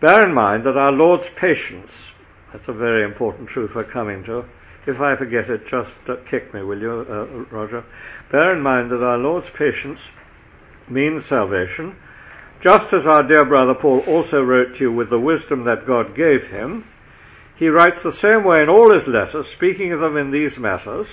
Bear 0.00 0.28
in 0.28 0.34
mind 0.34 0.64
that 0.64 0.76
our 0.76 0.90
Lord's 0.90 1.28
patience 1.40 1.90
that's 2.54 2.68
a 2.68 2.72
very 2.72 3.02
important 3.04 3.48
truth 3.48 3.72
we're 3.74 3.82
coming 3.82 4.22
to. 4.26 4.44
If 4.86 5.00
I 5.00 5.16
forget 5.16 5.50
it, 5.50 5.62
just 5.68 5.90
uh, 6.08 6.14
kick 6.30 6.54
me, 6.54 6.62
will 6.62 6.78
you, 6.78 7.04
uh, 7.10 7.26
Roger? 7.50 7.84
Bear 8.30 8.54
in 8.54 8.62
mind 8.62 8.92
that 8.92 9.02
our 9.02 9.18
Lord's 9.18 9.48
patience 9.58 9.98
means 10.88 11.24
salvation, 11.28 11.96
just 12.62 12.92
as 12.94 13.06
our 13.10 13.26
dear 13.26 13.44
brother 13.44 13.74
Paul 13.74 14.04
also 14.06 14.40
wrote 14.40 14.74
to 14.74 14.80
you 14.84 14.92
with 14.92 15.10
the 15.10 15.18
wisdom 15.18 15.64
that 15.64 15.84
God 15.84 16.14
gave 16.14 16.42
him. 16.48 16.84
He 17.58 17.66
writes 17.66 17.98
the 18.04 18.14
same 18.22 18.44
way 18.44 18.62
in 18.62 18.68
all 18.68 18.94
his 18.94 19.08
letters, 19.08 19.46
speaking 19.56 19.92
of 19.92 19.98
them 19.98 20.16
in 20.16 20.30
these 20.30 20.56
matters. 20.56 21.08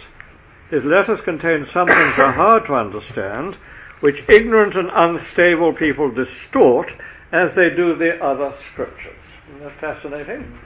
His 0.69 0.84
letters 0.86 1.25
contain 1.25 1.65
some 1.73 1.88
things 1.88 2.13
that 2.17 2.27
are 2.27 2.34
hard 2.34 2.67
to 2.67 2.75
understand, 2.75 3.56
which 4.01 4.21
ignorant 4.30 4.75
and 4.75 4.91
unstable 4.93 5.73
people 5.73 6.13
distort 6.13 6.88
as 7.34 7.49
they 7.56 7.73
do 7.75 7.97
the 7.97 8.23
other 8.23 8.54
scriptures. 8.71 9.25
Isn't 9.49 9.63
that 9.63 9.80
fascinating? 9.82 10.60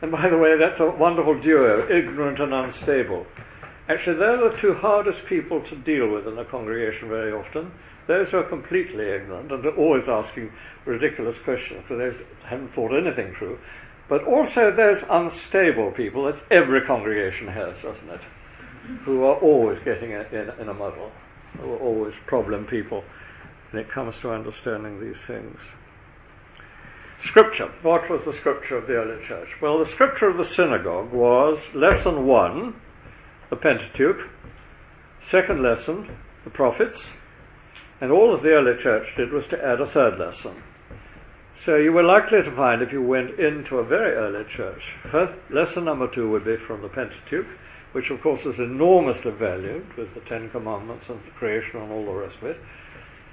And 0.00 0.12
by 0.12 0.28
the 0.28 0.38
way, 0.38 0.56
that's 0.58 0.80
a 0.80 0.90
wonderful 0.90 1.40
duo, 1.40 1.88
ignorant 1.90 2.40
and 2.40 2.54
unstable. 2.54 3.26
Actually, 3.88 4.18
they're 4.18 4.50
the 4.50 4.56
two 4.60 4.74
hardest 4.74 5.20
people 5.28 5.64
to 5.70 5.76
deal 5.76 6.12
with 6.12 6.26
in 6.26 6.38
a 6.38 6.44
congregation 6.44 7.08
very 7.08 7.32
often. 7.32 7.72
Those 8.06 8.28
who 8.30 8.36
are 8.36 8.48
completely 8.48 9.04
ignorant 9.04 9.50
and 9.50 9.64
are 9.64 9.76
always 9.76 10.04
asking 10.08 10.50
ridiculous 10.86 11.36
questions 11.44 11.82
because 11.82 11.98
they 11.98 12.48
haven't 12.48 12.74
thought 12.74 12.92
anything 12.92 13.34
through. 13.38 13.58
But 14.08 14.24
also 14.24 14.72
those 14.74 15.02
unstable 15.10 15.92
people 15.92 16.24
that 16.26 16.40
every 16.50 16.86
congregation 16.86 17.48
has, 17.48 17.74
doesn't 17.82 18.08
it? 18.08 18.20
Who 19.04 19.24
are 19.24 19.36
always 19.40 19.78
getting 19.84 20.12
in, 20.12 20.50
in 20.60 20.68
a 20.68 20.74
muddle, 20.74 21.10
who 21.60 21.72
are 21.72 21.78
always 21.78 22.14
problem 22.26 22.66
people 22.66 23.02
when 23.70 23.82
it 23.82 23.90
comes 23.92 24.14
to 24.22 24.30
understanding 24.30 25.00
these 25.00 25.20
things. 25.26 25.58
Scripture. 27.24 27.72
What 27.82 28.08
was 28.08 28.24
the 28.24 28.32
scripture 28.34 28.76
of 28.76 28.86
the 28.86 28.94
early 28.94 29.26
church? 29.26 29.48
Well, 29.60 29.78
the 29.78 29.90
scripture 29.90 30.28
of 30.28 30.36
the 30.36 30.54
synagogue 30.54 31.12
was 31.12 31.58
lesson 31.74 32.26
one, 32.26 32.80
the 33.50 33.56
Pentateuch, 33.56 34.30
second 35.30 35.62
lesson, 35.62 36.16
the 36.44 36.50
prophets, 36.50 36.98
and 38.00 38.12
all 38.12 38.32
that 38.32 38.42
the 38.42 38.50
early 38.50 38.80
church 38.80 39.08
did 39.16 39.32
was 39.32 39.44
to 39.50 39.58
add 39.58 39.80
a 39.80 39.90
third 39.92 40.18
lesson. 40.18 40.62
So 41.66 41.74
you 41.74 41.92
were 41.92 42.04
likely 42.04 42.42
to 42.42 42.54
find 42.54 42.82
if 42.82 42.92
you 42.92 43.02
went 43.02 43.38
into 43.40 43.78
a 43.78 43.84
very 43.84 44.14
early 44.14 44.44
church, 44.56 44.80
first, 45.10 45.32
lesson 45.50 45.84
number 45.84 46.06
two 46.14 46.30
would 46.30 46.44
be 46.44 46.56
from 46.68 46.82
the 46.82 46.88
Pentateuch, 46.88 47.46
which 47.92 48.10
of 48.10 48.22
course 48.22 48.40
is 48.46 48.58
enormously 48.58 49.32
valued 49.32 49.86
with 49.96 50.14
the 50.14 50.20
Ten 50.28 50.50
Commandments 50.50 51.06
and 51.08 51.18
the 51.18 51.32
creation 51.36 51.80
and 51.80 51.90
all 51.90 52.04
the 52.04 52.12
rest 52.12 52.36
of 52.40 52.44
it. 52.50 52.60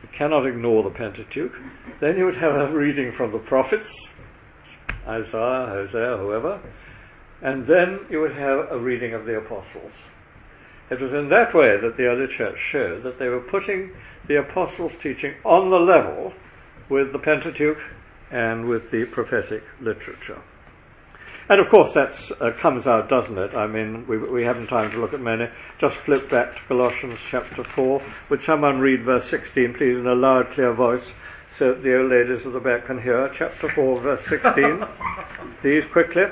You 0.05 0.17
cannot 0.19 0.45
ignore 0.45 0.83
the 0.83 0.91
Pentateuch. 0.91 1.51
Then 1.99 2.15
you 2.15 2.25
would 2.25 2.37
have 2.37 2.53
a 2.53 2.71
reading 2.71 3.11
from 3.17 3.31
the 3.31 3.39
prophets, 3.39 3.89
Isaiah, 5.07 5.65
Hosea, 5.65 6.17
whoever, 6.17 6.61
and 7.41 7.65
then 7.65 8.01
you 8.11 8.21
would 8.21 8.35
have 8.35 8.67
a 8.69 8.77
reading 8.77 9.15
of 9.15 9.25
the 9.25 9.37
apostles. 9.37 9.93
It 10.91 11.01
was 11.01 11.11
in 11.11 11.29
that 11.29 11.55
way 11.55 11.81
that 11.81 11.97
the 11.97 12.03
early 12.03 12.27
church 12.37 12.55
showed 12.71 13.01
that 13.01 13.17
they 13.17 13.29
were 13.29 13.39
putting 13.49 13.93
the 14.27 14.35
apostles' 14.35 14.91
teaching 15.01 15.33
on 15.43 15.71
the 15.71 15.77
level 15.77 16.33
with 16.87 17.11
the 17.11 17.17
Pentateuch 17.17 17.79
and 18.29 18.69
with 18.69 18.91
the 18.91 19.05
prophetic 19.05 19.63
literature. 19.81 20.43
And 21.47 21.61
of 21.61 21.69
course 21.69 21.93
that 21.93 22.13
uh, 22.41 22.51
comes 22.59 22.87
out, 22.87 23.07
doesn't 23.07 23.37
it? 23.37 23.53
I 23.53 23.67
mean, 23.67 24.07
we, 24.07 24.17
we 24.17 24.43
haven't 24.43 24.67
time 24.67 24.89
to 24.91 24.97
look 24.97 25.13
at 25.13 25.21
many. 25.21 25.45
Just 25.79 25.95
flip 26.05 26.29
back 26.31 26.55
to 26.55 26.61
Colossians 26.67 27.19
chapter 27.29 27.63
4. 27.75 28.01
Would 28.31 28.41
someone 28.43 28.79
read 28.79 29.05
verse 29.05 29.29
16, 29.29 29.75
please, 29.77 29.97
in 29.97 30.07
a 30.07 30.15
loud, 30.15 30.51
clear 30.55 30.73
voice, 30.73 31.05
so 31.59 31.73
that 31.73 31.83
the 31.83 31.97
old 31.97 32.09
ladies 32.09 32.45
at 32.47 32.53
the 32.53 32.59
back 32.59 32.87
can 32.87 32.99
hear? 32.99 33.29
Chapter 33.37 33.71
4, 33.75 34.01
verse 34.01 34.21
16. 34.27 34.81
please, 35.61 35.83
quickly. 35.93 36.25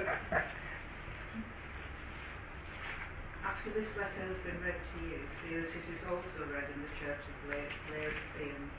After 3.46 3.70
this 3.70 3.86
letter 3.94 4.24
has 4.34 4.42
been 4.42 4.58
read 4.66 4.82
to 4.82 4.98
you, 5.06 5.22
see 5.46 5.54
that 5.62 5.70
it 5.70 5.86
is 5.94 6.02
also 6.10 6.42
read 6.50 6.66
in 6.74 6.82
the 6.82 6.90
church 6.98 7.22
of 7.22 7.36
Laodiceans, 7.54 8.74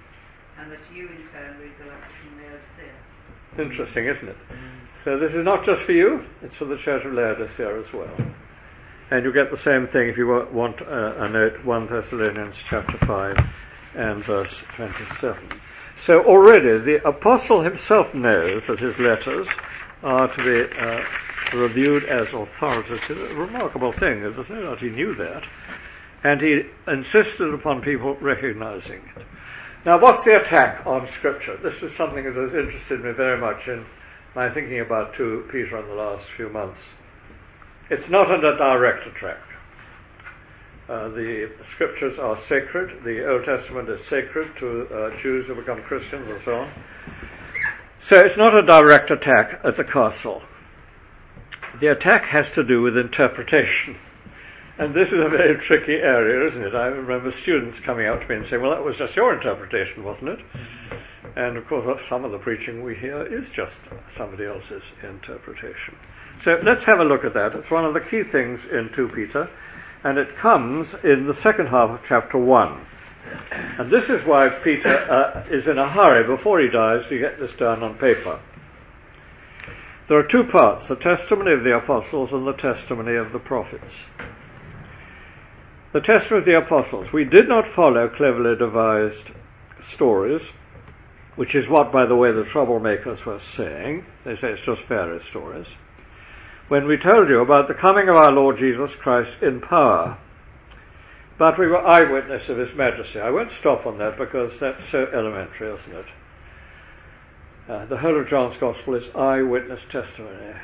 and 0.59 0.67
that 0.67 0.83
you 0.91 1.07
in 1.07 1.31
turn 1.31 1.63
read 1.63 1.79
the 1.79 1.87
letter 1.87 2.11
from 2.27 2.43
Laodicea. 2.43 2.99
Interesting, 3.55 4.11
isn't 4.11 4.29
it? 4.35 4.37
So 5.05 5.19
this 5.19 5.33
is 5.33 5.45
not 5.45 5.67
just 5.67 5.83
for 5.85 5.93
you, 5.93 6.25
it's 6.41 6.57
for 6.57 6.65
the 6.65 6.79
Church 6.83 7.05
of 7.05 7.13
Laodicea 7.13 7.79
as 7.79 7.93
well. 7.93 8.17
And 9.11 9.23
you 9.23 9.35
get 9.35 9.51
the 9.51 9.63
same 9.63 9.87
thing 9.93 10.09
if 10.09 10.17
you 10.17 10.27
want 10.51 10.81
a, 10.81 11.29
note, 11.29 11.63
1 11.63 11.87
Thessalonians 11.93 12.55
chapter 12.71 12.97
5 13.07 13.37
and 13.97 14.25
verse 14.25 14.51
27. 14.77 15.61
So 16.07 16.25
already 16.25 16.83
the 16.83 17.07
apostle 17.07 17.63
himself 17.63 18.15
knows 18.15 18.63
that 18.67 18.81
his 18.81 18.97
letters 18.99 19.47
are 20.03 20.35
to 20.35 20.43
be 20.43 20.75
uh, 20.81 21.59
reviewed 21.59 22.05
as 22.05 22.27
authoritative. 22.33 23.31
A 23.31 23.35
remarkable 23.35 23.93
thing, 23.93 24.23
there's 24.23 24.49
no 24.49 24.63
doubt 24.63 24.79
he 24.79 24.89
knew 24.89 25.15
that. 25.17 25.43
And 26.25 26.41
he 26.41 26.63
insisted 26.89 27.53
upon 27.53 27.83
people 27.83 28.17
recognizing 28.23 29.03
it. 29.17 29.27
Now, 29.85 30.01
what's 30.01 30.25
the 30.25 30.41
attack 30.41 30.87
on 30.87 31.07
Scripture? 31.19 31.59
This 31.63 31.83
is 31.83 31.95
something 31.99 32.25
that 32.25 32.35
has 32.35 32.55
interested 32.55 33.05
me 33.05 33.13
very 33.13 33.39
much 33.39 33.69
in 33.69 33.85
my 34.35 34.53
thinking 34.53 34.81
about 34.81 35.15
2 35.15 35.49
Peter 35.51 35.79
in 35.79 35.87
the 35.87 35.95
last 35.95 36.25
few 36.37 36.49
months. 36.49 36.81
It's 37.91 38.09
not 38.11 38.31
a 38.31 38.41
direct 38.41 39.07
attack. 39.07 39.39
Uh, 40.89 41.09
the 41.09 41.51
scriptures 41.75 42.19
are 42.19 42.39
sacred. 42.49 43.05
The 43.05 43.27
Old 43.31 43.45
Testament 43.45 43.89
is 43.89 44.01
sacred 44.11 44.53
to 44.59 44.87
uh, 44.93 45.23
Jews 45.23 45.47
who 45.47 45.55
become 45.55 45.83
Christians 45.83 46.29
and 46.29 46.41
so 46.45 46.53
on. 46.53 46.73
So 48.11 48.21
it's 48.21 48.37
not 48.37 48.59
a 48.59 48.67
direct 48.67 49.11
attack 49.11 49.61
at 49.65 49.77
the 49.77 49.85
castle. 49.85 50.43
The 51.81 51.93
attack 51.93 52.25
has 52.25 52.47
to 52.55 52.65
do 52.65 52.83
with 52.83 52.97
interpretation. 52.97 53.97
And 54.79 54.95
this 54.95 55.09
is 55.09 55.21
a 55.25 55.31
very 55.31 55.57
tricky 55.67 55.95
area, 56.03 56.51
isn't 56.51 56.63
it? 56.63 56.75
I 56.75 56.87
remember 56.87 57.33
students 57.43 57.79
coming 57.87 58.09
up 58.09 58.21
to 58.21 58.29
me 58.29 58.37
and 58.37 58.47
saying, 58.51 58.61
well, 58.61 58.73
that 58.73 58.85
was 58.85 58.97
just 58.99 59.15
your 59.15 59.33
interpretation, 59.33 60.03
wasn't 60.03 60.31
it? 60.31 60.39
And 61.37 61.57
of 61.57 61.67
course, 61.67 62.01
some 62.09 62.25
of 62.25 62.33
the 62.33 62.39
preaching 62.39 62.85
we 62.85 62.95
hear 62.95 63.27
is 63.27 63.49
just 63.55 63.75
somebody 64.17 64.45
else's 64.45 64.83
interpretation. 65.03 65.95
So 66.45 66.57
let's 66.63 66.85
have 66.87 67.01
a 67.01 67.05
look 67.05 67.25
at 67.25 67.35
that. 67.35 67.55
It's 67.55 67.71
one 67.71 67.85
of 67.85 67.95
the 67.95 68.01
key 68.01 68.23
things 68.31 68.61
in 68.71 68.91
2 68.95 69.09
Peter, 69.15 69.49
and 70.05 70.19
it 70.19 70.29
comes 70.41 70.89
in 71.03 71.27
the 71.27 71.41
second 71.43 71.67
half 71.67 71.91
of 71.91 72.01
chapter 72.09 72.39
1. 72.39 72.87
And 73.79 73.91
this 73.91 74.05
is 74.05 74.27
why 74.27 74.49
Peter 74.63 74.95
uh, 75.11 75.45
is 75.51 75.67
in 75.67 75.79
a 75.79 75.91
hurry 75.91 76.25
before 76.25 76.61
he 76.61 76.69
dies 76.69 77.09
to 77.09 77.19
get 77.19 77.41
this 77.41 77.53
down 77.59 77.83
on 77.83 77.95
paper. 77.95 78.41
There 80.09 80.19
are 80.19 80.29
two 80.29 80.45
parts 80.53 80.87
the 80.89 80.97
testimony 80.97 81.53
of 81.53 81.65
the 81.65 81.75
apostles 81.75 82.31
and 82.33 82.47
the 82.47 82.53
testimony 82.53 83.17
of 83.17 83.33
the 83.33 83.39
prophets 83.39 83.95
the 85.95 86.01
testimony 86.01 86.41
of 86.41 86.45
the 86.45 86.59
apostles. 86.59 87.07
We 87.15 87.25
did 87.25 87.49
not 87.49 87.65
follow 87.75 88.09
cleverly 88.09 88.59
devised 88.59 89.31
stories, 89.95 90.43
which 91.37 91.55
is 91.55 91.65
what, 91.69 91.93
by 91.93 92.07
the 92.07 92.15
way, 92.15 92.31
the 92.33 92.45
troublemakers 92.53 93.25
were 93.25 93.41
saying. 93.57 94.05
They 94.25 94.35
say 94.37 94.53
it's 94.53 94.67
just 94.67 94.83
fairy 94.89 95.21
stories. 95.31 95.67
When 96.69 96.87
we 96.87 96.97
told 96.97 97.29
you 97.29 97.41
about 97.41 97.69
the 97.69 97.75
coming 97.75 98.09
of 98.09 98.17
our 98.17 98.33
Lord 98.33 98.57
Jesus 98.59 98.91
Christ 99.03 99.43
in 99.43 99.61
power, 99.61 100.19
but 101.39 101.59
we 101.59 101.67
were 101.67 101.85
eyewitness 101.87 102.49
of 102.49 102.59
His 102.59 102.75
majesty. 102.77 103.21
I 103.21 103.31
won't 103.31 103.51
stop 103.61 103.85
on 103.87 103.99
that 103.99 104.17
because 104.17 104.53
that's 104.61 104.91
so 104.91 105.07
elementary, 105.13 105.75
isn't 105.75 105.97
it? 105.97 106.07
Uh, 107.69 107.87
the 107.87 107.99
whole 107.99 108.21
of 108.21 108.29
John's 108.29 108.57
Gospel 108.61 108.95
is 108.95 109.05
eyewitness 109.15 109.81
testimony. 109.91 110.55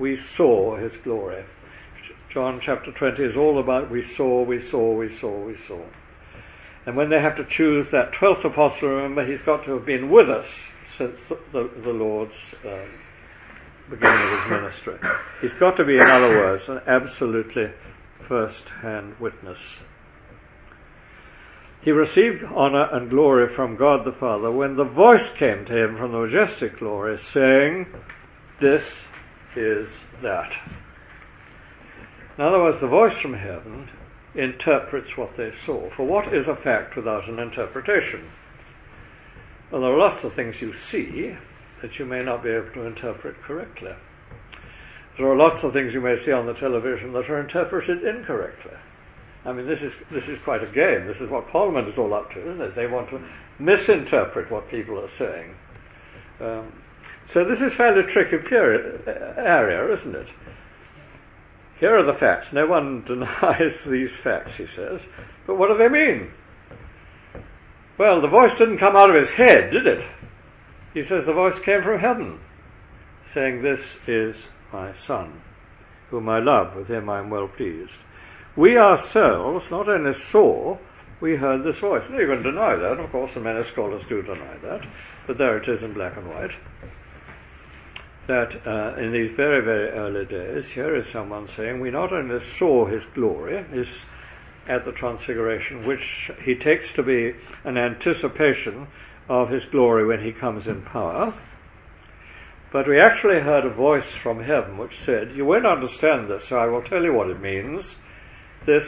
We 0.00 0.18
saw 0.36 0.76
His 0.76 0.92
glory. 1.04 1.44
John 2.32 2.60
chapter 2.64 2.92
20 2.92 3.22
is 3.22 3.36
all 3.36 3.60
about 3.60 3.90
we 3.90 4.04
saw, 4.16 4.42
we 4.42 4.68
saw, 4.70 4.94
we 4.94 5.16
saw, 5.20 5.46
we 5.46 5.56
saw. 5.68 5.80
And 6.86 6.96
when 6.96 7.10
they 7.10 7.20
have 7.20 7.36
to 7.36 7.44
choose 7.44 7.88
that 7.90 8.12
12th 8.12 8.44
apostle, 8.44 8.88
remember, 8.88 9.26
he's 9.26 9.44
got 9.44 9.64
to 9.64 9.72
have 9.72 9.84
been 9.84 10.08
with 10.08 10.30
us 10.30 10.46
since 10.96 11.16
the, 11.52 11.68
the, 11.84 11.90
Lord's 11.90 12.32
um, 12.64 12.88
beginning 13.90 14.22
of 14.22 14.40
his 14.40 14.50
ministry. 14.50 14.96
He's 15.42 15.58
got 15.58 15.76
to 15.76 15.84
be, 15.84 15.96
in 15.96 16.08
other 16.08 16.28
words, 16.28 16.62
an 16.68 16.80
absolutely 16.86 17.72
first-hand 18.28 19.14
witness. 19.20 19.58
He 21.82 21.90
received 21.90 22.44
honor 22.54 22.88
and 22.92 23.10
glory 23.10 23.54
from 23.54 23.76
God 23.76 24.04
the 24.04 24.16
Father 24.18 24.50
when 24.50 24.76
the 24.76 24.84
voice 24.84 25.28
came 25.38 25.64
to 25.66 25.84
him 25.84 25.96
from 25.96 26.12
the 26.12 26.18
majestic 26.18 26.78
glory 26.78 27.18
saying, 27.34 27.86
This 28.60 28.84
is 29.56 29.88
that. 30.22 30.50
In 32.38 32.44
other 32.44 32.58
words, 32.58 32.80
the 32.80 32.88
voice 32.88 33.16
from 33.20 33.34
heaven 33.34 33.88
interprets 34.36 35.16
what 35.16 35.36
they 35.36 35.52
saw. 35.64 35.88
For 35.96 36.06
what 36.06 36.32
is 36.34 36.46
a 36.46 36.56
fact 36.56 36.96
without 36.96 37.28
an 37.28 37.38
interpretation? 37.38 38.30
Well, 39.70 39.80
there 39.80 39.92
are 39.92 39.98
lots 39.98 40.24
of 40.24 40.34
things 40.34 40.56
you 40.60 40.74
see 40.90 41.36
that 41.82 41.98
you 41.98 42.04
may 42.04 42.22
not 42.22 42.42
be 42.42 42.50
able 42.50 42.70
to 42.74 42.82
interpret 42.82 43.42
correctly. 43.42 43.92
There 45.18 45.26
are 45.26 45.36
lots 45.36 45.64
of 45.64 45.72
things 45.72 45.94
you 45.94 46.00
may 46.00 46.22
see 46.24 46.32
on 46.32 46.46
the 46.46 46.54
television 46.54 47.12
that 47.12 47.30
are 47.30 47.40
interpreted 47.40 48.04
incorrectly. 48.04 48.76
I 49.44 49.52
mean, 49.52 49.66
this 49.66 49.80
is, 49.80 49.92
this 50.12 50.24
is 50.24 50.38
quite 50.44 50.62
a 50.62 50.72
game. 50.72 51.06
This 51.06 51.20
is 51.20 51.30
what 51.30 51.48
Parliament 51.48 51.88
is 51.88 51.94
all 51.96 52.12
up 52.12 52.30
to, 52.32 52.40
isn't 52.40 52.60
it? 52.60 52.76
They 52.76 52.86
want 52.86 53.08
to 53.10 53.20
misinterpret 53.58 54.50
what 54.50 54.68
people 54.68 54.98
are 54.98 55.10
saying. 55.18 55.54
Um, 56.40 56.72
so 57.32 57.44
this 57.44 57.60
is 57.60 57.76
fairly 57.76 58.02
tricky 58.12 58.36
area, 58.52 59.94
isn't 59.98 60.14
it? 60.14 60.26
Here 61.78 61.98
are 61.98 62.04
the 62.04 62.18
facts. 62.18 62.48
No 62.52 62.66
one 62.66 63.04
denies 63.06 63.76
these 63.86 64.10
facts, 64.24 64.52
he 64.56 64.66
says. 64.74 65.00
But 65.46 65.56
what 65.56 65.68
do 65.68 65.78
they 65.78 65.88
mean? 65.88 66.30
Well, 67.98 68.20
the 68.20 68.28
voice 68.28 68.52
didn't 68.58 68.78
come 68.78 68.96
out 68.96 69.14
of 69.14 69.16
his 69.16 69.34
head, 69.36 69.70
did 69.70 69.86
it? 69.86 70.04
He 70.94 71.02
says 71.02 71.24
the 71.26 71.32
voice 71.32 71.56
came 71.64 71.82
from 71.82 71.98
heaven, 71.98 72.40
saying, 73.34 73.62
This 73.62 73.80
is 74.06 74.34
my 74.72 74.94
Son, 75.06 75.40
whom 76.10 76.28
I 76.28 76.40
love, 76.40 76.76
with 76.76 76.88
him 76.88 77.08
I 77.08 77.18
am 77.18 77.30
well 77.30 77.48
pleased. 77.48 77.90
We 78.56 78.78
ourselves 78.78 79.64
not 79.70 79.88
only 79.88 80.18
saw, 80.30 80.78
we 81.20 81.36
heard 81.36 81.64
this 81.64 81.80
voice. 81.80 82.02
No, 82.10 82.18
you 82.18 82.26
can 82.26 82.42
deny 82.42 82.76
that, 82.76 82.98
of 82.98 83.10
course, 83.10 83.30
and 83.34 83.44
many 83.44 83.64
scholars 83.72 84.02
do 84.08 84.22
deny 84.22 84.56
that, 84.62 84.80
but 85.26 85.38
there 85.38 85.58
it 85.58 85.68
is 85.68 85.82
in 85.82 85.94
black 85.94 86.16
and 86.16 86.28
white 86.28 86.52
that 88.28 88.50
uh, 88.66 89.00
in 89.00 89.12
these 89.12 89.36
very, 89.36 89.64
very 89.64 89.90
early 89.90 90.26
days, 90.26 90.64
here 90.74 90.96
is 90.96 91.04
someone 91.12 91.48
saying, 91.56 91.80
We 91.80 91.90
not 91.90 92.12
only 92.12 92.38
saw 92.58 92.86
his 92.86 93.02
glory, 93.14 93.64
his, 93.72 93.86
at 94.68 94.84
the 94.84 94.92
Transfiguration, 94.92 95.86
which 95.86 96.00
he 96.44 96.56
takes 96.56 96.92
to 96.96 97.02
be 97.02 97.32
an 97.64 97.76
anticipation 97.76 98.88
of 99.28 99.50
his 99.50 99.62
glory 99.70 100.06
when 100.06 100.24
he 100.24 100.32
comes 100.32 100.66
in 100.66 100.82
power, 100.82 101.34
but 102.72 102.88
we 102.88 102.98
actually 102.98 103.40
heard 103.40 103.64
a 103.64 103.72
voice 103.72 104.10
from 104.22 104.42
heaven 104.42 104.76
which 104.76 104.90
said, 105.04 105.36
You 105.36 105.44
won't 105.44 105.66
understand 105.66 106.28
this, 106.28 106.42
so 106.48 106.56
I 106.56 106.66
will 106.66 106.82
tell 106.82 107.02
you 107.02 107.14
what 107.14 107.30
it 107.30 107.40
means. 107.40 107.84
This 108.66 108.86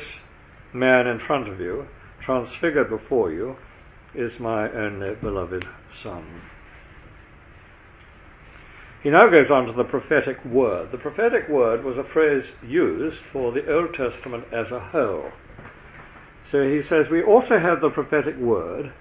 man 0.74 1.06
in 1.06 1.20
front 1.26 1.48
of 1.48 1.60
you, 1.60 1.86
transfigured 2.24 2.90
before 2.90 3.32
you, 3.32 3.56
is 4.14 4.32
my 4.40 4.68
only 4.72 5.14
beloved 5.14 5.64
Son. 6.02 6.42
He 9.02 9.10
now 9.10 9.28
goes 9.30 9.50
on 9.50 9.66
to 9.66 9.72
the 9.72 9.84
prophetic 9.84 10.44
word. 10.44 10.90
The 10.90 10.98
prophetic 10.98 11.48
word 11.48 11.84
was 11.84 11.96
a 11.96 12.12
phrase 12.12 12.44
used 12.66 13.18
for 13.32 13.52
the 13.52 13.72
Old 13.72 13.94
Testament 13.94 14.44
as 14.52 14.70
a 14.72 14.80
whole. 14.80 15.30
So 16.50 16.68
he 16.68 16.82
says, 16.88 17.08
We 17.08 17.22
also 17.22 17.58
have 17.58 17.80
the 17.80 17.90
prophetic 17.90 18.36
word 18.36 18.92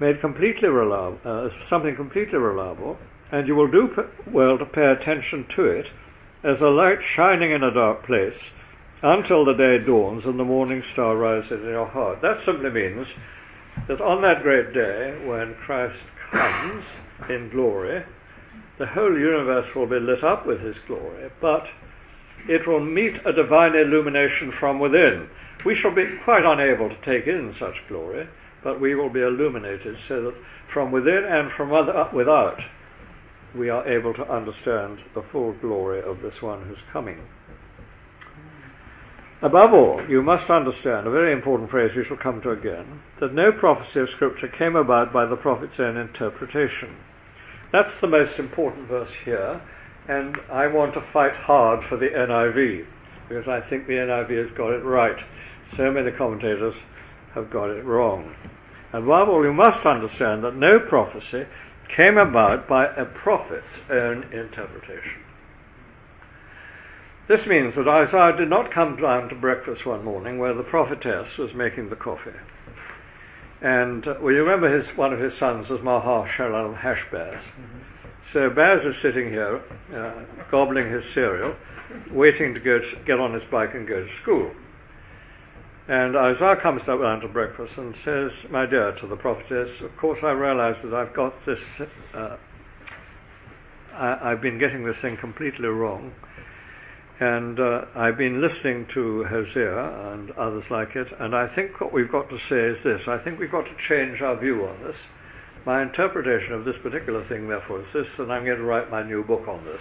made 0.00 0.20
completely 0.20 0.68
reliable, 0.68 1.20
uh, 1.24 1.48
something 1.68 1.94
completely 1.94 2.38
reliable, 2.38 2.98
and 3.30 3.46
you 3.46 3.54
will 3.54 3.70
do 3.70 3.88
well 4.26 4.58
to 4.58 4.64
pay 4.64 4.86
attention 4.86 5.46
to 5.56 5.64
it 5.64 5.86
as 6.42 6.60
a 6.60 6.66
light 6.66 6.98
shining 7.02 7.52
in 7.52 7.62
a 7.62 7.72
dark 7.72 8.04
place 8.04 8.38
until 9.02 9.44
the 9.44 9.54
day 9.54 9.78
dawns 9.78 10.24
and 10.24 10.38
the 10.38 10.44
morning 10.44 10.82
star 10.92 11.16
rises 11.16 11.62
in 11.62 11.68
your 11.68 11.86
heart. 11.86 12.20
That 12.22 12.44
simply 12.44 12.70
means 12.70 13.06
that 13.88 14.00
on 14.00 14.22
that 14.22 14.42
great 14.42 14.72
day 14.72 15.22
when 15.24 15.54
Christ 15.54 15.98
comes 16.30 16.84
in 17.28 17.50
glory, 17.50 18.04
the 18.78 18.86
whole 18.86 19.18
universe 19.18 19.74
will 19.74 19.86
be 19.86 20.00
lit 20.00 20.22
up 20.22 20.46
with 20.46 20.60
His 20.60 20.76
glory, 20.86 21.30
but 21.40 21.64
it 22.48 22.66
will 22.66 22.80
meet 22.80 23.14
a 23.24 23.32
divine 23.32 23.74
illumination 23.74 24.52
from 24.58 24.78
within. 24.78 25.28
We 25.64 25.74
shall 25.74 25.94
be 25.94 26.18
quite 26.24 26.44
unable 26.44 26.88
to 26.88 27.04
take 27.04 27.26
in 27.26 27.54
such 27.58 27.74
glory, 27.88 28.28
but 28.62 28.80
we 28.80 28.94
will 28.94 29.10
be 29.10 29.20
illuminated 29.20 29.96
so 30.08 30.22
that 30.22 30.34
from 30.72 30.92
within 30.92 31.24
and 31.24 31.50
from 31.56 31.70
without 31.70 32.60
we 33.56 33.70
are 33.70 33.86
able 33.88 34.12
to 34.14 34.30
understand 34.30 34.98
the 35.14 35.24
full 35.32 35.54
glory 35.60 36.02
of 36.02 36.20
this 36.20 36.42
one 36.42 36.66
who's 36.66 36.78
coming. 36.92 37.20
Above 39.42 39.72
all, 39.72 40.00
you 40.08 40.22
must 40.22 40.50
understand 40.50 41.06
a 41.06 41.10
very 41.10 41.32
important 41.32 41.70
phrase 41.70 41.90
we 41.96 42.04
shall 42.04 42.16
come 42.16 42.40
to 42.42 42.50
again 42.50 43.00
that 43.20 43.34
no 43.34 43.52
prophecy 43.52 44.00
of 44.00 44.08
Scripture 44.16 44.48
came 44.48 44.76
about 44.76 45.12
by 45.12 45.26
the 45.26 45.36
prophet's 45.36 45.78
own 45.78 45.96
interpretation. 45.96 46.96
That's 47.72 48.00
the 48.00 48.06
most 48.06 48.38
important 48.38 48.88
verse 48.88 49.10
here, 49.24 49.60
and 50.08 50.36
I 50.50 50.66
want 50.68 50.94
to 50.94 51.04
fight 51.12 51.34
hard 51.34 51.80
for 51.88 51.96
the 51.96 52.06
NIV 52.06 52.86
because 53.28 53.48
I 53.48 53.68
think 53.68 53.86
the 53.86 53.94
NIV 53.94 54.48
has 54.48 54.56
got 54.56 54.70
it 54.70 54.84
right. 54.84 55.16
So 55.76 55.90
many 55.90 56.12
commentators 56.12 56.74
have 57.34 57.50
got 57.50 57.70
it 57.70 57.84
wrong. 57.84 58.34
And 58.92 59.04
above 59.04 59.28
all, 59.28 59.44
you 59.44 59.52
must 59.52 59.84
understand 59.84 60.44
that 60.44 60.54
no 60.54 60.78
prophecy 60.88 61.44
came 61.96 62.18
about 62.18 62.68
by 62.68 62.86
a 62.86 63.04
prophet's 63.04 63.66
own 63.90 64.24
interpretation. 64.32 65.22
This 67.28 67.44
means 67.46 67.74
that 67.74 67.88
Isaiah 67.88 68.36
did 68.38 68.48
not 68.48 68.72
come 68.72 68.96
down 68.96 69.28
to 69.28 69.34
breakfast 69.34 69.84
one 69.84 70.04
morning 70.04 70.38
where 70.38 70.54
the 70.54 70.62
prophetess 70.62 71.36
was 71.36 71.50
making 71.56 71.90
the 71.90 71.96
coffee. 71.96 72.30
And 73.62 74.04
well, 74.04 74.32
you 74.32 74.44
remember 74.44 74.76
his 74.76 74.86
one 74.96 75.12
of 75.12 75.20
his 75.20 75.32
sons 75.38 75.68
was 75.68 75.80
Maher-shalal-hash-baz. 75.82 77.34
Mm-hmm. 77.34 77.78
So 78.32 78.50
Baz 78.50 78.84
is 78.84 78.94
sitting 79.02 79.30
here, 79.30 79.62
uh, 79.94 80.50
gobbling 80.50 80.90
his 80.90 81.04
cereal, 81.14 81.54
waiting 82.10 82.54
to 82.54 82.60
go 82.60 82.78
to, 82.78 83.04
get 83.06 83.20
on 83.20 83.32
his 83.32 83.42
bike 83.50 83.70
and 83.74 83.86
go 83.86 84.04
to 84.04 84.08
school. 84.22 84.50
And 85.88 86.16
Isaiah 86.16 86.56
comes 86.60 86.82
up 86.82 87.00
down 87.00 87.20
to 87.20 87.28
breakfast 87.28 87.72
and 87.76 87.94
says, 88.04 88.32
My 88.50 88.66
dear, 88.66 88.92
to 89.00 89.06
the 89.06 89.14
prophetess, 89.14 89.70
of 89.82 89.96
course 89.96 90.18
I 90.22 90.32
realize 90.32 90.74
that 90.82 90.92
I've 90.92 91.14
got 91.14 91.32
this, 91.46 91.60
uh, 92.12 92.36
I, 93.94 94.30
have 94.30 94.42
been 94.42 94.58
getting 94.58 94.84
this 94.84 94.96
thing 95.00 95.16
completely 95.16 95.68
wrong. 95.68 96.12
And 97.18 97.58
uh, 97.58 97.86
I've 97.94 98.18
been 98.18 98.42
listening 98.42 98.86
to 98.92 99.24
Hosea 99.24 100.12
and 100.12 100.30
others 100.32 100.64
like 100.70 100.96
it, 100.96 101.06
and 101.18 101.34
I 101.34 101.48
think 101.54 101.80
what 101.80 101.92
we've 101.92 102.12
got 102.12 102.28
to 102.28 102.38
say 102.48 102.76
is 102.76 102.84
this. 102.84 103.08
I 103.08 103.16
think 103.24 103.38
we've 103.38 103.50
got 103.50 103.64
to 103.64 103.74
change 103.88 104.20
our 104.20 104.38
view 104.38 104.66
on 104.66 104.82
this. 104.82 104.96
My 105.64 105.82
interpretation 105.82 106.52
of 106.52 106.66
this 106.66 106.76
particular 106.82 107.26
thing, 107.26 107.48
therefore, 107.48 107.80
is 107.80 107.86
this, 107.94 108.06
and 108.18 108.30
I'm 108.30 108.44
going 108.44 108.58
to 108.58 108.64
write 108.64 108.90
my 108.90 109.02
new 109.02 109.24
book 109.24 109.48
on 109.48 109.64
this. 109.64 109.80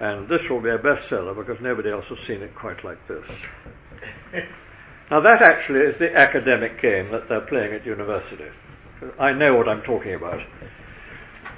And 0.00 0.26
this 0.28 0.40
will 0.48 0.62
be 0.62 0.70
a 0.70 0.78
bestseller 0.78 1.36
because 1.36 1.60
nobody 1.60 1.90
else 1.90 2.06
has 2.08 2.18
seen 2.26 2.40
it 2.40 2.54
quite 2.54 2.82
like 2.82 3.06
this. 3.06 3.26
now, 5.10 5.20
that 5.20 5.42
actually 5.42 5.80
is 5.80 5.98
the 5.98 6.16
academic 6.16 6.80
game 6.80 7.12
that 7.12 7.28
they're 7.28 7.46
playing 7.46 7.74
at 7.74 7.84
university. 7.84 8.48
I 9.18 9.32
know 9.32 9.54
what 9.54 9.68
I'm 9.68 9.82
talking 9.82 10.14
about. 10.14 10.40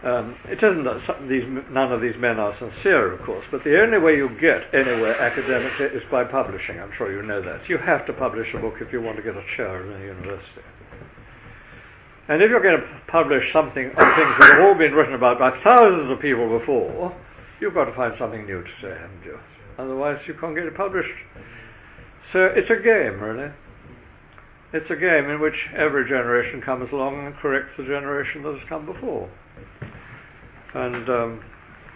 Um, 0.02 0.34
it 0.46 0.58
isn't 0.58 0.82
that 0.82 0.98
some, 1.06 1.28
these, 1.28 1.46
none 1.70 1.92
of 1.92 2.00
these 2.02 2.18
men 2.18 2.40
are 2.40 2.58
sincere, 2.58 3.12
of 3.12 3.22
course, 3.24 3.44
but 3.52 3.62
the 3.62 3.80
only 3.80 3.98
way 3.98 4.16
you 4.16 4.28
get 4.40 4.66
anywhere 4.74 5.14
academically 5.14 5.86
is 5.94 6.02
by 6.10 6.24
publishing. 6.24 6.80
I'm 6.80 6.90
sure 6.98 7.12
you 7.12 7.22
know 7.22 7.40
that. 7.40 7.68
You 7.68 7.78
have 7.78 8.04
to 8.06 8.12
publish 8.12 8.48
a 8.52 8.58
book 8.58 8.74
if 8.80 8.92
you 8.92 9.00
want 9.00 9.16
to 9.18 9.22
get 9.22 9.36
a 9.36 9.44
chair 9.56 9.80
in 9.80 10.02
a 10.02 10.04
university. 10.04 10.66
And 12.28 12.42
if 12.42 12.50
you're 12.50 12.62
going 12.62 12.80
to 12.80 12.86
publish 13.06 13.52
something 13.52 13.94
on 13.94 14.06
things 14.18 14.34
that 14.40 14.54
have 14.54 14.62
all 14.62 14.74
been 14.74 14.92
written 14.92 15.14
about 15.14 15.38
by 15.38 15.50
thousands 15.62 16.10
of 16.10 16.18
people 16.18 16.58
before, 16.58 17.14
you've 17.60 17.74
got 17.74 17.84
to 17.84 17.94
find 17.94 18.14
something 18.18 18.44
new 18.44 18.62
to 18.62 18.70
say, 18.80 18.90
haven't 18.90 19.24
you? 19.24 19.38
Otherwise, 19.78 20.18
you 20.26 20.34
can't 20.34 20.54
get 20.54 20.66
it 20.66 20.76
published. 20.76 21.14
So 22.32 22.46
it's 22.46 22.70
a 22.70 22.82
game, 22.82 23.22
really. 23.22 23.52
It's 24.72 24.90
a 24.90 24.96
game 24.96 25.30
in 25.30 25.40
which 25.40 25.68
every 25.76 26.08
generation 26.08 26.60
comes 26.60 26.90
along 26.92 27.26
and 27.26 27.36
corrects 27.36 27.70
the 27.76 27.84
generation 27.84 28.42
that 28.42 28.58
has 28.58 28.68
come 28.68 28.86
before. 28.86 29.30
And, 30.74 31.08
um, 31.08 31.44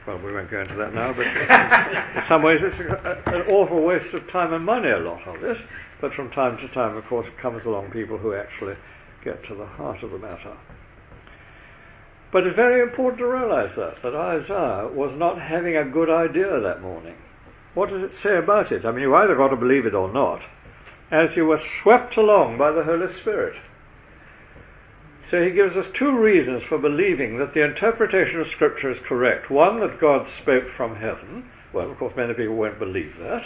well, 0.06 0.18
we 0.18 0.32
won't 0.32 0.50
go 0.50 0.60
into 0.60 0.76
that 0.76 0.94
now, 0.94 1.12
but 1.12 1.26
in 2.16 2.28
some 2.28 2.42
ways 2.42 2.60
it's 2.62 2.78
a, 2.78 3.34
an 3.34 3.42
awful 3.50 3.82
waste 3.82 4.14
of 4.14 4.28
time 4.30 4.52
and 4.52 4.64
money, 4.64 4.90
a 4.90 4.98
lot 4.98 5.26
of 5.26 5.42
it. 5.42 5.56
But 6.00 6.12
from 6.14 6.30
time 6.30 6.58
to 6.58 6.68
time, 6.68 6.96
of 6.96 7.04
course, 7.06 7.26
it 7.26 7.40
comes 7.40 7.64
along 7.64 7.90
people 7.90 8.18
who 8.18 8.34
actually 8.34 8.74
get 9.24 9.42
to 9.48 9.54
the 9.54 9.66
heart 9.66 10.02
of 10.02 10.10
the 10.10 10.18
matter. 10.18 10.56
But 12.32 12.46
it's 12.46 12.56
very 12.56 12.82
important 12.82 13.18
to 13.20 13.26
realize 13.26 13.74
that, 13.76 14.02
that 14.02 14.14
Isaiah 14.14 14.88
was 14.92 15.16
not 15.16 15.40
having 15.40 15.76
a 15.76 15.84
good 15.84 16.10
idea 16.10 16.60
that 16.60 16.82
morning. 16.82 17.16
What 17.74 17.90
does 17.90 18.02
it 18.02 18.12
say 18.22 18.36
about 18.36 18.72
it? 18.72 18.84
I 18.84 18.90
mean, 18.90 19.02
you 19.02 19.14
either 19.14 19.36
got 19.36 19.48
to 19.48 19.56
believe 19.56 19.86
it 19.86 19.94
or 19.94 20.12
not, 20.12 20.42
as 21.10 21.36
you 21.36 21.46
were 21.46 21.60
swept 21.82 22.16
along 22.16 22.58
by 22.58 22.72
the 22.72 22.84
Holy 22.84 23.12
Spirit. 23.20 23.56
So 25.30 25.42
he 25.42 25.50
gives 25.50 25.76
us 25.76 25.86
two 25.98 26.16
reasons 26.16 26.62
for 26.68 26.78
believing 26.78 27.38
that 27.38 27.52
the 27.52 27.64
interpretation 27.64 28.40
of 28.40 28.46
Scripture 28.48 28.92
is 28.92 28.98
correct. 29.08 29.50
One, 29.50 29.80
that 29.80 30.00
God 30.00 30.26
spoke 30.40 30.64
from 30.76 30.96
heaven. 30.96 31.50
Well, 31.72 31.90
of 31.90 31.98
course, 31.98 32.14
many 32.16 32.34
people 32.34 32.54
won't 32.54 32.78
believe 32.78 33.12
that. 33.18 33.42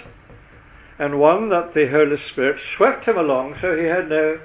And 0.98 1.18
one, 1.18 1.48
that 1.48 1.72
the 1.72 1.88
Holy 1.88 2.18
Spirit 2.30 2.60
swept 2.76 3.06
him 3.06 3.16
along 3.16 3.56
so 3.62 3.74
he 3.74 3.84
had 3.84 4.10
no, 4.10 4.38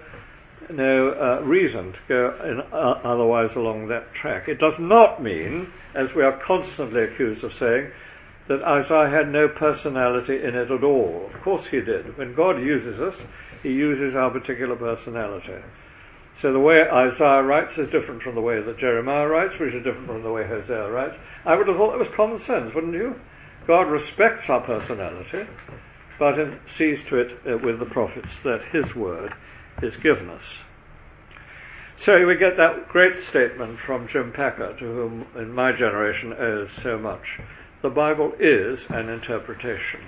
no 0.69 1.09
uh, 1.09 1.43
reason 1.43 1.91
to 1.91 1.99
go 2.07 2.39
in, 2.45 2.61
uh, 2.71 3.01
otherwise 3.03 3.49
along 3.57 3.89
that 3.89 4.13
track. 4.13 4.47
It 4.47 4.59
does 4.59 4.79
not 4.79 5.21
mean, 5.21 5.67
as 5.93 6.15
we 6.15 6.23
are 6.23 6.39
constantly 6.47 7.03
accused 7.03 7.43
of 7.43 7.51
saying, 7.59 7.91
that 8.47 8.63
Isaiah 8.63 9.09
had 9.09 9.29
no 9.29 9.49
personality 9.49 10.41
in 10.41 10.55
it 10.55 10.71
at 10.71 10.83
all. 10.83 11.29
Of 11.33 11.41
course 11.41 11.65
he 11.69 11.81
did. 11.81 12.17
When 12.17 12.33
God 12.33 12.61
uses 12.61 13.01
us, 13.01 13.15
he 13.61 13.69
uses 13.69 14.15
our 14.15 14.29
particular 14.29 14.77
personality. 14.77 15.61
So 16.41 16.51
the 16.51 16.59
way 16.59 16.83
Isaiah 16.91 17.43
writes 17.43 17.77
is 17.77 17.89
different 17.89 18.21
from 18.21 18.35
the 18.35 18.41
way 18.41 18.61
that 18.61 18.77
Jeremiah 18.77 19.27
writes, 19.27 19.53
which 19.59 19.73
is 19.73 19.83
different 19.83 20.07
from 20.07 20.23
the 20.23 20.31
way 20.31 20.45
Hosea 20.45 20.91
writes. 20.91 21.15
I 21.45 21.55
would 21.55 21.67
have 21.67 21.77
thought 21.77 21.95
it 21.95 21.99
was 21.99 22.09
common 22.15 22.39
sense, 22.39 22.73
wouldn't 22.75 22.93
you? 22.93 23.15
God 23.67 23.83
respects 23.83 24.49
our 24.49 24.61
personality, 24.61 25.49
but 26.19 26.35
sees 26.77 26.99
to 27.09 27.17
it 27.17 27.31
uh, 27.47 27.57
with 27.63 27.79
the 27.79 27.85
prophets 27.85 28.29
that 28.43 28.61
His 28.71 28.93
word 28.95 29.33
is 29.81 29.93
given 30.03 30.29
us. 30.29 30.43
So 32.05 32.27
we 32.27 32.37
get 32.37 32.57
that 32.57 32.89
great 32.89 33.25
statement 33.29 33.79
from 33.85 34.07
Jim 34.11 34.33
Packer, 34.35 34.75
to 34.77 34.85
whom 34.85 35.25
in 35.37 35.51
my 35.53 35.71
generation 35.71 36.33
owes 36.33 36.69
so 36.83 36.99
much. 36.99 37.23
The 37.81 37.89
Bible 37.89 38.33
is 38.39 38.79
an 38.89 39.09
interpretation. 39.09 40.01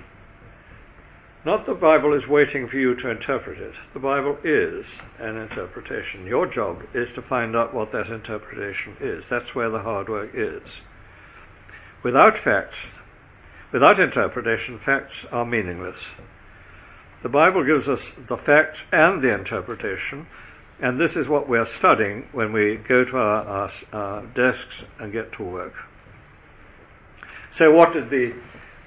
Not 1.44 1.66
the 1.66 1.74
Bible 1.74 2.14
is 2.14 2.28
waiting 2.28 2.68
for 2.68 2.76
you 2.76 2.96
to 2.96 3.10
interpret 3.10 3.58
it. 3.58 3.74
The 3.94 4.00
Bible 4.00 4.38
is 4.42 4.84
an 5.20 5.36
interpretation. 5.36 6.26
Your 6.26 6.52
job 6.52 6.82
is 6.94 7.08
to 7.14 7.22
find 7.22 7.54
out 7.54 7.72
what 7.72 7.92
that 7.92 8.08
interpretation 8.08 8.96
is. 9.00 9.22
That's 9.30 9.54
where 9.54 9.70
the 9.70 9.78
hard 9.78 10.08
work 10.08 10.30
is. 10.34 10.62
Without 12.02 12.34
facts, 12.42 12.74
without 13.72 14.00
interpretation, 14.00 14.80
facts 14.84 15.14
are 15.30 15.44
meaningless. 15.44 15.98
The 17.22 17.28
Bible 17.28 17.64
gives 17.64 17.88
us 17.88 18.00
the 18.28 18.36
facts 18.36 18.78
and 18.90 19.22
the 19.22 19.32
interpretation, 19.32 20.26
and 20.80 21.00
this 21.00 21.12
is 21.16 21.28
what 21.28 21.48
we're 21.48 21.68
studying 21.78 22.26
when 22.32 22.52
we 22.52 22.76
go 22.88 23.04
to 23.04 23.16
our, 23.16 23.44
our, 23.44 23.72
our 23.92 24.26
desks 24.26 24.84
and 24.98 25.12
get 25.12 25.32
to 25.34 25.44
work. 25.44 25.74
So, 27.58 27.72
what 27.72 27.92
did 27.92 28.10
the 28.10 28.32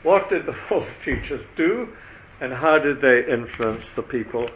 what 0.03 0.29
did 0.29 0.45
the 0.45 0.55
false 0.69 0.89
teachers 1.03 1.41
do? 1.55 1.89
And 2.41 2.51
how 2.51 2.79
did 2.79 3.01
they 3.01 3.31
influence 3.31 3.85
the 3.95 4.01
people 4.01 4.49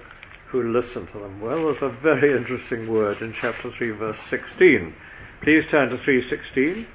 who 0.50 0.74
listened 0.74 1.08
to 1.14 1.20
them? 1.20 1.40
Well, 1.40 1.66
there's 1.66 1.84
a 1.84 1.96
very 2.02 2.36
interesting 2.36 2.92
word 2.92 3.22
in 3.22 3.34
chapter 3.40 3.72
3, 3.78 3.92
verse 3.92 4.18
16. 4.32 4.94
Please 5.44 5.64
turn 5.70 5.90
to 5.90 5.98
316 6.04 6.88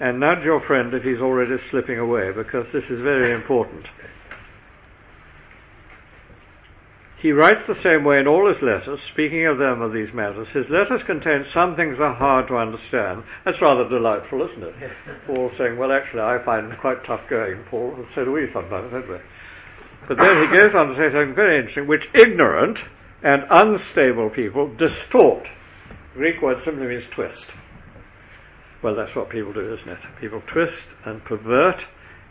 and 0.00 0.18
nudge 0.18 0.42
your 0.44 0.60
friend 0.66 0.92
if 0.94 1.04
he's 1.04 1.20
already 1.20 1.62
slipping 1.70 1.98
away, 1.98 2.32
because 2.34 2.66
this 2.72 2.82
is 2.90 3.00
very 3.02 3.32
important. 3.32 3.86
He 7.20 7.30
writes 7.30 7.62
the 7.68 7.80
same 7.80 8.02
way 8.02 8.18
in 8.18 8.26
all 8.26 8.52
his 8.52 8.60
letters, 8.60 8.98
speaking 9.12 9.46
of 9.46 9.58
them 9.58 9.80
of 9.80 9.92
these 9.92 10.12
matters. 10.12 10.48
His 10.52 10.66
letters 10.68 11.02
contain 11.06 11.46
some 11.54 11.76
things 11.76 11.98
that 11.98 12.02
are 12.02 12.14
hard 12.14 12.48
to 12.48 12.56
understand. 12.56 13.22
That's 13.44 13.62
rather 13.62 13.88
delightful, 13.88 14.42
isn't 14.50 14.64
it? 14.64 14.74
Paul 15.28 15.52
saying, 15.56 15.78
well, 15.78 15.92
actually, 15.92 16.22
I 16.22 16.44
find 16.44 16.72
it 16.72 16.80
quite 16.80 17.04
tough 17.06 17.20
going, 17.30 17.62
Paul, 17.70 17.94
and 17.94 18.06
so 18.12 18.24
do 18.24 18.32
we 18.32 18.50
sometimes, 18.52 18.90
don't 18.90 19.08
we? 19.08 19.18
But 20.08 20.18
then 20.18 20.42
he 20.42 20.58
goes 20.58 20.74
on 20.74 20.88
to 20.88 20.94
say 20.94 21.12
something 21.12 21.34
very 21.34 21.58
interesting, 21.58 21.86
which 21.86 22.02
ignorant 22.14 22.78
and 23.22 23.44
unstable 23.50 24.30
people 24.30 24.74
distort. 24.76 25.44
The 26.14 26.18
Greek 26.18 26.42
word 26.42 26.58
simply 26.64 26.86
means 26.86 27.04
twist. 27.14 27.46
Well, 28.82 28.96
that's 28.96 29.14
what 29.14 29.30
people 29.30 29.52
do, 29.52 29.74
isn't 29.74 29.88
it? 29.88 29.98
People 30.20 30.42
twist 30.52 30.82
and 31.06 31.24
pervert 31.24 31.80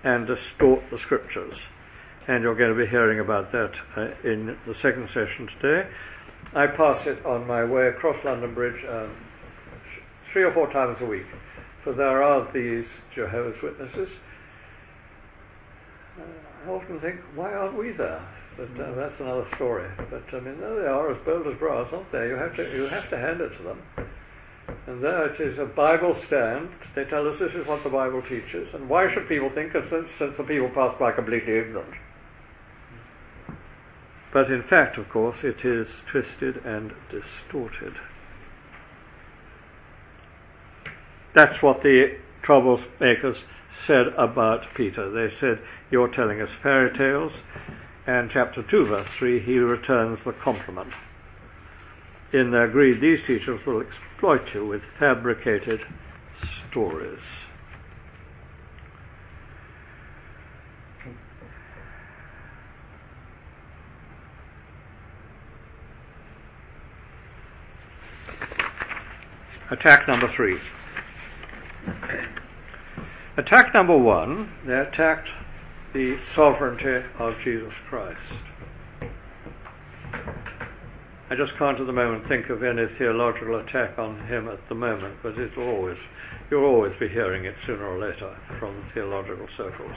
and 0.03 0.27
distort 0.27 0.83
the 0.91 0.99
scriptures. 0.99 1.55
And 2.27 2.43
you're 2.43 2.55
going 2.55 2.75
to 2.75 2.77
be 2.77 2.89
hearing 2.89 3.19
about 3.19 3.51
that 3.53 3.71
uh, 3.95 4.29
in 4.29 4.57
the 4.67 4.75
second 4.81 5.07
session 5.07 5.47
today. 5.61 5.89
I 6.53 6.67
pass 6.67 7.07
it 7.07 7.25
on 7.25 7.47
my 7.47 7.63
way 7.63 7.87
across 7.87 8.17
London 8.25 8.53
Bridge 8.53 8.83
um, 8.89 9.15
three 10.33 10.43
or 10.43 10.53
four 10.53 10.71
times 10.71 10.97
a 11.01 11.05
week. 11.05 11.25
For 11.83 11.93
there 11.93 12.21
are 12.21 12.51
these 12.53 12.85
Jehovah's 13.15 13.61
Witnesses 13.63 14.09
I 16.17 16.50
often 16.69 16.99
think, 16.99 17.19
why 17.35 17.53
aren't 17.53 17.77
we 17.77 17.91
there? 17.91 18.21
But 18.57 18.69
uh, 18.79 18.95
that's 18.95 19.19
another 19.19 19.47
story. 19.55 19.89
But 20.09 20.23
I 20.33 20.39
mean, 20.39 20.59
there 20.59 20.81
they 20.81 20.87
are, 20.87 21.11
as 21.11 21.25
bold 21.25 21.47
as 21.47 21.57
brass, 21.57 21.87
aren't 21.91 22.11
they? 22.11 22.27
You 22.27 22.35
have 22.35 22.55
to, 22.57 22.63
you 22.75 22.83
have 22.83 23.09
to 23.09 23.17
hand 23.17 23.41
it 23.41 23.49
to 23.57 23.63
them. 23.63 23.81
And 24.87 25.03
there 25.03 25.33
it 25.33 25.39
is 25.39 25.57
a 25.57 25.65
Bible 25.65 26.15
stand. 26.27 26.69
They 26.95 27.05
tell 27.05 27.27
us 27.27 27.39
this 27.39 27.53
is 27.53 27.67
what 27.67 27.83
the 27.83 27.89
Bible 27.89 28.21
teaches. 28.21 28.73
And 28.73 28.89
why 28.89 29.11
should 29.13 29.27
people 29.27 29.51
think, 29.53 29.73
since, 29.73 30.07
since 30.19 30.33
the 30.37 30.43
people 30.43 30.69
pass 30.73 30.93
by 30.99 31.11
completely 31.11 31.57
ignorant? 31.57 31.93
But 34.33 34.49
in 34.49 34.63
fact, 34.69 34.97
of 34.97 35.09
course, 35.09 35.37
it 35.43 35.65
is 35.65 35.87
twisted 36.11 36.57
and 36.65 36.93
distorted. 37.09 37.93
That's 41.35 41.61
what 41.61 41.81
the 41.83 42.17
troublemakers 42.45 43.37
said 43.87 44.07
about 44.17 44.61
Peter. 44.75 45.11
They 45.11 45.33
said, 45.39 45.59
You're 45.89 46.13
telling 46.13 46.41
us 46.41 46.49
fairy 46.61 46.95
tales. 46.97 47.31
And 48.07 48.29
chapter 48.33 48.63
2, 48.69 48.87
verse 48.87 49.07
3, 49.19 49.43
he 49.43 49.57
returns 49.57 50.19
the 50.25 50.33
compliment. 50.43 50.91
In 52.33 52.51
their 52.51 52.67
greed, 52.69 53.01
these 53.01 53.19
teachers 53.27 53.59
will 53.65 53.81
exploit 53.81 54.41
you 54.53 54.65
with 54.65 54.81
fabricated 54.99 55.81
stories. 56.69 57.19
Attack 69.71 70.05
number 70.07 70.29
three. 70.35 70.57
Attack 73.37 73.73
number 73.73 73.97
one, 73.97 74.51
they 74.67 74.77
attacked 74.77 75.29
the 75.93 76.17
sovereignty 76.35 77.07
of 77.17 77.33
Jesus 77.43 77.73
Christ. 77.89 78.19
I 81.29 81.35
just 81.37 81.55
can't 81.57 81.79
at 81.79 81.87
the 81.87 81.93
moment 81.93 82.27
think 82.27 82.49
of 82.49 82.61
any 82.61 82.87
theological 82.97 83.55
attack 83.55 83.97
on 83.97 84.27
him 84.27 84.49
at 84.49 84.67
the 84.67 84.75
moment, 84.75 85.15
but 85.23 85.39
it'll 85.39 85.65
always, 85.65 85.97
you'll 86.49 86.65
always 86.65 86.91
be 86.99 87.07
hearing 87.07 87.45
it 87.45 87.55
sooner 87.65 87.87
or 87.87 87.97
later 87.97 88.35
from 88.59 88.83
theological 88.93 89.47
circles. 89.55 89.95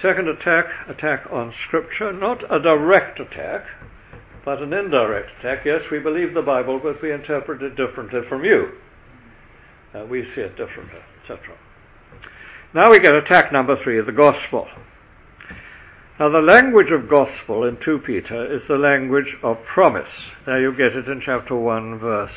Second 0.00 0.28
attack, 0.28 0.64
attack 0.88 1.26
on 1.30 1.52
Scripture, 1.66 2.10
not 2.10 2.42
a 2.50 2.58
direct 2.58 3.20
attack, 3.20 3.66
but 4.46 4.62
an 4.62 4.72
indirect 4.72 5.28
attack. 5.38 5.66
Yes, 5.66 5.82
we 5.90 5.98
believe 5.98 6.32
the 6.32 6.40
Bible, 6.40 6.80
but 6.82 7.02
we 7.02 7.12
interpret 7.12 7.62
it 7.62 7.76
differently 7.76 8.20
from 8.30 8.46
you. 8.46 8.72
Uh, 9.94 10.06
we 10.06 10.24
see 10.24 10.40
it 10.40 10.56
differently, 10.56 11.00
Now 12.74 12.90
we 12.90 13.00
get 13.00 13.14
attack 13.14 13.52
number 13.52 13.76
three, 13.82 14.00
the 14.00 14.12
gospel. 14.12 14.68
Now, 16.20 16.28
the 16.28 16.42
language 16.42 16.90
of 16.90 17.08
gospel 17.08 17.64
in 17.64 17.78
2 17.82 18.00
Peter 18.00 18.54
is 18.54 18.60
the 18.68 18.76
language 18.76 19.38
of 19.42 19.56
promise. 19.64 20.10
Now, 20.46 20.58
you 20.58 20.70
get 20.72 20.94
it 20.94 21.08
in 21.08 21.22
chapter 21.24 21.56
1, 21.56 21.98
verse. 21.98 22.30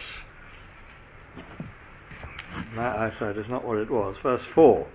My 2.73 3.07
eyesight 3.07 3.37
is 3.37 3.45
not 3.49 3.65
what 3.65 3.79
it 3.79 3.91
was. 3.91 4.15
Verse 4.23 4.41
4. 4.55 4.87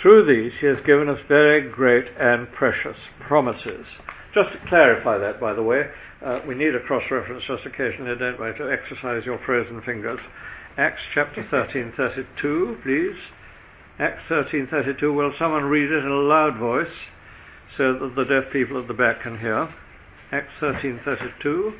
Through 0.00 0.26
these, 0.26 0.52
he 0.60 0.66
has 0.66 0.78
given 0.84 1.08
us 1.08 1.20
very 1.28 1.70
great 1.70 2.06
and 2.18 2.50
precious 2.50 2.96
promises. 3.20 3.86
Just 4.34 4.50
to 4.50 4.58
clarify 4.66 5.18
that, 5.18 5.38
by 5.38 5.54
the 5.54 5.62
way, 5.62 5.84
uh, 6.24 6.40
we 6.46 6.56
need 6.56 6.74
a 6.74 6.80
cross 6.80 7.04
reference 7.08 7.44
just 7.46 7.64
occasionally, 7.66 8.18
don't 8.18 8.40
we, 8.40 8.52
to 8.58 8.72
exercise 8.72 9.24
your 9.24 9.38
frozen 9.46 9.80
fingers. 9.82 10.18
Acts 10.76 11.02
chapter 11.14 11.46
13, 11.50 11.92
32, 11.96 12.78
please. 12.82 13.16
Acts 13.98 14.22
13, 14.28 14.68
32. 14.70 15.12
Will 15.12 15.32
someone 15.38 15.64
read 15.64 15.90
it 15.90 16.04
in 16.04 16.10
a 16.10 16.14
loud 16.14 16.56
voice? 16.56 16.94
so 17.76 17.94
that 17.94 18.14
the 18.14 18.24
deaf 18.24 18.52
people 18.52 18.80
at 18.80 18.88
the 18.88 18.94
back 18.94 19.22
can 19.22 19.38
hear. 19.38 19.68
Acts 20.30 20.52
13:32. 20.60 21.74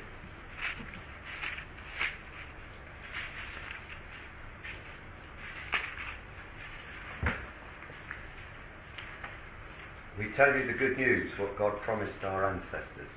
We 10.18 10.28
tell 10.36 10.54
you 10.54 10.66
the 10.66 10.74
good 10.74 10.96
news, 10.96 11.32
what 11.38 11.58
God 11.58 11.80
promised 11.82 12.22
our 12.24 12.46
ancestors. 12.46 13.10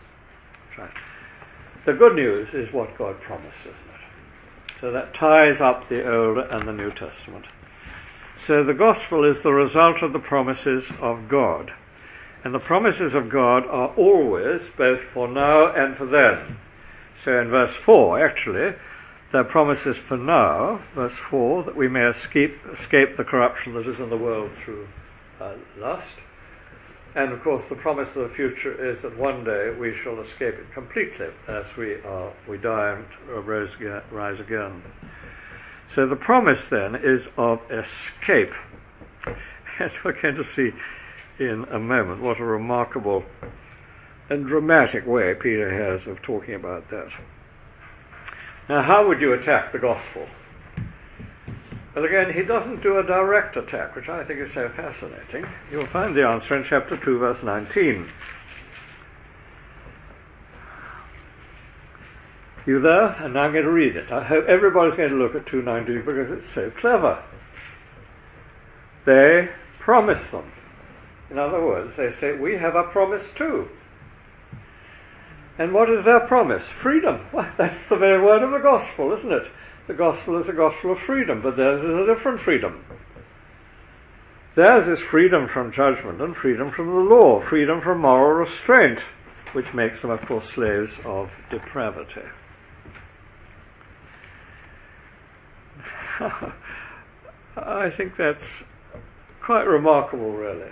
Right. 0.78 0.90
The 1.86 1.94
good 1.94 2.16
news 2.16 2.50
is 2.54 2.74
what 2.74 2.98
God 2.98 3.16
it? 3.66 3.85
So 4.82 4.92
that 4.92 5.14
ties 5.14 5.62
up 5.62 5.90
the 5.90 6.10
Old 6.10 6.38
and 6.38 6.68
the 6.68 6.74
New 6.74 6.90
Testament. 6.90 7.46
So 8.48 8.64
the 8.64 8.74
gospel 8.74 9.24
is 9.24 9.42
the 9.44 9.54
result 9.54 10.04
of 10.04 10.14
the 10.14 10.20
promises 10.20 10.84
of 11.02 11.30
God. 11.30 11.72
And 12.44 12.54
the 12.54 12.60
promises 12.60 13.14
of 13.16 13.32
God 13.32 13.66
are 13.66 13.96
always 13.96 14.62
both 14.78 15.00
for 15.14 15.28
now 15.28 15.74
and 15.74 15.98
for 15.98 16.06
then. 16.06 16.58
So 17.24 17.40
in 17.40 17.50
verse 17.50 17.74
4, 17.86 18.24
actually, 18.24 18.78
there 19.32 19.42
are 19.42 19.44
promises 19.44 19.96
for 20.08 20.18
now, 20.18 20.84
verse 20.94 21.18
4, 21.32 21.64
that 21.64 21.76
we 21.76 21.88
may 21.88 22.06
escape, 22.06 22.56
escape 22.80 23.18
the 23.18 23.24
corruption 23.24 23.74
that 23.74 23.88
is 23.88 24.00
in 24.00 24.10
the 24.10 24.18
world 24.18 24.52
through 24.64 24.88
uh, 25.42 25.56
lust. 25.78 26.06
And 27.16 27.32
of 27.32 27.42
course, 27.44 27.64
the 27.70 27.76
promise 27.76 28.10
of 28.16 28.30
the 28.30 28.36
future 28.36 28.92
is 28.92 29.02
that 29.02 29.18
one 29.18 29.46
day 29.46 29.74
we 29.80 29.94
shall 30.04 30.20
escape 30.22 30.56
it 30.56 30.74
completely 30.74 31.28
as 31.48 31.66
we 31.78 31.96
are, 32.04 32.34
we 32.48 32.58
die 32.58 32.98
and 32.98 33.48
rise 33.48 33.70
again, 33.80 34.02
rise 34.12 34.40
again. 34.40 34.84
So 35.96 36.08
the 36.08 36.18
promise 36.18 36.60
then 36.70 36.96
is 36.96 37.22
of 37.38 37.60
escape. 37.72 38.52
As 39.80 39.92
we're 40.06 40.20
going 40.22 40.36
to 40.36 40.46
see 40.56 40.72
in 41.40 41.66
a 41.72 41.80
moment. 41.80 42.22
What 42.22 42.40
a 42.40 42.46
remarkable 42.46 43.24
and 44.30 44.48
dramatic 44.48 45.06
way 45.06 45.34
Peter 45.36 45.70
has 45.70 46.08
of 46.08 46.22
talking 46.22 46.56
about 46.56 46.90
that. 46.90 47.10
Now, 48.70 48.82
how 48.82 49.08
would 49.08 49.22
you 49.22 49.34
attack 49.34 49.72
the 49.72 49.80
gospel? 49.80 50.28
Well, 51.96 52.04
again, 52.04 52.34
he 52.34 52.44
doesn't 52.44 52.84
do 52.84 53.00
a 53.00 53.04
direct 53.04 53.56
attack, 53.56 53.96
which 53.96 54.10
I 54.10 54.26
think 54.26 54.42
is 54.42 54.54
so 54.54 54.70
fascinating. 54.76 55.46
You'll 55.72 55.88
find 55.88 56.16
the 56.16 56.28
answer 56.28 56.58
in 56.58 56.66
chapter 56.70 57.00
2, 57.04 57.20
verse 57.20 57.40
19. 57.42 58.10
You 62.68 62.82
there? 62.82 63.12
And 63.24 63.34
now 63.34 63.44
I'm 63.44 63.54
going 63.54 63.64
to 63.64 63.72
read 63.72 63.96
it. 63.96 64.12
I 64.12 64.26
hope 64.26 64.46
everybody's 64.50 64.98
going 64.98 65.12
to 65.12 65.16
look 65.16 65.36
at 65.36 65.48
219 65.48 66.06
because 66.06 66.38
it's 66.38 66.54
so 66.54 66.70
clever. 66.82 67.24
They 69.06 69.48
promise 69.80 70.32
them. 70.32 70.52
In 71.32 71.38
other 71.38 71.64
words, 71.64 71.94
they 71.96 72.12
say, 72.20 72.38
we 72.38 72.58
have 72.58 72.76
a 72.76 72.84
promise 72.84 73.24
too. 73.38 73.68
And 75.58 75.74
what 75.74 75.90
is 75.90 76.04
their 76.04 76.28
promise? 76.28 76.64
Freedom. 76.84 77.26
Well, 77.32 77.50
that's 77.58 77.90
the 77.90 77.96
very 77.96 78.22
word 78.22 78.44
of 78.44 78.52
the 78.52 78.60
gospel, 78.60 79.16
isn't 79.18 79.32
it? 79.32 79.44
The 79.88 79.94
gospel 79.94 80.42
is 80.42 80.50
a 80.50 80.54
gospel 80.54 80.94
of 80.94 80.98
freedom, 81.06 81.42
but 81.42 81.58
theirs 81.58 81.84
is 81.84 82.10
a 82.10 82.16
different 82.16 82.42
freedom. 82.42 82.84
Theirs 84.56 85.00
is 85.00 85.06
freedom 85.12 85.48
from 85.54 85.72
judgment 85.72 86.22
and 86.22 86.36
freedom 86.36 86.72
from 86.76 86.88
the 86.88 87.16
law, 87.16 87.48
freedom 87.50 87.82
from 87.82 88.02
moral 88.02 88.46
restraint, 88.46 89.00
which 89.54 89.74
makes 89.74 90.02
them, 90.02 90.12
of 90.12 90.22
course, 90.26 90.46
slaves 90.56 90.92
of 91.06 91.30
depravity. 91.52 92.22
I 97.58 97.90
think 97.96 98.14
that's 98.18 98.46
quite 99.42 99.64
remarkable, 99.64 100.32
really 100.32 100.72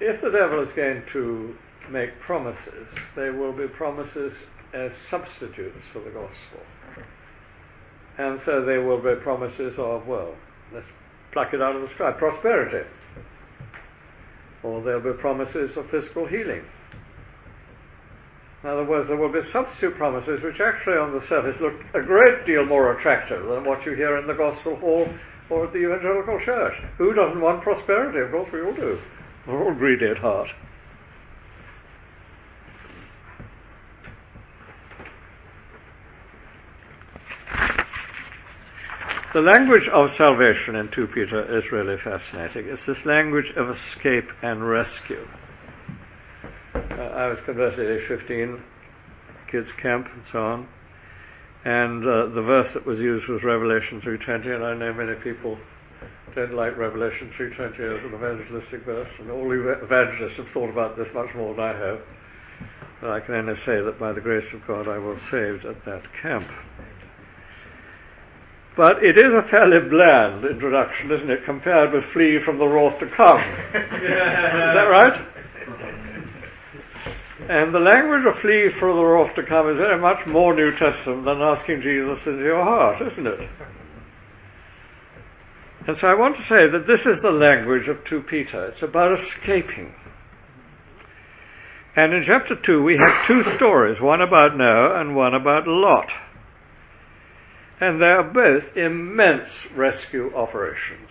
if 0.00 0.20
the 0.20 0.30
devil 0.30 0.62
is 0.62 0.68
going 0.76 1.02
to 1.12 1.54
make 1.90 2.10
promises, 2.20 2.86
they 3.14 3.30
will 3.30 3.52
be 3.52 3.66
promises 3.68 4.32
as 4.76 4.92
substitutes 5.10 5.80
for 5.92 6.00
the 6.00 6.10
gospel. 6.10 6.60
And 8.18 8.40
so 8.44 8.64
there 8.64 8.84
will 8.84 9.00
be 9.00 9.20
promises 9.22 9.74
of, 9.78 10.06
well, 10.06 10.34
let's 10.72 10.86
pluck 11.32 11.52
it 11.54 11.62
out 11.62 11.76
of 11.76 11.82
the 11.82 11.94
sky, 11.94 12.12
prosperity. 12.12 12.86
Or 14.62 14.82
there'll 14.82 15.00
be 15.00 15.18
promises 15.20 15.76
of 15.76 15.88
physical 15.90 16.26
healing. 16.26 16.62
In 18.62 18.70
other 18.70 18.84
words, 18.84 19.08
there 19.08 19.16
will 19.16 19.32
be 19.32 19.46
substitute 19.52 19.96
promises 19.96 20.42
which 20.42 20.60
actually 20.60 20.96
on 20.96 21.12
the 21.12 21.24
surface 21.28 21.56
look 21.60 21.74
a 21.94 22.04
great 22.04 22.46
deal 22.46 22.64
more 22.66 22.98
attractive 22.98 23.46
than 23.46 23.64
what 23.64 23.84
you 23.86 23.94
hear 23.94 24.18
in 24.18 24.26
the 24.26 24.34
gospel 24.34 24.76
hall 24.76 25.06
or 25.50 25.66
at 25.66 25.72
the 25.72 25.78
evangelical 25.78 26.40
church. 26.44 26.74
Who 26.98 27.14
doesn't 27.14 27.40
want 27.40 27.62
prosperity? 27.62 28.18
Of 28.18 28.32
course 28.32 28.48
we 28.52 28.62
all 28.62 28.74
do. 28.74 28.98
We're 29.46 29.62
all 29.62 29.74
greedy 29.74 30.06
at 30.06 30.18
heart. 30.18 30.48
The 39.36 39.42
language 39.42 39.86
of 39.92 40.08
salvation 40.16 40.76
in 40.76 40.88
2 40.92 41.08
Peter 41.08 41.58
is 41.58 41.70
really 41.70 41.98
fascinating. 42.02 42.72
It's 42.72 42.86
this 42.86 43.04
language 43.04 43.52
of 43.54 43.68
escape 43.68 44.24
and 44.40 44.66
rescue. 44.66 45.28
Uh, 46.74 47.12
I 47.12 47.26
was 47.26 47.38
converted 47.44 47.80
at 47.80 48.00
age 48.00 48.08
15, 48.08 48.62
kids 49.52 49.68
camp 49.82 50.06
and 50.10 50.22
so 50.32 50.38
on, 50.38 50.68
and 51.66 52.02
uh, 52.02 52.32
the 52.34 52.40
verse 52.40 52.72
that 52.72 52.86
was 52.86 52.98
used 52.98 53.28
was 53.28 53.42
Revelation 53.44 54.00
3:20, 54.00 54.56
and 54.56 54.64
I 54.64 54.72
know 54.72 54.94
many 54.94 55.16
people 55.16 55.58
don't 56.34 56.54
like 56.54 56.74
Revelation 56.78 57.30
3.20 57.38 57.74
as 57.76 58.04
an 58.08 58.14
evangelistic 58.14 58.86
verse, 58.86 59.10
and 59.18 59.30
all 59.30 59.52
evangelists 59.52 60.38
have 60.38 60.48
thought 60.54 60.70
about 60.70 60.96
this 60.96 61.08
much 61.12 61.34
more 61.36 61.54
than 61.54 61.62
I 61.62 61.76
have. 61.76 62.00
But 63.02 63.10
I 63.10 63.20
can 63.20 63.34
only 63.34 63.56
say 63.66 63.82
that 63.82 63.98
by 64.00 64.14
the 64.14 64.22
grace 64.22 64.50
of 64.54 64.66
God 64.66 64.88
I 64.88 64.96
was 64.96 65.20
saved 65.30 65.66
at 65.66 65.84
that 65.84 66.04
camp. 66.22 66.48
But 68.76 69.02
it 69.02 69.16
is 69.16 69.32
a 69.32 69.48
fairly 69.48 69.88
bland 69.88 70.44
introduction, 70.44 71.10
isn't 71.10 71.30
it, 71.30 71.44
compared 71.46 71.94
with 71.94 72.04
flee 72.12 72.38
from 72.44 72.58
the 72.58 72.66
wrath 72.66 73.00
to 73.00 73.06
come. 73.16 73.40
is 73.40 74.74
that 74.76 74.88
right? 74.92 75.26
And 77.48 77.74
the 77.74 77.80
language 77.80 78.26
of 78.26 78.40
flee 78.42 78.68
from 78.78 78.96
the 78.96 79.04
wrath 79.04 79.34
to 79.36 79.46
come 79.46 79.70
is 79.70 79.78
very 79.78 79.98
much 79.98 80.26
more 80.26 80.54
New 80.54 80.72
Testament 80.76 81.24
than 81.24 81.40
asking 81.40 81.80
Jesus 81.80 82.18
into 82.26 82.44
your 82.44 82.62
heart, 82.62 83.00
isn't 83.00 83.26
it? 83.26 83.48
And 85.86 85.96
so 85.96 86.08
I 86.08 86.14
want 86.14 86.36
to 86.36 86.42
say 86.42 86.68
that 86.68 86.86
this 86.86 87.00
is 87.06 87.22
the 87.22 87.30
language 87.30 87.88
of 87.88 88.04
2 88.04 88.22
Peter. 88.28 88.66
It's 88.66 88.82
about 88.82 89.18
escaping. 89.18 89.94
And 91.94 92.12
in 92.12 92.24
chapter 92.26 92.56
2 92.60 92.82
we 92.82 92.98
have 93.00 93.26
two 93.26 93.42
stories, 93.54 94.02
one 94.02 94.20
about 94.20 94.56
Noah 94.56 95.00
and 95.00 95.16
one 95.16 95.32
about 95.32 95.66
Lot. 95.66 96.10
And 97.80 98.00
they 98.00 98.06
are 98.06 98.22
both 98.22 98.76
immense 98.76 99.50
rescue 99.74 100.34
operations. 100.34 101.10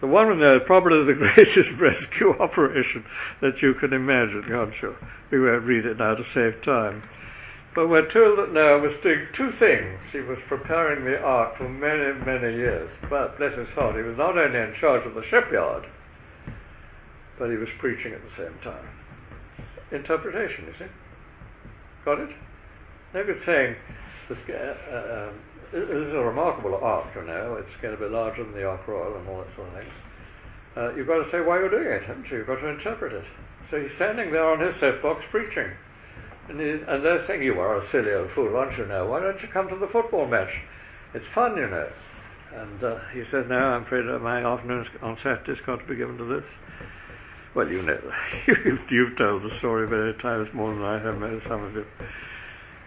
The 0.00 0.06
one 0.06 0.28
with 0.28 0.38
Noah 0.38 0.56
is 0.56 0.62
probably 0.66 1.04
the 1.04 1.18
greatest 1.34 1.70
rescue 1.80 2.30
operation 2.38 3.04
that 3.40 3.62
you 3.62 3.74
can 3.74 3.92
imagine, 3.92 4.44
aren't 4.52 4.80
you? 4.82 4.96
We 5.30 5.40
won't 5.40 5.64
read 5.64 5.86
it 5.86 5.98
now 5.98 6.14
to 6.14 6.24
save 6.34 6.62
time. 6.62 7.02
But 7.74 7.88
we're 7.88 8.10
told 8.12 8.38
that 8.38 8.52
Noah 8.52 8.80
was 8.80 8.92
doing 9.02 9.26
two 9.34 9.52
things. 9.58 9.98
He 10.12 10.20
was 10.20 10.38
preparing 10.48 11.04
the 11.04 11.20
ark 11.20 11.58
for 11.58 11.68
many, 11.68 12.12
many 12.24 12.56
years. 12.56 12.90
But, 13.10 13.36
bless 13.36 13.56
his 13.56 13.68
heart, 13.70 13.96
he 13.96 14.02
was 14.02 14.16
not 14.16 14.38
only 14.38 14.58
in 14.58 14.74
charge 14.78 15.04
of 15.06 15.14
the 15.14 15.24
shipyard, 15.24 15.84
but 17.38 17.50
he 17.50 17.56
was 17.56 17.68
preaching 17.78 18.12
at 18.12 18.22
the 18.22 18.36
same 18.36 18.56
time. 18.62 18.86
Interpretation, 19.90 20.66
you 20.66 20.74
see. 20.78 20.92
Got 22.04 22.20
it? 22.20 22.30
No 23.12 23.24
good 23.24 23.40
saying, 23.44 23.76
this, 24.28 24.38
uh, 24.48 25.28
um, 25.28 25.34
this 25.72 26.08
is 26.08 26.14
a 26.14 26.24
remarkable 26.24 26.76
ark, 26.76 27.06
you 27.14 27.24
know. 27.26 27.56
It's 27.60 27.74
going 27.82 27.96
to 27.96 28.00
be 28.00 28.08
larger 28.08 28.44
than 28.44 28.52
the 28.52 28.64
Ark 28.64 28.86
Royal 28.86 29.18
and 29.18 29.28
all 29.28 29.38
that 29.38 29.54
sort 29.56 29.68
of 29.68 29.74
thing. 29.74 29.90
uh, 30.76 30.94
you've 30.94 31.06
got 31.06 31.24
to 31.24 31.30
say 31.30 31.40
why 31.40 31.58
you're 31.58 31.70
doing 31.70 31.86
it, 31.86 32.04
haven't 32.04 32.30
you? 32.30 32.38
You've 32.38 32.46
got 32.46 32.60
to 32.60 32.68
interpret 32.68 33.12
it. 33.12 33.24
So 33.70 33.80
he's 33.80 33.94
standing 33.96 34.30
there 34.30 34.48
on 34.48 34.60
his 34.60 34.78
soapbox 34.80 35.24
preaching. 35.30 35.70
And, 36.48 36.60
he, 36.60 36.70
and 36.70 37.04
they're 37.04 37.24
saying, 37.26 37.42
You 37.42 37.58
are 37.60 37.78
a 37.78 37.90
silly 37.90 38.12
old 38.12 38.30
fool, 38.34 38.56
aren't 38.56 38.76
you 38.78 38.86
now? 38.86 39.08
Why 39.08 39.20
don't 39.20 39.40
you 39.40 39.48
come 39.48 39.68
to 39.68 39.76
the 39.76 39.88
football 39.88 40.26
match? 40.26 40.52
It's 41.14 41.26
fun, 41.34 41.56
you 41.56 41.66
know. 41.66 41.88
And 42.54 42.84
uh, 42.84 42.98
he 43.12 43.24
said, 43.30 43.48
No, 43.48 43.56
I'm 43.56 43.84
afraid 43.84 44.04
my 44.20 44.44
afternoons 44.44 44.86
on 45.02 45.16
Saturday's 45.22 45.62
got 45.64 45.80
to 45.80 45.86
be 45.86 45.96
given 45.96 46.18
to 46.18 46.24
this. 46.24 46.44
Well, 47.54 47.68
you 47.68 47.82
know, 47.82 47.98
you've 48.90 49.16
told 49.16 49.42
the 49.42 49.56
story 49.58 49.88
many 49.88 50.16
times 50.20 50.48
more 50.52 50.74
than 50.74 50.82
I 50.82 50.98
have, 50.98 51.42
some 51.48 51.62
of 51.64 51.74
you. 51.74 51.86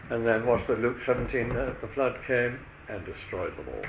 And 0.09 0.25
then 0.25 0.45
what's 0.45 0.65
the 0.67 0.75
Luke 0.75 0.97
17? 1.05 1.51
Uh, 1.51 1.73
the 1.81 1.87
flood 1.93 2.15
came 2.25 2.59
and 2.89 3.05
destroyed 3.05 3.55
them 3.57 3.67
all. 3.67 3.85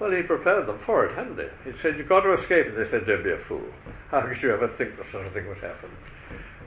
Well, 0.00 0.10
he 0.10 0.22
prepared 0.22 0.66
them 0.66 0.80
for 0.86 1.06
it, 1.06 1.14
hadn't 1.14 1.38
he? 1.38 1.70
He 1.70 1.78
said, 1.82 1.96
You've 1.96 2.08
got 2.08 2.22
to 2.22 2.32
escape. 2.34 2.66
And 2.66 2.76
they 2.76 2.90
said, 2.90 3.06
Don't 3.06 3.22
be 3.22 3.30
a 3.30 3.38
fool. 3.46 3.68
How 4.10 4.22
could 4.22 4.42
you 4.42 4.52
ever 4.52 4.68
think 4.78 4.96
the 4.96 5.04
sort 5.12 5.26
of 5.26 5.32
thing 5.32 5.46
would 5.48 5.58
happen? 5.58 5.90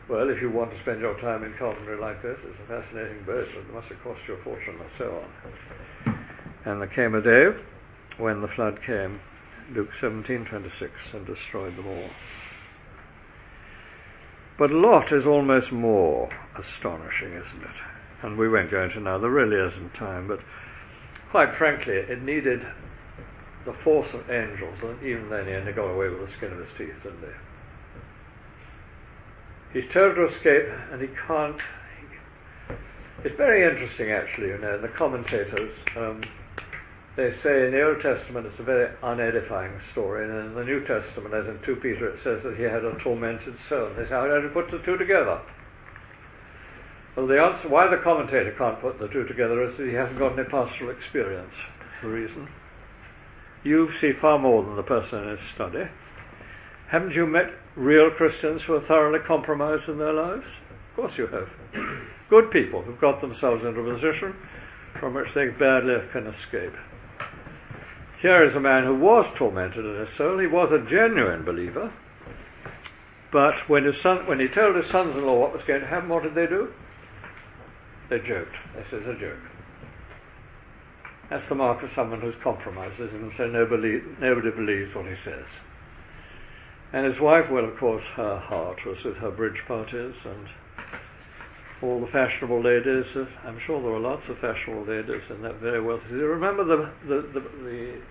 Well, 0.08 0.30
if 0.30 0.40
you 0.40 0.52
want 0.52 0.72
to 0.72 0.80
spend 0.82 1.02
your 1.02 1.20
time 1.20 1.44
in 1.44 1.54
carpentry 1.58 2.00
like 2.00 2.22
this, 2.22 2.38
it's 2.46 2.60
a 2.64 2.68
fascinating 2.68 3.26
boat, 3.26 3.48
but 3.54 3.62
it 3.62 3.74
must 3.74 3.88
have 3.88 4.02
cost 4.04 4.22
you 4.28 4.36
a 4.36 4.44
fortune, 4.44 4.76
and 4.80 4.90
so 4.98 5.20
on. 5.20 6.16
And 6.66 6.82
there 6.82 6.88
came 6.88 7.16
a 7.16 7.22
day 7.22 7.50
when 8.18 8.42
the 8.42 8.48
flood 8.50 8.80
came, 8.86 9.20
Luke 9.74 9.90
17:26, 10.00 10.92
and 11.14 11.26
destroyed 11.26 11.76
them 11.76 11.88
all. 11.88 12.10
But 14.60 14.70
Lot 14.70 15.12
is 15.12 15.26
almost 15.26 15.72
more 15.72 16.30
astonishing, 16.60 17.34
isn't 17.34 17.64
it? 17.64 17.78
And 18.24 18.38
we 18.38 18.50
won't 18.50 18.72
go 18.72 18.84
into 18.84 19.00
now, 19.00 19.18
there 19.18 19.30
really 19.30 19.58
isn't 19.58 19.94
time, 19.94 20.28
but 20.28 20.40
quite 21.32 21.56
frankly, 21.58 21.96
it 21.96 22.22
needed 22.22 22.66
the 23.66 23.74
force 23.84 24.08
of 24.14 24.30
angels, 24.30 24.78
and 24.84 25.02
even 25.04 25.30
then 25.30 25.48
he 25.48 25.54
only 25.54 25.74
got 25.74 25.88
away 25.88 26.08
with 26.10 26.22
the 26.22 26.34
skin 26.38 26.54
of 26.54 26.60
his 26.60 26.70
teeth, 26.78 26.96
didn't 27.04 27.20
he? 29.74 29.82
He's 29.82 29.92
told 29.92 30.16
to 30.16 30.28
escape, 30.28 30.70
and 30.92 31.02
he 31.02 31.10
can't. 31.28 31.60
It's 33.26 33.36
very 33.36 33.70
interesting, 33.70 34.12
actually, 34.12 34.48
you 34.48 34.58
know, 34.60 34.80
the 34.80 34.88
commentators. 34.88 35.72
Um, 35.98 36.24
they 37.18 37.32
say 37.42 37.66
in 37.66 37.72
the 37.72 37.82
Old 37.82 38.02
Testament 38.02 38.46
it's 38.46 38.60
a 38.60 38.64
very 38.64 38.94
unedifying 39.02 39.80
story, 39.92 40.24
and 40.24 40.50
in 40.52 40.56
the 40.56 40.64
New 40.64 40.86
Testament, 40.86 41.34
as 41.34 41.48
in 41.48 41.60
2 41.66 41.78
Peter, 41.78 42.10
it 42.10 42.20
says 42.24 42.44
that 42.44 42.56
he 42.58 42.64
had 42.64 42.86
a 42.86 42.98
tormented 43.04 43.56
soul. 43.68 43.90
They 43.98 44.04
say, 44.04 44.10
how 44.10 44.28
do 44.28 44.48
you 44.48 44.54
put 44.54 44.70
the 44.70 44.80
two 44.86 44.98
together? 44.98 45.42
Well, 47.16 47.28
the 47.28 47.42
answer 47.42 47.70
why 47.70 47.90
the 47.90 48.02
commentator 48.04 48.54
can't 48.58 48.82
put 48.82 49.00
the 49.00 49.08
two 49.08 49.26
together 49.26 49.64
is 49.64 49.78
that 49.78 49.88
he 49.88 49.94
hasn't 49.94 50.20
got 50.20 50.38
any 50.38 50.44
pastoral 50.44 50.92
experience. 50.92 51.54
That's 51.80 52.04
the 52.04 52.10
reason. 52.10 52.50
You 53.64 53.90
see 54.02 54.12
far 54.20 54.38
more 54.38 54.64
than 54.64 54.76
the 54.76 54.84
person 54.84 55.24
in 55.24 55.30
his 55.30 55.40
study. 55.56 55.86
Haven't 56.92 57.14
you 57.14 57.26
met 57.26 57.52
real 57.76 58.12
Christians 58.12 58.62
who 58.68 58.74
are 58.74 58.86
thoroughly 58.88 59.20
compromised 59.26 59.88
in 59.88 59.98
their 59.98 60.14
lives? 60.14 60.46
Of 60.92 60.96
course 60.96 61.14
you 61.18 61.28
have. 61.28 61.48
Good 62.30 62.52
people 62.52 62.84
who've 62.84 63.00
got 63.00 63.22
themselves 63.22 63.64
into 63.64 63.80
a 63.80 63.94
position 63.94 64.36
from 65.00 65.14
which 65.14 65.28
they 65.34 65.48
barely 65.48 66.06
can 66.12 66.28
escape. 66.28 66.74
Here 68.22 68.44
is 68.44 68.56
a 68.56 68.60
man 68.60 68.84
who 68.84 69.00
was 69.00 69.26
tormented 69.38 69.86
in 69.86 70.06
his 70.06 70.18
soul. 70.18 70.40
He 70.40 70.48
was 70.48 70.72
a 70.72 70.90
genuine 70.90 71.46
believer. 71.46 71.94
But 73.32 73.54
when, 73.68 73.86
his 73.86 74.02
son, 74.02 74.28
when 74.28 74.40
he 74.40 74.48
told 74.48 74.76
his 74.76 74.90
sons 74.92 75.16
in 75.16 75.26
law 75.26 75.40
what 75.40 75.54
was 75.54 75.64
going 75.68 75.82
to 75.82 75.88
happen, 75.88 76.10
what 76.10 76.24
did 76.24 76.36
they 76.36 76.48
do? 76.48 76.70
They 78.10 78.20
joked. 78.20 78.56
This 78.76 79.02
is 79.02 79.08
a 79.08 79.20
joke. 79.20 79.40
That's 81.30 81.48
the 81.50 81.56
mark 81.56 81.82
of 81.82 81.90
someone 81.96 82.22
who's 82.22 82.36
compromised, 82.44 83.02
isn't 83.02 83.26
it? 83.26 83.34
So 83.38 83.48
nobody, 83.48 84.02
nobody 84.22 84.52
believes 84.52 84.94
what 84.94 85.06
he 85.06 85.16
says. 85.24 85.46
And 86.94 87.06
his 87.06 87.20
wife, 87.20 87.46
well, 87.52 87.66
of 87.66 87.78
course, 87.78 88.04
her 88.16 88.38
heart 88.40 88.78
was 88.86 88.98
with 89.04 89.18
her 89.18 89.32
bridge 89.32 89.60
parties 89.68 90.14
and 90.24 90.48
all 91.82 92.00
the 92.00 92.08
fashionable 92.08 92.64
ladies. 92.64 93.06
Uh, 93.16 93.26
I'm 93.44 93.60
sure 93.66 93.82
there 93.82 93.92
were 93.92 94.00
lots 94.00 94.24
of 94.30 94.38
fashionable 94.38 94.86
ladies 94.86 95.24
in 95.30 95.42
that 95.42 95.60
very 95.60 95.82
wealthy. 95.82 96.14
Remember 96.14 96.64
the, 96.64 96.92
the, 97.08 97.22
the, 97.34 97.40
the 97.40 98.02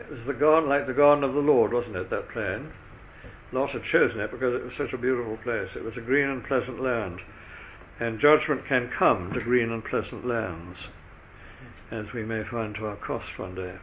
it 0.00 0.10
was 0.10 0.20
the 0.26 0.34
garden, 0.34 0.68
like 0.68 0.86
the 0.86 0.94
garden 0.94 1.24
of 1.24 1.34
the 1.34 1.40
Lord, 1.40 1.72
wasn't 1.72 1.96
it, 1.96 2.10
that 2.10 2.28
plain? 2.30 2.72
Lot 3.52 3.70
had 3.70 3.82
chosen 3.90 4.20
it 4.20 4.30
because 4.30 4.54
it 4.54 4.64
was 4.64 4.72
such 4.78 4.92
a 4.92 4.98
beautiful 4.98 5.36
place. 5.38 5.68
It 5.76 5.84
was 5.84 5.96
a 5.96 6.00
green 6.00 6.28
and 6.28 6.44
pleasant 6.44 6.82
land. 6.82 7.20
And 8.00 8.18
judgment 8.18 8.66
can 8.66 8.90
come 8.98 9.30
to 9.34 9.40
green 9.40 9.70
and 9.70 9.84
pleasant 9.84 10.26
lands 10.26 10.78
as 11.92 12.06
we 12.14 12.24
may 12.24 12.42
find 12.50 12.74
to 12.76 12.86
our 12.86 12.96
cost 12.96 13.38
one 13.38 13.54
day. 13.54 13.76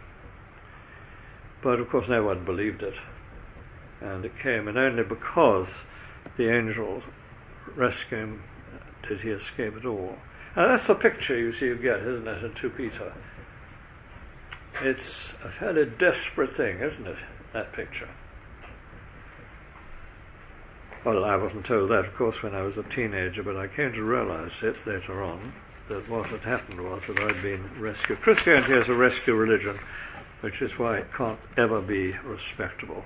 But 1.64 1.80
of 1.80 1.90
course, 1.90 2.08
no 2.10 2.24
one 2.24 2.44
believed 2.44 2.82
it. 2.82 2.96
And 4.02 4.26
it 4.26 4.32
came, 4.42 4.68
and 4.68 4.78
only 4.78 5.04
because 5.04 5.68
the 6.38 6.52
angel 6.52 7.04
rescued 7.76 8.20
him 8.20 8.44
did 9.08 9.22
he 9.22 9.30
escape 9.30 9.74
at 9.80 9.86
all. 9.86 10.16
And 10.56 10.72
that's 10.72 10.88
the 10.88 10.96
picture 10.96 11.38
you 11.38 11.54
see 11.60 11.66
you 11.66 11.78
get, 11.78 12.00
isn't 12.00 12.28
it, 12.28 12.44
in 12.44 12.54
2 12.60 12.70
Peter? 12.72 13.14
It's 14.82 15.00
a 15.44 15.60
fairly 15.60 15.86
desperate 15.86 16.56
thing, 16.58 16.78
isn't 16.78 17.08
it, 17.08 17.18
that 17.54 17.74
picture? 17.74 18.10
Well, 21.08 21.24
I 21.24 21.38
wasn't 21.38 21.66
told 21.66 21.90
that, 21.92 22.04
of 22.04 22.14
course, 22.18 22.36
when 22.44 22.54
I 22.54 22.64
was 22.64 22.76
a 22.76 22.84
teenager, 22.94 23.42
but 23.42 23.56
I 23.56 23.68
came 23.68 23.94
to 23.94 24.04
realize 24.04 24.52
it 24.62 24.76
later 24.86 25.24
on 25.24 25.54
that 25.88 26.10
what 26.10 26.26
had 26.26 26.42
happened 26.42 26.82
was 26.82 27.02
that 27.08 27.18
I'd 27.18 27.42
been 27.42 27.64
rescued. 27.80 28.20
Christianity 28.20 28.74
is 28.74 28.90
a 28.90 28.94
rescue 28.94 29.34
religion, 29.34 29.80
which 30.42 30.62
is 30.62 30.70
why 30.76 30.98
it 30.98 31.08
can't 31.18 31.40
ever 31.58 31.80
be 31.80 32.12
respectable. 32.26 33.06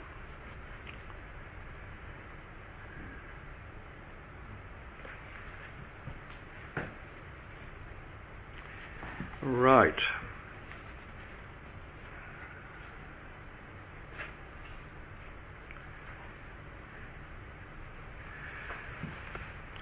Right. 9.43 9.93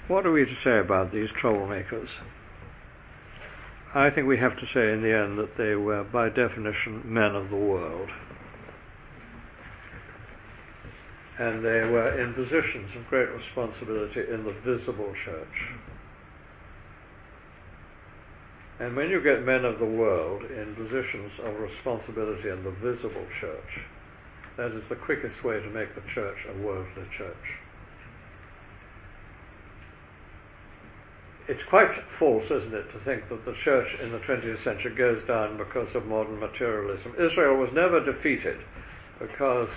What 0.10 0.26
are 0.26 0.32
we 0.32 0.44
to 0.44 0.56
say 0.64 0.80
about 0.80 1.14
these 1.14 1.30
troublemakers? 1.40 2.08
I 3.94 4.10
think 4.10 4.26
we 4.26 4.40
have 4.40 4.58
to 4.58 4.66
say 4.74 4.92
in 4.92 5.04
the 5.04 5.14
end 5.14 5.38
that 5.38 5.56
they 5.56 5.76
were, 5.76 6.04
by 6.04 6.30
definition, 6.30 7.04
men 7.06 7.36
of 7.36 7.52
the 7.52 7.56
world. 7.56 8.10
And 11.38 11.64
they 11.64 11.86
were 11.86 12.20
in 12.20 12.34
positions 12.34 12.90
of 12.98 13.08
great 13.08 13.30
responsibility 13.30 14.22
in 14.34 14.46
the 14.46 14.56
visible 14.66 15.14
church. 15.26 15.78
And 18.80 18.96
when 18.96 19.12
you 19.12 19.22
get 19.22 19.46
men 19.46 19.64
of 19.64 19.78
the 19.78 19.86
world 19.86 20.42
in 20.42 20.74
positions 20.74 21.34
of 21.46 21.54
responsibility 21.60 22.50
in 22.50 22.64
the 22.64 22.74
visible 22.82 23.28
church, 23.40 23.86
that 24.58 24.72
is 24.72 24.82
the 24.90 24.96
quickest 24.96 25.44
way 25.44 25.60
to 25.60 25.70
make 25.70 25.94
the 25.94 26.02
church 26.16 26.38
a 26.50 26.66
worldly 26.66 27.06
church. 27.16 27.69
It's 31.50 31.64
quite 31.68 31.90
false, 32.20 32.46
isn't 32.46 32.76
it, 32.76 32.92
to 32.94 33.00
think 33.04 33.28
that 33.30 33.44
the 33.44 33.56
church 33.64 33.88
in 34.04 34.12
the 34.12 34.20
20th 34.20 34.64
century 34.64 34.94
goes 34.96 35.26
down 35.28 35.58
because 35.58 35.90
of 35.96 36.06
modern 36.06 36.40
materialism. 36.40 37.16
Israel 37.20 37.58
was 37.58 37.72
never 37.74 38.00
defeated 38.06 38.60
because 39.18 39.70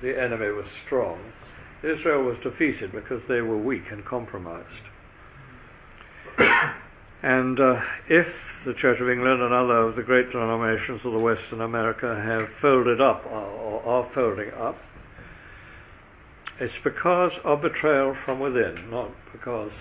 the 0.00 0.18
enemy 0.18 0.48
was 0.48 0.64
strong. 0.86 1.20
Israel 1.84 2.22
was 2.22 2.38
defeated 2.42 2.92
because 2.92 3.20
they 3.28 3.42
were 3.42 3.58
weak 3.58 3.82
and 3.90 4.02
compromised. 4.06 4.66
and 7.22 7.60
uh, 7.60 7.80
if 8.08 8.26
the 8.64 8.72
Church 8.72 8.98
of 8.98 9.10
England 9.10 9.42
and 9.42 9.52
other 9.52 9.76
of 9.76 9.96
the 9.96 10.02
great 10.02 10.32
denominations 10.32 11.02
of 11.04 11.12
the 11.12 11.18
Western 11.18 11.60
America 11.60 12.18
have 12.24 12.48
folded 12.62 13.02
up 13.02 13.26
or 13.26 13.82
are 13.84 14.10
folding 14.14 14.50
up, 14.52 14.78
it's 16.58 16.72
because 16.82 17.32
of 17.44 17.60
betrayal 17.60 18.16
from 18.24 18.40
within, 18.40 18.90
not 18.90 19.10
because 19.32 19.72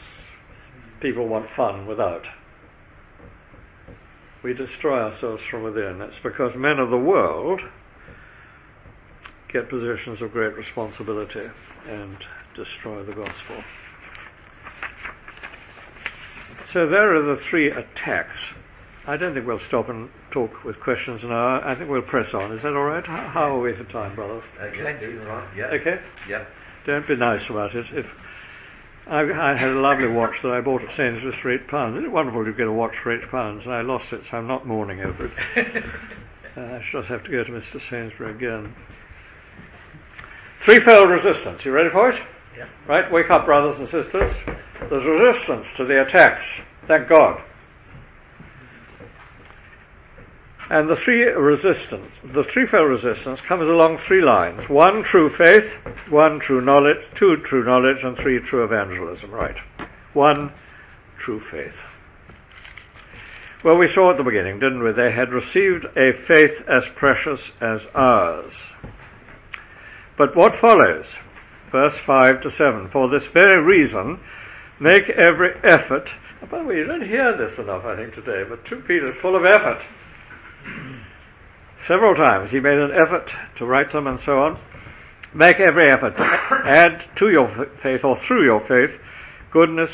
people 1.01 1.27
want 1.27 1.47
fun 1.55 1.85
without. 1.87 2.23
We 4.43 4.53
destroy 4.53 4.99
ourselves 4.99 5.41
from 5.51 5.63
within. 5.63 5.99
That's 5.99 6.21
because 6.23 6.53
men 6.55 6.79
of 6.79 6.89
the 6.89 6.97
world 6.97 7.61
get 9.51 9.69
positions 9.69 10.21
of 10.21 10.31
great 10.31 10.55
responsibility 10.55 11.47
and 11.87 12.17
destroy 12.55 13.03
the 13.03 13.13
gospel. 13.13 13.63
So 16.73 16.87
there 16.87 17.15
are 17.15 17.35
the 17.35 17.41
three 17.49 17.71
attacks. 17.71 18.37
I 19.07 19.17
don't 19.17 19.33
think 19.33 19.47
we'll 19.47 19.59
stop 19.67 19.89
and 19.89 20.09
talk 20.31 20.51
with 20.63 20.79
questions 20.81 21.21
now. 21.23 21.61
I 21.65 21.75
think 21.75 21.89
we'll 21.89 22.03
press 22.03 22.31
on. 22.33 22.51
Is 22.51 22.61
that 22.61 22.73
all 22.73 22.83
right? 22.83 23.03
How 23.05 23.55
are 23.55 23.59
we 23.59 23.73
for 23.75 23.85
time, 23.85 24.15
brother? 24.15 24.41
Uh, 24.61 24.65
yeah, 24.65 24.83
right. 24.83 25.57
Yeah. 25.57 25.65
Okay. 25.65 25.95
Yeah. 26.29 26.45
Don't 26.85 27.07
be 27.07 27.15
nice 27.15 27.41
about 27.49 27.75
it. 27.75 27.85
If 27.91 28.05
I, 29.09 29.21
I, 29.21 29.57
had 29.57 29.69
a 29.69 29.79
lovely 29.79 30.07
watch 30.07 30.35
that 30.43 30.51
I 30.51 30.61
bought 30.61 30.83
at 30.83 30.95
Sainsbury's 30.95 31.35
for 31.41 31.51
eight 31.51 31.67
pounds. 31.67 31.95
Isn't 31.95 32.05
it 32.05 32.11
wonderful 32.11 32.45
to 32.45 32.53
get 32.53 32.67
a 32.67 32.71
watch 32.71 32.93
for 33.01 33.11
eight 33.11 33.29
pounds? 33.31 33.63
And 33.65 33.73
I 33.73 33.81
lost 33.81 34.05
it, 34.11 34.21
so 34.29 34.37
I'm 34.37 34.47
not 34.47 34.67
mourning 34.67 35.01
over 35.01 35.25
it. 35.25 35.31
uh, 36.57 36.61
I 36.61 36.81
shall 36.91 37.01
have 37.01 37.23
to 37.23 37.31
go 37.31 37.43
to 37.43 37.51
Mr. 37.51 37.81
Sainsbury 37.89 38.35
again. 38.35 38.75
Threefold 40.63 41.09
resistance. 41.09 41.61
You 41.65 41.71
ready 41.71 41.89
for 41.91 42.11
it? 42.11 42.21
Yeah. 42.55 42.67
Right? 42.87 43.11
Wake 43.11 43.31
up, 43.31 43.45
brothers 43.45 43.79
and 43.79 43.87
sisters. 43.87 44.35
There's 44.89 45.05
resistance 45.05 45.65
to 45.77 45.85
the 45.85 46.05
attacks. 46.05 46.45
Thank 46.87 47.09
God. 47.09 47.41
And 50.69 50.87
the 50.87 50.97
three 51.03 51.23
resistance, 51.23 52.11
the 52.23 52.43
threefold 52.53 52.89
resistance 52.89 53.39
comes 53.47 53.63
along 53.63 53.97
three 54.07 54.21
lines. 54.21 54.69
One, 54.69 55.03
true 55.03 55.31
faith. 55.35 55.65
One, 56.09 56.39
true 56.39 56.61
knowledge. 56.61 56.97
Two, 57.17 57.37
true 57.49 57.65
knowledge. 57.65 58.03
And 58.03 58.15
three, 58.17 58.39
true 58.47 58.63
evangelism. 58.63 59.31
Right. 59.31 59.55
One, 60.13 60.53
true 61.25 61.41
faith. 61.51 61.73
Well, 63.63 63.77
we 63.77 63.91
saw 63.93 64.11
at 64.11 64.17
the 64.17 64.23
beginning, 64.23 64.59
didn't 64.59 64.83
we? 64.83 64.91
They 64.93 65.11
had 65.11 65.31
received 65.31 65.85
a 65.97 66.11
faith 66.27 66.61
as 66.69 66.83
precious 66.95 67.39
as 67.59 67.81
ours. 67.95 68.53
But 70.17 70.35
what 70.35 70.61
follows? 70.61 71.05
Verse 71.71 71.95
5 72.05 72.41
to 72.43 72.51
7. 72.51 72.89
For 72.93 73.09
this 73.09 73.27
very 73.33 73.61
reason, 73.61 74.19
make 74.79 75.09
every 75.09 75.51
effort. 75.63 76.07
By 76.49 76.59
the 76.59 76.63
way, 76.63 76.75
you 76.75 76.85
don't 76.85 77.07
hear 77.07 77.35
this 77.35 77.57
enough, 77.57 77.85
I 77.85 77.95
think, 77.95 78.13
today, 78.13 78.43
but 78.47 78.65
2 78.65 78.83
Peter 78.87 79.09
is 79.09 79.17
full 79.21 79.35
of 79.35 79.45
effort. 79.45 79.81
Several 81.87 82.15
times 82.15 82.51
he 82.51 82.59
made 82.59 82.77
an 82.77 82.91
effort 82.91 83.29
to 83.57 83.65
write 83.65 83.91
them 83.91 84.05
and 84.07 84.19
so 84.25 84.33
on. 84.33 84.59
Make 85.33 85.59
every 85.59 85.89
effort 85.89 86.13
add 86.65 87.03
to 87.17 87.29
your 87.29 87.67
faith 87.81 88.01
or 88.03 88.17
through 88.27 88.45
your 88.45 88.61
faith 88.67 88.99
goodness, 89.51 89.89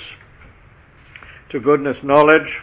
to 1.51 1.59
goodness 1.59 1.97
knowledge, 2.03 2.59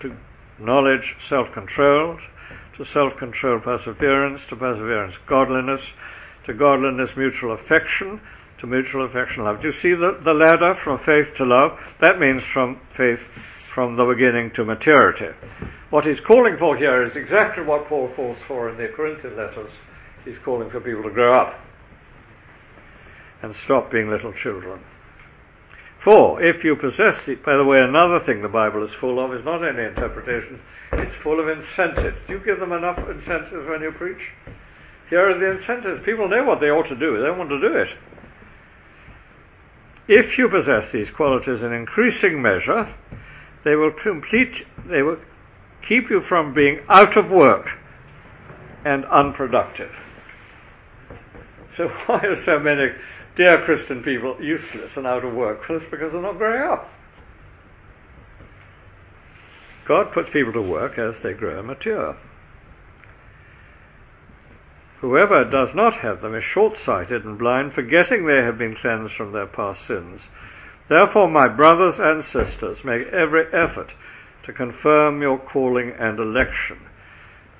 to 0.00 0.14
knowledge 0.58 1.14
self-control, 1.28 2.18
to 2.76 2.84
self-control 2.92 3.60
perseverance, 3.60 4.40
to 4.50 4.56
perseverance 4.56 5.14
godliness, 5.28 5.80
to 6.46 6.54
godliness 6.54 7.10
mutual 7.16 7.54
affection, 7.54 8.20
to 8.60 8.66
mutual 8.66 9.06
affection 9.06 9.44
love. 9.44 9.62
Do 9.62 9.68
you 9.68 9.74
see 9.80 9.94
the, 9.94 10.18
the 10.24 10.32
ladder 10.32 10.74
from 10.84 10.98
faith 11.04 11.34
to 11.38 11.44
love? 11.44 11.72
That 12.00 12.18
means 12.18 12.42
from 12.52 12.80
faith 12.96 13.20
from 13.76 13.94
the 13.94 14.06
beginning 14.06 14.50
to 14.56 14.64
maturity. 14.64 15.36
What 15.90 16.06
he's 16.06 16.18
calling 16.26 16.56
for 16.58 16.78
here 16.78 17.04
is 17.04 17.14
exactly 17.14 17.62
what 17.62 17.86
Paul 17.88 18.10
calls 18.16 18.38
for 18.48 18.70
in 18.70 18.78
the 18.78 18.88
Corinthian 18.88 19.36
letters. 19.36 19.70
He's 20.24 20.38
calling 20.42 20.70
for 20.70 20.80
people 20.80 21.02
to 21.02 21.10
grow 21.10 21.38
up 21.38 21.60
and 23.42 23.54
stop 23.66 23.92
being 23.92 24.08
little 24.08 24.32
children. 24.32 24.80
For 26.02 26.42
if 26.42 26.64
you 26.64 26.74
possess 26.76 27.20
it, 27.28 27.44
by 27.44 27.54
the 27.58 27.64
way, 27.64 27.76
another 27.78 28.24
thing 28.24 28.40
the 28.40 28.48
Bible 28.48 28.82
is 28.82 28.94
full 28.98 29.22
of 29.22 29.34
is 29.34 29.44
not 29.44 29.60
any 29.60 29.84
interpretation, 29.84 30.58
it's 30.92 31.14
full 31.22 31.38
of 31.38 31.46
incentives. 31.46 32.16
Do 32.26 32.32
you 32.32 32.40
give 32.46 32.58
them 32.58 32.72
enough 32.72 32.98
incentives 32.98 33.68
when 33.68 33.82
you 33.82 33.92
preach? 33.92 34.24
Here 35.10 35.28
are 35.28 35.38
the 35.38 35.60
incentives. 35.60 36.02
People 36.06 36.30
know 36.30 36.44
what 36.44 36.60
they 36.60 36.72
ought 36.72 36.88
to 36.88 36.96
do, 36.96 37.20
they 37.20 37.28
want 37.28 37.50
to 37.50 37.60
do 37.60 37.76
it. 37.76 37.88
If 40.08 40.38
you 40.38 40.48
possess 40.48 40.90
these 40.94 41.10
qualities 41.14 41.60
in 41.60 41.74
increasing 41.74 42.40
measure, 42.40 42.94
they 43.66 43.74
will 43.74 43.90
complete, 43.90 44.64
they 44.88 45.02
will 45.02 45.18
keep 45.88 46.08
you 46.08 46.22
from 46.28 46.54
being 46.54 46.78
out 46.88 47.16
of 47.16 47.28
work 47.32 47.66
and 48.84 49.04
unproductive. 49.06 49.90
So 51.76 51.88
why 52.06 52.20
are 52.20 52.44
so 52.44 52.60
many 52.60 52.92
dear 53.36 53.60
Christian 53.64 54.04
people 54.04 54.36
useless 54.40 54.92
and 54.94 55.04
out 55.04 55.24
of 55.24 55.34
work? 55.34 55.68
Well, 55.68 55.78
it's 55.78 55.90
because 55.90 56.12
they're 56.12 56.22
not 56.22 56.38
growing 56.38 56.62
up. 56.62 56.88
God 59.88 60.12
puts 60.12 60.30
people 60.32 60.52
to 60.52 60.62
work 60.62 60.96
as 60.96 61.16
they 61.24 61.32
grow 61.32 61.58
and 61.58 61.66
mature. 61.66 62.16
Whoever 65.00 65.42
does 65.44 65.70
not 65.74 65.94
have 65.94 66.22
them 66.22 66.36
is 66.36 66.44
short-sighted 66.44 67.24
and 67.24 67.36
blind, 67.36 67.72
forgetting 67.72 68.26
they 68.26 68.44
have 68.44 68.58
been 68.58 68.76
cleansed 68.80 69.14
from 69.16 69.32
their 69.32 69.46
past 69.46 69.80
sins. 69.88 70.20
Therefore, 70.88 71.28
my 71.28 71.48
brothers 71.48 71.96
and 71.98 72.24
sisters, 72.24 72.78
make 72.84 73.08
every 73.08 73.46
effort 73.52 73.92
to 74.44 74.52
confirm 74.52 75.20
your 75.20 75.38
calling 75.38 75.92
and 75.98 76.18
election. 76.18 76.78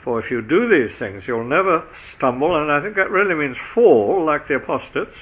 For 0.04 0.20
if 0.20 0.30
you 0.30 0.40
do 0.40 0.68
these 0.68 0.96
things, 0.98 1.24
you'll 1.26 1.48
never 1.48 1.84
stumble, 2.16 2.56
and 2.56 2.70
I 2.70 2.80
think 2.80 2.94
that 2.94 3.10
really 3.10 3.34
means 3.34 3.56
fall 3.74 4.24
like 4.24 4.46
the 4.46 4.54
apostates, 4.54 5.16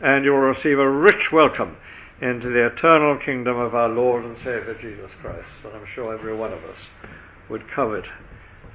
and 0.00 0.24
you'll 0.24 0.38
receive 0.38 0.78
a 0.78 0.88
rich 0.88 1.30
welcome 1.30 1.76
into 2.22 2.48
the 2.48 2.66
eternal 2.66 3.18
kingdom 3.18 3.58
of 3.58 3.74
our 3.74 3.90
Lord 3.90 4.24
and 4.24 4.38
Saviour 4.38 4.74
Jesus 4.80 5.10
Christ. 5.20 5.50
And 5.64 5.74
I'm 5.74 5.86
sure 5.94 6.14
every 6.14 6.34
one 6.34 6.54
of 6.54 6.64
us 6.64 6.78
would 7.50 7.70
covet 7.70 8.04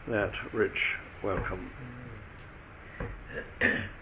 that 0.08 0.34
rich 0.54 0.98
welcome. 1.24 1.72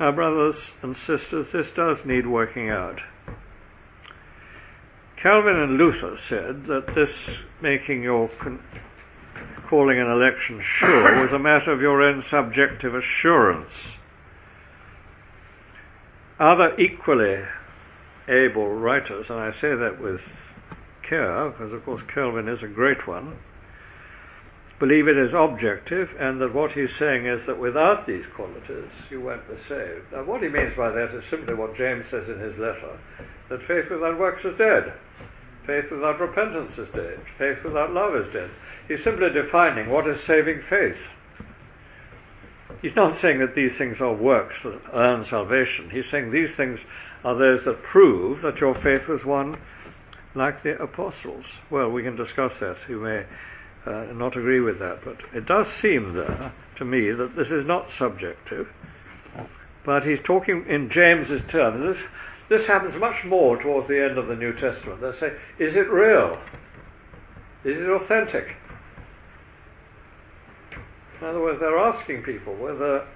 Now, 0.00 0.12
brothers 0.12 0.54
and 0.82 0.96
sisters, 0.96 1.48
this 1.52 1.66
does 1.76 1.98
need 2.06 2.26
working 2.26 2.70
out. 2.70 2.98
Calvin 5.22 5.56
and 5.56 5.76
Luther 5.76 6.16
said 6.26 6.64
that 6.68 6.94
this 6.94 7.10
making 7.60 8.02
your 8.02 8.30
con- 8.42 8.64
calling 9.68 10.00
an 10.00 10.10
election 10.10 10.62
sure 10.78 11.22
was 11.22 11.32
a 11.34 11.38
matter 11.38 11.70
of 11.70 11.82
your 11.82 12.00
own 12.00 12.24
subjective 12.30 12.94
assurance. 12.94 13.70
Other 16.38 16.74
equally 16.80 17.42
able 18.26 18.70
writers, 18.70 19.26
and 19.28 19.38
I 19.38 19.52
say 19.52 19.74
that 19.74 19.98
with 20.00 20.20
care, 21.06 21.50
because 21.50 21.74
of 21.74 21.84
course 21.84 22.02
Calvin 22.14 22.48
is 22.48 22.62
a 22.62 22.68
great 22.68 23.06
one, 23.06 23.36
believe 24.80 25.06
it 25.06 25.18
is 25.18 25.32
objective 25.36 26.08
and 26.18 26.40
that 26.40 26.54
what 26.54 26.72
he's 26.72 26.88
saying 26.98 27.26
is 27.26 27.40
that 27.46 27.60
without 27.60 28.06
these 28.06 28.24
qualities 28.34 28.90
you 29.10 29.20
won't 29.20 29.46
be 29.46 29.54
saved. 29.68 30.08
Now 30.10 30.24
what 30.24 30.42
he 30.42 30.48
means 30.48 30.72
by 30.74 30.90
that 30.90 31.14
is 31.14 31.22
simply 31.28 31.54
what 31.54 31.76
James 31.76 32.06
says 32.10 32.26
in 32.28 32.40
his 32.40 32.56
letter, 32.58 32.98
that 33.50 33.60
faith 33.68 33.90
without 33.90 34.18
works 34.18 34.42
is 34.42 34.56
dead. 34.56 34.94
Faith 35.66 35.84
without 35.92 36.18
repentance 36.18 36.72
is 36.78 36.88
dead. 36.94 37.20
Faith 37.36 37.58
without 37.62 37.92
love 37.92 38.16
is 38.16 38.32
dead. 38.32 38.50
He's 38.88 39.04
simply 39.04 39.28
defining 39.30 39.90
what 39.90 40.08
is 40.08 40.18
saving 40.26 40.62
faith. 40.70 40.96
He's 42.80 42.96
not 42.96 43.20
saying 43.20 43.40
that 43.40 43.54
these 43.54 43.76
things 43.76 43.98
are 44.00 44.14
works 44.14 44.56
that 44.64 44.80
earn 44.94 45.26
salvation. 45.28 45.90
He's 45.92 46.10
saying 46.10 46.32
these 46.32 46.56
things 46.56 46.80
are 47.22 47.36
those 47.36 47.60
that 47.66 47.82
prove 47.82 48.40
that 48.42 48.56
your 48.56 48.74
faith 48.82 49.06
was 49.06 49.20
one 49.26 49.58
like 50.34 50.62
the 50.62 50.80
apostles. 50.82 51.44
Well, 51.70 51.90
we 51.90 52.02
can 52.02 52.16
discuss 52.16 52.52
that. 52.60 52.76
You 52.88 53.00
may 53.00 53.26
uh, 53.86 54.12
not 54.12 54.36
agree 54.36 54.60
with 54.60 54.78
that, 54.78 55.00
but 55.04 55.16
it 55.34 55.46
does 55.46 55.66
seem 55.80 56.14
there 56.14 56.52
to 56.76 56.84
me 56.84 57.10
that 57.12 57.34
this 57.36 57.48
is 57.48 57.66
not 57.66 57.86
subjective, 57.98 58.68
but 59.84 60.02
he's 60.02 60.18
talking 60.24 60.66
in 60.68 60.90
James's 60.90 61.40
terms. 61.50 61.96
This, 61.96 62.04
this 62.48 62.66
happens 62.66 62.94
much 62.96 63.24
more 63.24 63.60
towards 63.62 63.88
the 63.88 64.02
end 64.02 64.18
of 64.18 64.26
the 64.26 64.36
New 64.36 64.52
Testament. 64.52 65.00
They 65.00 65.12
say, 65.18 65.32
is 65.58 65.76
it 65.76 65.90
real? 65.90 66.38
Is 67.64 67.80
it 67.80 67.88
authentic? 67.88 68.56
In 71.20 71.26
other 71.26 71.40
words, 71.40 71.60
they're 71.60 71.78
asking 71.78 72.22
people 72.22 72.54
whether 72.56 73.06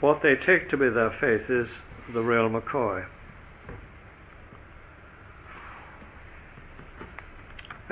what 0.00 0.20
they 0.22 0.34
take 0.34 0.68
to 0.70 0.76
be 0.76 0.88
their 0.90 1.10
faith 1.20 1.50
is 1.50 1.68
the 2.12 2.20
real 2.20 2.48
McCoy. 2.48 3.04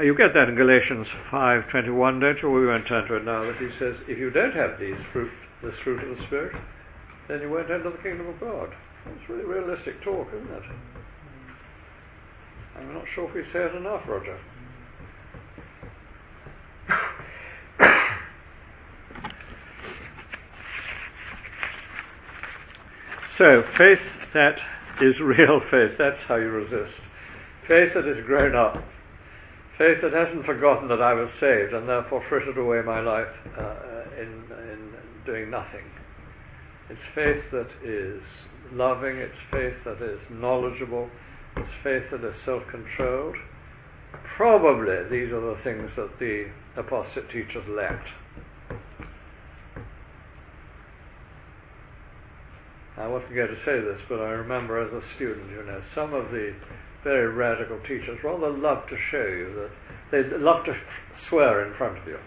You 0.03 0.15
get 0.15 0.35
that 0.35 0.51
in 0.51 0.57
Galatians 0.57 1.07
5:21, 1.31 2.21
don't 2.21 2.43
you? 2.43 2.51
We 2.51 2.67
won't 2.67 2.87
turn 2.87 3.09
to 3.09 3.15
it 3.17 3.25
now. 3.25 3.45
That 3.45 3.57
he 3.57 3.71
says, 3.79 3.97
if 4.07 4.19
you 4.19 4.29
don't 4.31 4.53
have 4.53 4.79
these 4.79 4.99
fruit, 5.13 5.33
this 5.63 5.75
fruit 5.83 6.03
of 6.03 6.11
the 6.17 6.23
Spirit, 6.27 6.55
then 7.29 7.41
you 7.41 7.49
won't 7.51 7.71
enter 7.71 7.91
the 7.91 7.97
kingdom 8.03 8.29
of 8.29 8.39
God. 8.39 8.75
It's 9.07 9.31
really 9.31 9.45
realistic 9.45 10.03
talk, 10.03 10.29
isn't 10.35 10.51
it? 10.51 10.63
I'm 12.77 12.93
not 12.93 13.07
sure 13.15 13.27
if 13.29 13.35
we 13.35 13.43
say 13.53 13.65
it 13.65 13.75
enough, 13.75 14.03
Roger. 14.07 14.39
so, 23.39 23.63
faith 23.79 24.01
that 24.35 24.59
is 25.01 25.19
real 25.21 25.63
faith, 25.71 25.93
that's 25.97 26.21
how 26.29 26.37
you 26.37 26.51
resist. 26.51 27.01
Faith 27.67 27.95
that 27.95 28.07
is 28.07 28.19
grown 28.27 28.55
up 28.55 28.85
Faith 29.79 29.99
that 30.03 30.12
hasn't 30.12 30.47
forgotten 30.47 30.89
that 30.89 31.03
I 31.03 31.12
was 31.12 31.29
saved 31.39 31.74
and 31.74 31.87
therefore 31.87 32.24
frittered 32.29 32.57
away 32.57 32.81
my 32.81 33.01
life 33.01 33.29
uh, 33.59 34.05
in, 34.18 34.45
in 34.72 34.93
doing 35.27 35.51
nothing. 35.51 35.85
It's 36.89 37.01
faith 37.14 37.45
that 37.53 37.68
is 37.85 38.22
loving, 38.72 39.18
it's 39.18 39.37
faith 39.51 39.74
that 39.85 40.01
is 40.01 40.20
knowledgeable, 40.31 41.11
it's 41.57 41.70
faith 41.83 42.05
that 42.11 42.24
is 42.24 42.37
self 42.45 42.62
controlled. 42.70 43.37
Probably 44.37 44.97
these 45.11 45.33
are 45.33 45.41
the 45.41 45.59
things 45.62 45.91
that 45.97 46.18
the 46.18 46.47
apostate 46.77 47.29
teachers 47.31 47.64
lacked. 47.68 48.09
I 52.97 53.07
wasn't 53.09 53.35
going 53.35 53.49
to 53.49 53.64
say 53.64 53.79
this, 53.81 54.01
but 54.09 54.20
I 54.20 54.31
remember 54.31 54.81
as 54.81 54.91
a 54.91 55.03
student, 55.16 55.51
you 55.51 55.62
know, 55.64 55.83
some 55.95 56.14
of 56.14 56.31
the 56.31 56.55
very 57.05 57.29
radical 57.29 57.79
teachers 57.81 58.19
rather 58.25 58.51
love 58.51 58.87
to 58.89 58.97
show 59.11 59.27
you 59.27 59.55
that 59.55 59.71
they 60.11 60.39
love 60.39 60.65
to 60.65 60.77
swear 61.29 61.67
in 61.67 61.75
front 61.77 61.99
of 61.99 62.07
you. 62.07 62.19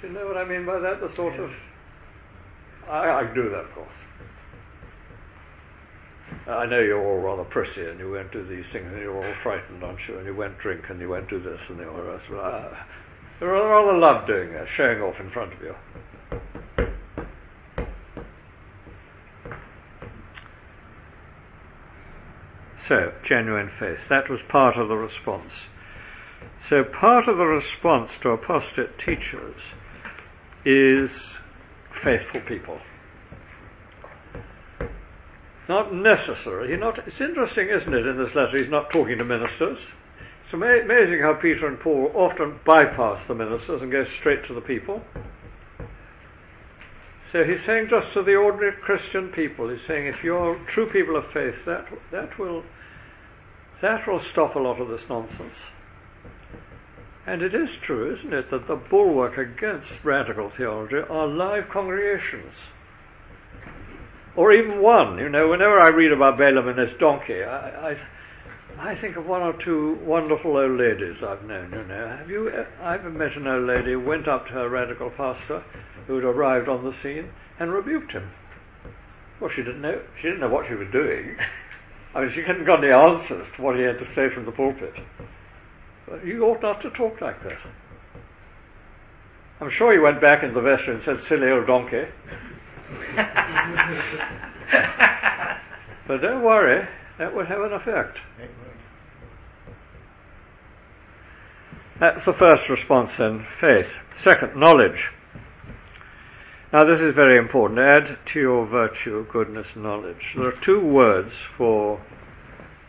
Do 0.00 0.08
you 0.08 0.14
know 0.14 0.26
what 0.26 0.36
I 0.36 0.44
mean 0.44 0.66
by 0.66 0.78
that? 0.78 1.00
The 1.00 1.14
sort 1.14 1.38
of 1.40 1.50
I, 2.88 3.10
I 3.10 3.34
do 3.34 3.48
that, 3.50 3.64
of 3.64 3.74
course. 3.74 3.88
I 6.46 6.66
know 6.66 6.80
you're 6.80 7.02
all 7.02 7.20
rather 7.20 7.44
prissy 7.44 7.86
and 7.86 7.98
you 7.98 8.10
won't 8.12 8.32
do 8.32 8.46
these 8.46 8.64
things 8.72 8.86
and 8.92 9.00
you're 9.00 9.16
all 9.16 9.34
frightened, 9.42 9.82
aren't 9.82 10.00
you? 10.08 10.18
And 10.18 10.26
you 10.26 10.34
won't 10.34 10.58
drink 10.58 10.84
and 10.90 11.00
you 11.00 11.08
won't 11.08 11.28
do 11.30 11.40
this 11.40 11.60
and 11.68 11.78
the. 11.78 12.20
But 12.28 12.38
I, 12.38 12.86
I 13.40 13.44
rather 13.44 13.96
love 13.96 14.26
doing 14.26 14.52
that, 14.52 14.66
showing 14.76 15.00
off 15.00 15.18
in 15.20 15.30
front 15.30 15.52
of 15.54 15.60
you. 15.62 15.74
So, 22.88 23.12
genuine 23.26 23.70
faith. 23.78 23.98
That 24.10 24.28
was 24.28 24.40
part 24.48 24.76
of 24.76 24.88
the 24.88 24.96
response. 24.96 25.50
So, 26.68 26.84
part 26.84 27.28
of 27.28 27.38
the 27.38 27.44
response 27.44 28.10
to 28.22 28.30
apostate 28.30 28.98
teachers 28.98 29.60
is 30.64 31.10
faithful 32.02 32.40
people. 32.46 32.78
Not 35.68 35.94
necessarily. 35.94 36.76
Not, 36.76 36.98
it's 37.06 37.20
interesting, 37.20 37.68
isn't 37.68 37.94
it, 37.94 38.06
in 38.06 38.18
this 38.18 38.34
letter, 38.34 38.58
he's 38.58 38.70
not 38.70 38.90
talking 38.92 39.16
to 39.18 39.24
ministers. 39.24 39.78
It's 40.44 40.52
ama- 40.52 40.84
amazing 40.84 41.20
how 41.22 41.34
Peter 41.40 41.66
and 41.66 41.80
Paul 41.80 42.12
often 42.14 42.60
bypass 42.66 43.26
the 43.28 43.34
ministers 43.34 43.80
and 43.80 43.90
go 43.90 44.04
straight 44.20 44.46
to 44.48 44.54
the 44.54 44.60
people. 44.60 45.02
So 47.34 47.42
he's 47.42 47.66
saying 47.66 47.88
just 47.90 48.14
to 48.14 48.22
the 48.22 48.36
ordinary 48.36 48.76
Christian 48.80 49.32
people, 49.34 49.68
he's 49.68 49.84
saying 49.88 50.06
if 50.06 50.22
you're 50.22 50.56
true 50.72 50.88
people 50.88 51.16
of 51.16 51.24
faith, 51.34 51.56
that, 51.66 51.84
that, 52.12 52.38
will, 52.38 52.62
that 53.82 54.06
will 54.06 54.22
stop 54.30 54.54
a 54.54 54.60
lot 54.60 54.80
of 54.80 54.86
this 54.86 55.00
nonsense. 55.08 55.56
And 57.26 57.42
it 57.42 57.52
is 57.52 57.70
true, 57.84 58.14
isn't 58.14 58.32
it, 58.32 58.52
that 58.52 58.68
the 58.68 58.76
bulwark 58.76 59.36
against 59.36 59.88
radical 60.04 60.52
theology 60.56 60.98
are 61.10 61.26
live 61.26 61.64
congregations 61.72 62.54
or 64.36 64.52
even 64.52 64.80
one. 64.80 65.18
You 65.18 65.28
know, 65.28 65.48
whenever 65.48 65.80
I 65.80 65.88
read 65.88 66.12
about 66.12 66.38
Balaam 66.38 66.68
and 66.68 66.78
his 66.78 66.96
donkey, 67.00 67.42
I, 67.42 67.94
I, 67.94 67.96
I 68.78 68.94
think 69.00 69.16
of 69.16 69.26
one 69.26 69.42
or 69.42 69.54
two 69.64 69.98
wonderful 70.04 70.56
old 70.56 70.78
ladies 70.78 71.16
I've 71.22 71.44
known. 71.44 71.70
You 71.70 71.84
know, 71.84 72.16
have 72.18 72.28
you? 72.28 72.50
I've 72.82 73.04
met 73.04 73.36
an 73.36 73.46
old 73.46 73.66
lady 73.66 73.92
who 73.92 74.00
went 74.00 74.28
up 74.28 74.46
to 74.46 74.52
her 74.52 74.68
radical 74.68 75.10
pastor, 75.10 75.62
who 76.06 76.16
had 76.16 76.24
arrived 76.24 76.68
on 76.68 76.84
the 76.84 76.92
scene, 77.02 77.30
and 77.58 77.72
rebuked 77.72 78.12
him. 78.12 78.30
Well, 79.40 79.50
she 79.54 79.62
didn't 79.62 79.80
know. 79.80 80.02
She 80.20 80.28
didn't 80.28 80.40
know 80.40 80.48
what 80.48 80.66
she 80.68 80.74
was 80.74 80.88
doing. 80.92 81.36
I 82.14 82.20
mean, 82.20 82.32
she 82.34 82.42
hadn't 82.42 82.66
got 82.66 82.82
any 82.82 82.92
answers 82.92 83.46
to 83.56 83.62
what 83.62 83.76
he 83.76 83.82
had 83.82 83.98
to 83.98 84.06
say 84.14 84.32
from 84.34 84.44
the 84.44 84.52
pulpit. 84.52 84.94
But 86.08 86.24
you 86.24 86.44
ought 86.44 86.62
not 86.62 86.82
to 86.82 86.90
talk 86.90 87.20
like 87.20 87.42
that. 87.42 87.58
I'm 89.60 89.70
sure 89.70 89.92
he 89.92 89.98
went 89.98 90.20
back 90.20 90.42
into 90.42 90.54
the 90.54 90.60
vestry 90.60 90.94
and 90.94 91.02
said, 91.04 91.16
"Silly 91.28 91.50
old 91.50 91.66
donkey." 91.66 92.04
but 96.06 96.20
don't 96.20 96.42
worry, 96.42 96.86
that 97.18 97.34
would 97.34 97.46
have 97.46 97.60
an 97.60 97.72
effect. 97.72 98.18
That's 102.00 102.24
the 102.24 102.32
first 102.32 102.68
response 102.68 103.10
then, 103.18 103.46
faith. 103.60 103.86
Second, 104.24 104.56
knowledge. 104.56 105.10
Now 106.72 106.82
this 106.84 107.00
is 107.00 107.14
very 107.14 107.38
important. 107.38 107.78
Add 107.78 108.18
to 108.32 108.40
your 108.40 108.66
virtue 108.66 109.24
goodness, 109.32 109.66
knowledge. 109.76 110.34
There 110.36 110.48
are 110.48 110.60
two 110.64 110.80
words 110.80 111.30
for 111.56 112.00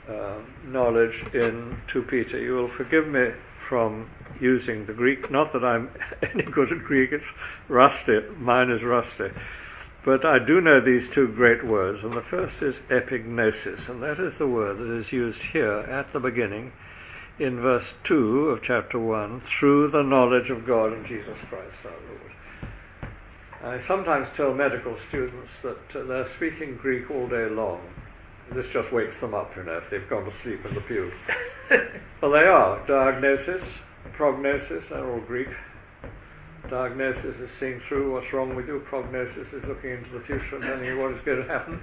uh, 0.10 0.40
knowledge 0.66 1.14
in 1.34 1.78
2 1.94 2.02
Peter. 2.10 2.40
You 2.40 2.54
will 2.54 2.72
forgive 2.76 3.08
me 3.08 3.28
from 3.70 4.10
using 4.40 4.88
the 4.88 4.94
Greek. 4.94 5.32
Not 5.32 5.54
that 5.54 5.64
I'm 5.64 5.90
any 6.34 6.44
good 6.52 6.72
at 6.72 6.84
Greek, 6.84 7.12
it's 7.12 7.24
rusty. 7.70 8.20
Mine 8.38 8.72
is 8.72 8.84
rusty. 8.84 9.30
But 10.06 10.24
I 10.24 10.38
do 10.38 10.62
know 10.62 10.80
these 10.80 11.10
two 11.16 11.30
great 11.30 11.66
words, 11.66 12.04
and 12.04 12.14
the 12.14 12.22
first 12.30 12.62
is 12.62 12.76
epignosis, 12.92 13.90
and 13.90 14.04
that 14.04 14.20
is 14.20 14.34
the 14.38 14.48
word 14.48 14.78
that 14.78 15.00
is 15.00 15.12
used 15.12 15.40
here 15.52 15.80
at 15.80 16.14
the 16.14 16.20
beginning 16.20 16.72
in 17.40 17.60
verse 17.60 17.88
2 18.08 18.50
of 18.50 18.62
chapter 18.62 19.00
1 19.00 19.42
through 19.60 19.90
the 19.90 20.04
knowledge 20.04 20.52
of 20.52 20.68
God 20.68 20.94
and 20.94 21.08
Jesus 21.08 21.38
Christ 21.50 21.76
our 21.84 21.92
Lord. 22.08 23.82
I 23.82 23.88
sometimes 23.88 24.28
tell 24.38 24.54
medical 24.54 24.96
students 25.10 25.50
that 25.64 26.00
uh, 26.00 26.06
they're 26.06 26.30
speaking 26.38 26.78
Greek 26.80 27.10
all 27.10 27.28
day 27.28 27.50
long. 27.50 27.82
This 28.54 28.68
just 28.72 28.94
wakes 28.94 29.16
them 29.22 29.34
up, 29.34 29.50
you 29.58 29.64
know, 29.64 29.82
if 29.84 29.90
they've 29.90 30.08
gone 30.08 30.26
to 30.26 30.32
sleep 30.44 30.64
in 30.66 30.76
the 30.76 30.82
pew. 30.82 31.12
well, 32.22 32.32
they 32.32 32.46
are. 32.46 32.86
Diagnosis, 32.86 33.64
prognosis, 34.16 34.84
they're 34.92 35.12
all 35.12 35.22
Greek. 35.22 35.48
Diagnosis 36.70 37.38
is 37.40 37.50
seeing 37.60 37.80
through 37.88 38.14
what's 38.14 38.32
wrong 38.34 38.56
with 38.56 38.68
you. 38.68 38.82
Prognosis 38.90 39.48
is 39.54 39.64
looking 39.68 39.92
into 39.92 40.10
the 40.12 40.26
future 40.26 40.56
and 40.56 40.64
telling 40.64 40.86
you 40.86 40.98
what 40.98 41.12
is 41.12 41.22
going 41.26 41.42
to 41.42 41.48
happen. 41.48 41.80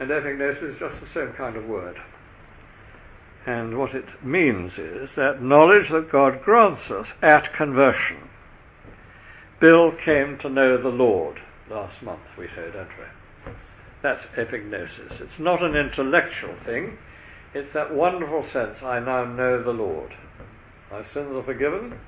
And 0.00 0.10
epignosis 0.10 0.74
is 0.74 0.78
just 0.78 1.00
the 1.00 1.06
same 1.06 1.32
kind 1.36 1.56
of 1.56 1.66
word. 1.66 1.96
And 3.46 3.78
what 3.78 3.94
it 3.94 4.04
means 4.24 4.72
is 4.78 5.10
that 5.16 5.42
knowledge 5.42 5.90
that 5.90 6.12
God 6.12 6.42
grants 6.42 6.90
us 6.90 7.06
at 7.22 7.54
conversion. 7.56 8.28
Bill 9.60 9.92
came 10.04 10.38
to 10.42 10.48
know 10.48 10.80
the 10.80 10.88
Lord 10.88 11.38
last 11.70 12.02
month, 12.02 12.22
we 12.36 12.46
say, 12.48 12.70
don't 12.72 12.88
we? 12.98 13.52
That's 14.02 14.24
epignosis. 14.36 15.20
It's 15.20 15.38
not 15.38 15.62
an 15.62 15.76
intellectual 15.76 16.56
thing. 16.64 16.98
It's 17.54 17.72
that 17.74 17.94
wonderful 17.94 18.44
sense, 18.52 18.78
I 18.82 18.98
now 18.98 19.24
know 19.24 19.62
the 19.62 19.70
Lord. 19.70 20.12
My 20.90 21.02
sins 21.04 21.34
are 21.34 21.44
forgiven. 21.44 21.98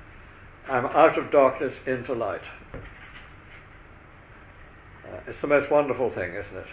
I'm 0.67 0.85
out 0.85 1.17
of 1.17 1.31
darkness 1.31 1.75
into 1.85 2.13
light. 2.13 2.41
Uh, 5.05 5.19
it's 5.27 5.39
the 5.41 5.47
most 5.47 5.69
wonderful 5.69 6.09
thing, 6.11 6.31
isn't 6.33 6.57
it? 6.57 6.65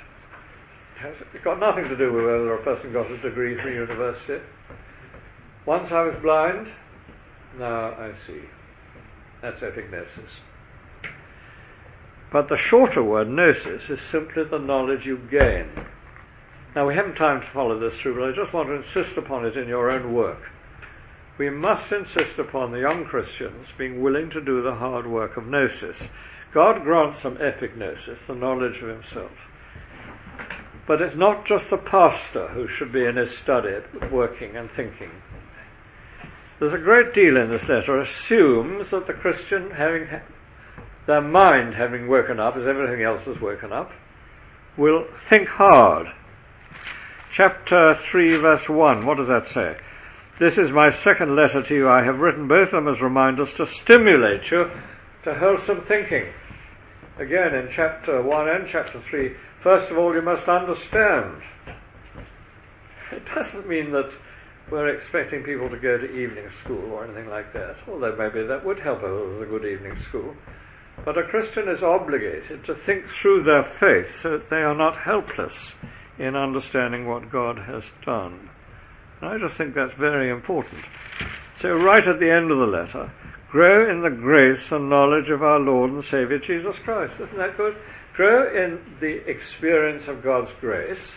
It's 1.35 1.45
got 1.45 1.59
nothing 1.59 1.89
to 1.89 1.97
do 1.97 2.13
with 2.13 2.25
whether 2.25 2.55
a 2.55 2.63
person 2.63 2.93
got 2.93 3.11
a 3.11 3.19
degree 3.19 3.61
from 3.61 3.73
university. 3.73 4.43
Once 5.67 5.91
I 5.93 6.03
was 6.03 6.15
blind, 6.23 6.69
now 7.59 7.91
I 7.91 8.13
see. 8.27 8.43
That's 9.43 9.61
epignosis. 9.61 10.31
But 12.33 12.49
the 12.49 12.57
shorter 12.57 13.03
word, 13.03 13.29
gnosis, 13.29 13.83
is 13.91 13.99
simply 14.11 14.45
the 14.45 14.59
knowledge 14.59 15.05
you 15.05 15.19
gain. 15.31 15.69
Now, 16.75 16.89
we 16.89 16.95
haven't 16.95 17.17
time 17.17 17.43
to 17.43 17.47
follow 17.53 17.79
this 17.79 18.01
through, 18.01 18.15
but 18.15 18.31
I 18.31 18.45
just 18.45 18.55
want 18.55 18.69
to 18.69 18.75
insist 18.77 19.19
upon 19.19 19.45
it 19.45 19.57
in 19.57 19.69
your 19.69 19.91
own 19.91 20.15
work 20.15 20.52
we 21.39 21.51
must 21.51 21.93
insist 21.93 22.39
upon 22.39 22.73
the 22.73 22.81
young 22.81 23.05
Christians 23.05 23.67
being 23.79 24.03
willing 24.03 24.31
to 24.31 24.45
do 24.45 24.63
the 24.63 24.75
hard 24.75 25.07
work 25.07 25.37
of 25.37 25.47
gnosis. 25.47 25.97
God 26.53 26.83
grants 26.85 27.23
them 27.23 27.37
epignosis, 27.37 28.19
the 28.27 28.35
knowledge 28.35 28.83
of 28.83 28.89
Himself. 28.89 29.33
But 30.87 31.01
it's 31.01 31.17
not 31.17 31.47
just 31.47 31.65
the 31.71 31.79
pastor 31.79 32.49
who 32.49 32.67
should 32.69 32.93
be 32.93 33.05
in 33.05 33.17
his 33.17 33.31
study 33.43 33.77
working 34.11 34.57
and 34.57 34.69
thinking. 34.77 35.11
There's 36.59 36.75
a 36.75 36.79
great 36.79 37.15
deal 37.15 37.37
in 37.37 37.51
this 37.51 37.63
letter 37.63 38.01
assumes 38.01 38.91
that 38.91 39.07
the 39.07 39.15
Christian, 39.15 39.71
having 39.71 40.07
their 41.07 41.21
mind 41.21 41.75
having 41.75 42.09
woken 42.09 42.39
up, 42.39 42.57
as 42.57 42.67
everything 42.67 43.03
else 43.03 43.23
has 43.27 43.41
woken 43.41 43.73
up, 43.73 43.91
will 44.77 45.05
think 45.31 45.49
hard. 45.49 46.07
Chapter 47.37 47.99
3, 48.11 48.37
verse 48.37 48.69
1, 48.69 49.07
what 49.07 49.17
does 49.17 49.29
that 49.29 49.47
say? 49.55 49.77
This 50.41 50.55
is 50.55 50.71
my 50.73 50.89
second 51.05 51.37
letter 51.37 51.63
to 51.63 51.75
you. 51.75 51.89
I 51.89 52.03
have 52.05 52.19
written 52.19 52.49
both 52.49 52.69
of 52.73 52.85
them 52.85 52.89
as 52.89 53.03
reminders 53.03 53.51
to 53.59 53.67
stimulate 53.85 54.51
you 54.51 54.65
to 55.25 55.35
wholesome 55.35 55.85
thinking. 55.87 56.25
Again, 57.19 57.55
in 57.55 57.69
chapter 57.75 58.23
1 58.23 58.49
and 58.49 58.69
chapter 58.71 59.03
3, 59.11 59.31
first 59.63 59.91
of 59.91 59.99
all, 59.99 60.15
you 60.15 60.23
must 60.23 60.49
understand. 60.49 61.43
It 63.13 63.23
doesn't 63.35 63.69
mean 63.69 63.93
that 63.93 64.11
we're 64.71 64.89
expecting 64.89 65.43
people 65.43 65.69
to 65.69 65.79
go 65.79 65.99
to 65.99 66.11
evening 66.11 66.49
school 66.65 66.93
or 66.93 67.05
anything 67.05 67.29
like 67.29 67.53
that, 67.53 67.77
although 67.87 68.17
maybe 68.17 68.47
that 68.47 68.65
would 68.65 68.81
help 68.81 69.01
if 69.01 69.05
it 69.05 69.11
was 69.11 69.43
a 69.43 69.51
good 69.51 69.67
evening 69.67 69.99
school. 70.09 70.35
But 71.05 71.19
a 71.19 71.25
Christian 71.25 71.69
is 71.69 71.83
obligated 71.83 72.65
to 72.65 72.75
think 72.87 73.05
through 73.21 73.45
their 73.45 73.65
faith 73.79 74.11
so 74.23 74.31
that 74.31 74.49
they 74.49 74.63
are 74.63 74.75
not 74.75 74.97
helpless 74.97 75.53
in 76.19 76.37
understanding 76.37 77.07
what 77.07 77.31
God 77.31 77.59
has 77.59 77.83
done. 78.05 78.49
I 79.23 79.39
just 79.39 79.57
think 79.57 79.75
that's 79.75 79.95
very 79.99 80.31
important. 80.31 80.85
So, 81.61 81.69
right 81.75 82.07
at 82.07 82.19
the 82.19 82.31
end 82.31 82.51
of 82.51 82.59
the 82.59 82.67
letter, 82.67 83.13
grow 83.51 83.89
in 83.89 84.03
the 84.03 84.11
grace 84.11 84.71
and 84.71 84.91
knowledge 84.91 85.31
of 85.31 85.43
our 85.43 85.61
Lord 85.61 85.93
and 85.93 86.05
Saviour 86.05 86.41
Jesus 86.41 86.77
Christ. 86.85 87.15
Isn't 87.21 87.39
that 87.39 87.57
good? 87.57 87.77
Grow 88.17 88.49
in 88.49 88.81
the 89.01 89.29
experience 89.31 90.09
of 90.09 90.23
God's 90.23 90.51
grace. 90.61 91.13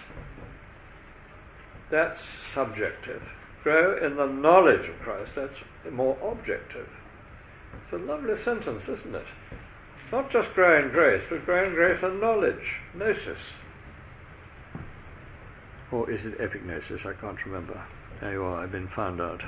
That's 1.90 2.20
subjective. 2.54 3.22
Grow 3.64 3.98
in 4.06 4.16
the 4.16 4.28
knowledge 4.28 4.88
of 4.88 5.00
Christ. 5.00 5.32
That's 5.36 5.58
more 5.92 6.18
objective. 6.22 6.88
It's 7.84 7.94
a 7.94 7.98
lovely 7.98 8.36
sentence, 8.44 8.84
isn't 8.84 9.16
it? 9.16 9.26
Not 10.12 10.30
just 10.32 10.54
grow 10.54 10.80
in 10.84 10.92
grace, 10.92 11.24
but 11.30 11.46
grow 11.46 11.68
in 11.68 11.74
grace 11.74 12.00
and 12.04 12.22
knowledge, 12.22 12.80
gnosis. 12.96 13.40
Or 15.92 16.10
is 16.10 16.26
it 16.26 16.40
epignosis? 16.40 17.06
I 17.06 17.14
can't 17.20 17.38
remember. 17.46 17.86
There 18.22 18.34
you 18.34 18.44
are, 18.44 18.64
I've 18.64 18.72
been 18.72 18.90
found 18.96 19.22
out. 19.22 19.42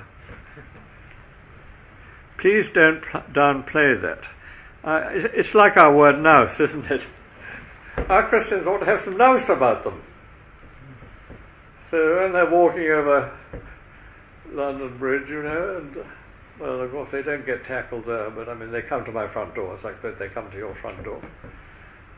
Please 2.40 2.66
don't 2.74 3.02
pl- 3.12 3.24
downplay 3.34 4.02
that. 4.02 4.20
Uh, 4.84 5.02
it's, 5.34 5.54
like 5.54 5.76
our 5.78 5.96
word 5.96 6.22
nous, 6.22 6.70
isn't 6.70 6.86
it? 6.86 7.02
our 8.10 8.30
Christians 8.30 8.68
ought 8.68 8.80
to 8.80 8.86
have 8.86 9.04
some 9.04 9.18
nous 9.18 9.50
about 9.50 9.84
them. 9.84 10.02
So 11.90 11.98
when 12.22 12.34
they're 12.34 12.50
walking 12.50 12.84
over 12.84 13.38
London 14.52 14.98
Bridge, 14.98 15.28
you 15.30 15.42
know, 15.42 15.78
and 15.78 15.96
well, 16.60 16.82
of 16.82 16.92
course 16.92 17.10
they 17.12 17.22
don't 17.22 17.46
get 17.46 17.66
tackled 17.66 18.06
there, 18.06 18.30
but 18.30 18.50
I 18.50 18.54
mean 18.54 18.72
they 18.72 18.82
come 18.82 19.06
to 19.06 19.12
my 19.12 19.32
front 19.32 19.56
door. 19.56 19.76
It's 19.76 19.84
like 19.84 20.02
they 20.02 20.28
come 20.30 20.52
to 20.52 20.58
your 20.58 20.76
front 20.82 21.04
door. 21.04 21.22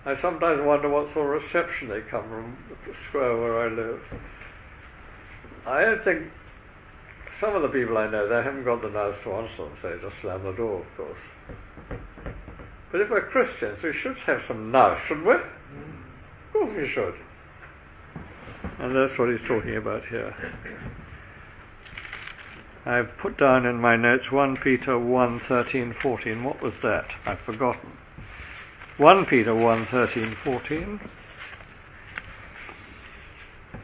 I 0.06 0.20
sometimes 0.22 0.62
wonder 0.64 0.89
what 0.89 1.14
sort 1.14 1.36
of 1.36 1.43
reception 1.43 1.89
they 1.89 2.02
come 2.10 2.24
from 2.30 2.58
the 2.88 2.93
square 3.08 3.38
where 3.38 3.60
I 3.60 3.68
live. 3.68 4.02
I 5.68 5.82
don't 5.82 6.04
think 6.04 6.32
some 7.39 7.56
of 7.56 7.62
the 7.62 7.68
people 7.68 7.97
I 7.97 8.10
know, 8.10 8.28
they 8.28 8.43
haven't 8.43 8.66
got 8.66 8.82
the 8.82 8.89
nous 8.89 9.16
to 9.24 9.34
answer 9.34 9.66
and 9.66 9.76
say, 9.82 9.95
just 10.02 10.22
slam 10.22 10.43
the 10.43 10.54
door, 10.54 10.82
of 10.82 10.97
course. 10.97 11.20
But 12.91 13.02
if 13.02 13.10
we're 13.10 13.28
Christians, 13.28 13.80
we 13.84 13.93
should 13.93 14.18
have 14.26 14.41
some 14.47 14.72
nerve, 14.72 14.97
shouldn't 15.08 15.28
we? 15.28 15.34
Of 15.34 15.41
course 16.54 16.72
we 16.76 16.88
should. 16.88 17.14
And 18.80 18.95
that's 18.95 19.18
what 19.20 19.30
he's 19.30 19.47
talking 19.47 19.76
about 19.76 20.06
here. 20.06 20.34
I've 22.86 23.10
put 23.22 23.38
down 23.38 23.66
in 23.66 23.76
my 23.76 23.95
notes 23.95 24.32
1 24.32 24.58
Peter 24.64 24.97
1 24.97 25.41
13 25.47 25.95
14. 26.02 26.43
What 26.43 26.62
was 26.62 26.74
that? 26.82 27.06
I've 27.26 27.39
forgotten. 27.41 27.91
1 29.00 29.26
Peter 29.28 29.56
1 29.56 29.88
13 29.88 30.36
14. 30.43 31.00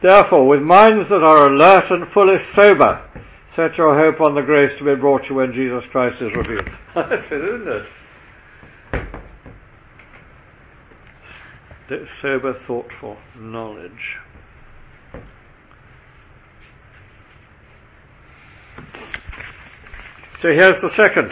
Therefore, 0.01 0.45
with 0.45 0.61
minds 0.61 1.07
that 1.07 1.23
are 1.23 1.47
alert 1.47 1.89
and 1.89 2.11
fully 2.11 2.37
sober, 2.53 3.01
set 3.55 3.77
your 3.77 3.97
hope 3.97 4.19
on 4.19 4.35
the 4.35 4.41
grace 4.41 4.77
to 4.77 4.83
be 4.83 4.93
brought 4.99 5.23
to 5.23 5.29
you 5.29 5.35
when 5.35 5.53
Jesus 5.53 5.85
Christ 5.89 6.21
is 6.21 6.33
revealed. 6.35 6.69
That's 6.93 7.31
it, 7.31 7.41
isn't 7.41 7.67
it? 7.67 7.85
Sober, 12.21 12.59
thoughtful 12.67 13.15
knowledge. 13.39 14.17
So 20.41 20.51
here's 20.51 20.81
the 20.81 20.91
second, 20.97 21.31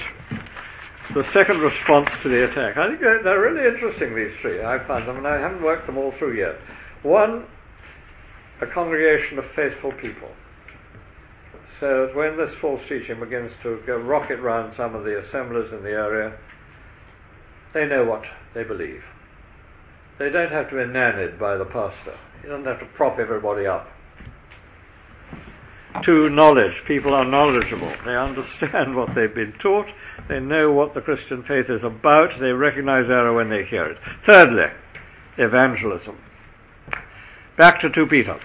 the 1.14 1.24
second 1.32 1.60
response 1.60 2.10
to 2.24 2.30
the 2.30 2.50
attack. 2.50 2.78
I 2.78 2.88
think 2.88 3.00
they're 3.00 3.40
really 3.40 3.68
interesting, 3.68 4.16
these 4.16 4.36
three. 4.42 4.64
I 4.64 4.86
find 4.88 5.08
them, 5.08 5.18
and 5.18 5.28
I 5.28 5.40
haven't 5.40 5.62
worked 5.62 5.86
them 5.86 5.98
all 5.98 6.12
through 6.18 6.38
yet. 6.38 6.56
One, 7.04 7.46
a 8.62 8.68
congregation 8.68 9.38
of 9.38 9.46
faithful 9.56 9.92
people. 9.94 10.30
So 11.80 12.08
that 12.08 12.16
when 12.16 12.38
this 12.38 12.54
false 12.62 12.82
teaching 12.88 13.20
begins 13.20 13.52
to 13.64 13.82
go 13.86 13.98
rocket 13.98 14.40
round 14.40 14.74
some 14.76 14.96
of 14.96 15.04
the 15.04 15.20
assemblies 15.20 15.72
in 15.72 15.84
the 15.84 15.92
area, 15.92 16.38
they 17.74 17.86
know 17.86 18.06
what 18.06 18.24
they 18.54 18.64
believe. 18.64 19.04
They 20.20 20.30
don't 20.30 20.52
have 20.52 20.70
to 20.70 20.76
be 20.76 20.92
nannied 20.92 21.40
by 21.40 21.58
the 21.58 21.66
pastor. 21.66 22.18
He 22.42 22.48
doesn't 22.48 22.66
have 22.66 22.80
to 22.80 22.86
prop 22.96 23.20
everybody 23.20 23.66
up 23.66 23.88
to 26.02 26.30
knowledge. 26.30 26.74
People 26.88 27.14
are 27.14 27.26
knowledgeable. 27.26 27.94
They 28.06 28.16
understand 28.16 28.96
what 28.96 29.14
they've 29.16 29.34
been 29.34 29.54
taught. 29.62 29.88
They 30.28 30.40
know 30.40 30.72
what 30.72 30.94
the 30.94 31.02
Christian 31.02 31.44
faith 31.44 31.70
is 31.70 31.84
about. 31.84 32.40
They 32.40 32.52
recognize 32.52 33.10
error 33.10 33.34
when 33.34 33.50
they 33.50 33.64
hear 33.66 33.86
it. 33.86 33.98
Thirdly, 34.26 34.72
evangelism. 35.38 36.18
Back 37.58 37.82
to 37.82 37.90
2 37.90 38.08
Peter. 38.08 38.40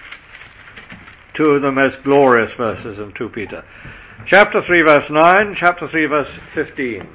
Two 1.33 1.51
of 1.51 1.61
the 1.61 1.71
most 1.71 2.03
glorious 2.03 2.51
verses 2.57 2.99
in 2.99 3.13
2 3.17 3.29
Peter. 3.29 3.63
Chapter 4.27 4.61
3 4.61 4.81
verse 4.83 5.09
9, 5.09 5.55
chapter 5.55 5.87
3 5.89 6.05
verse 6.05 6.29
15. 6.53 7.07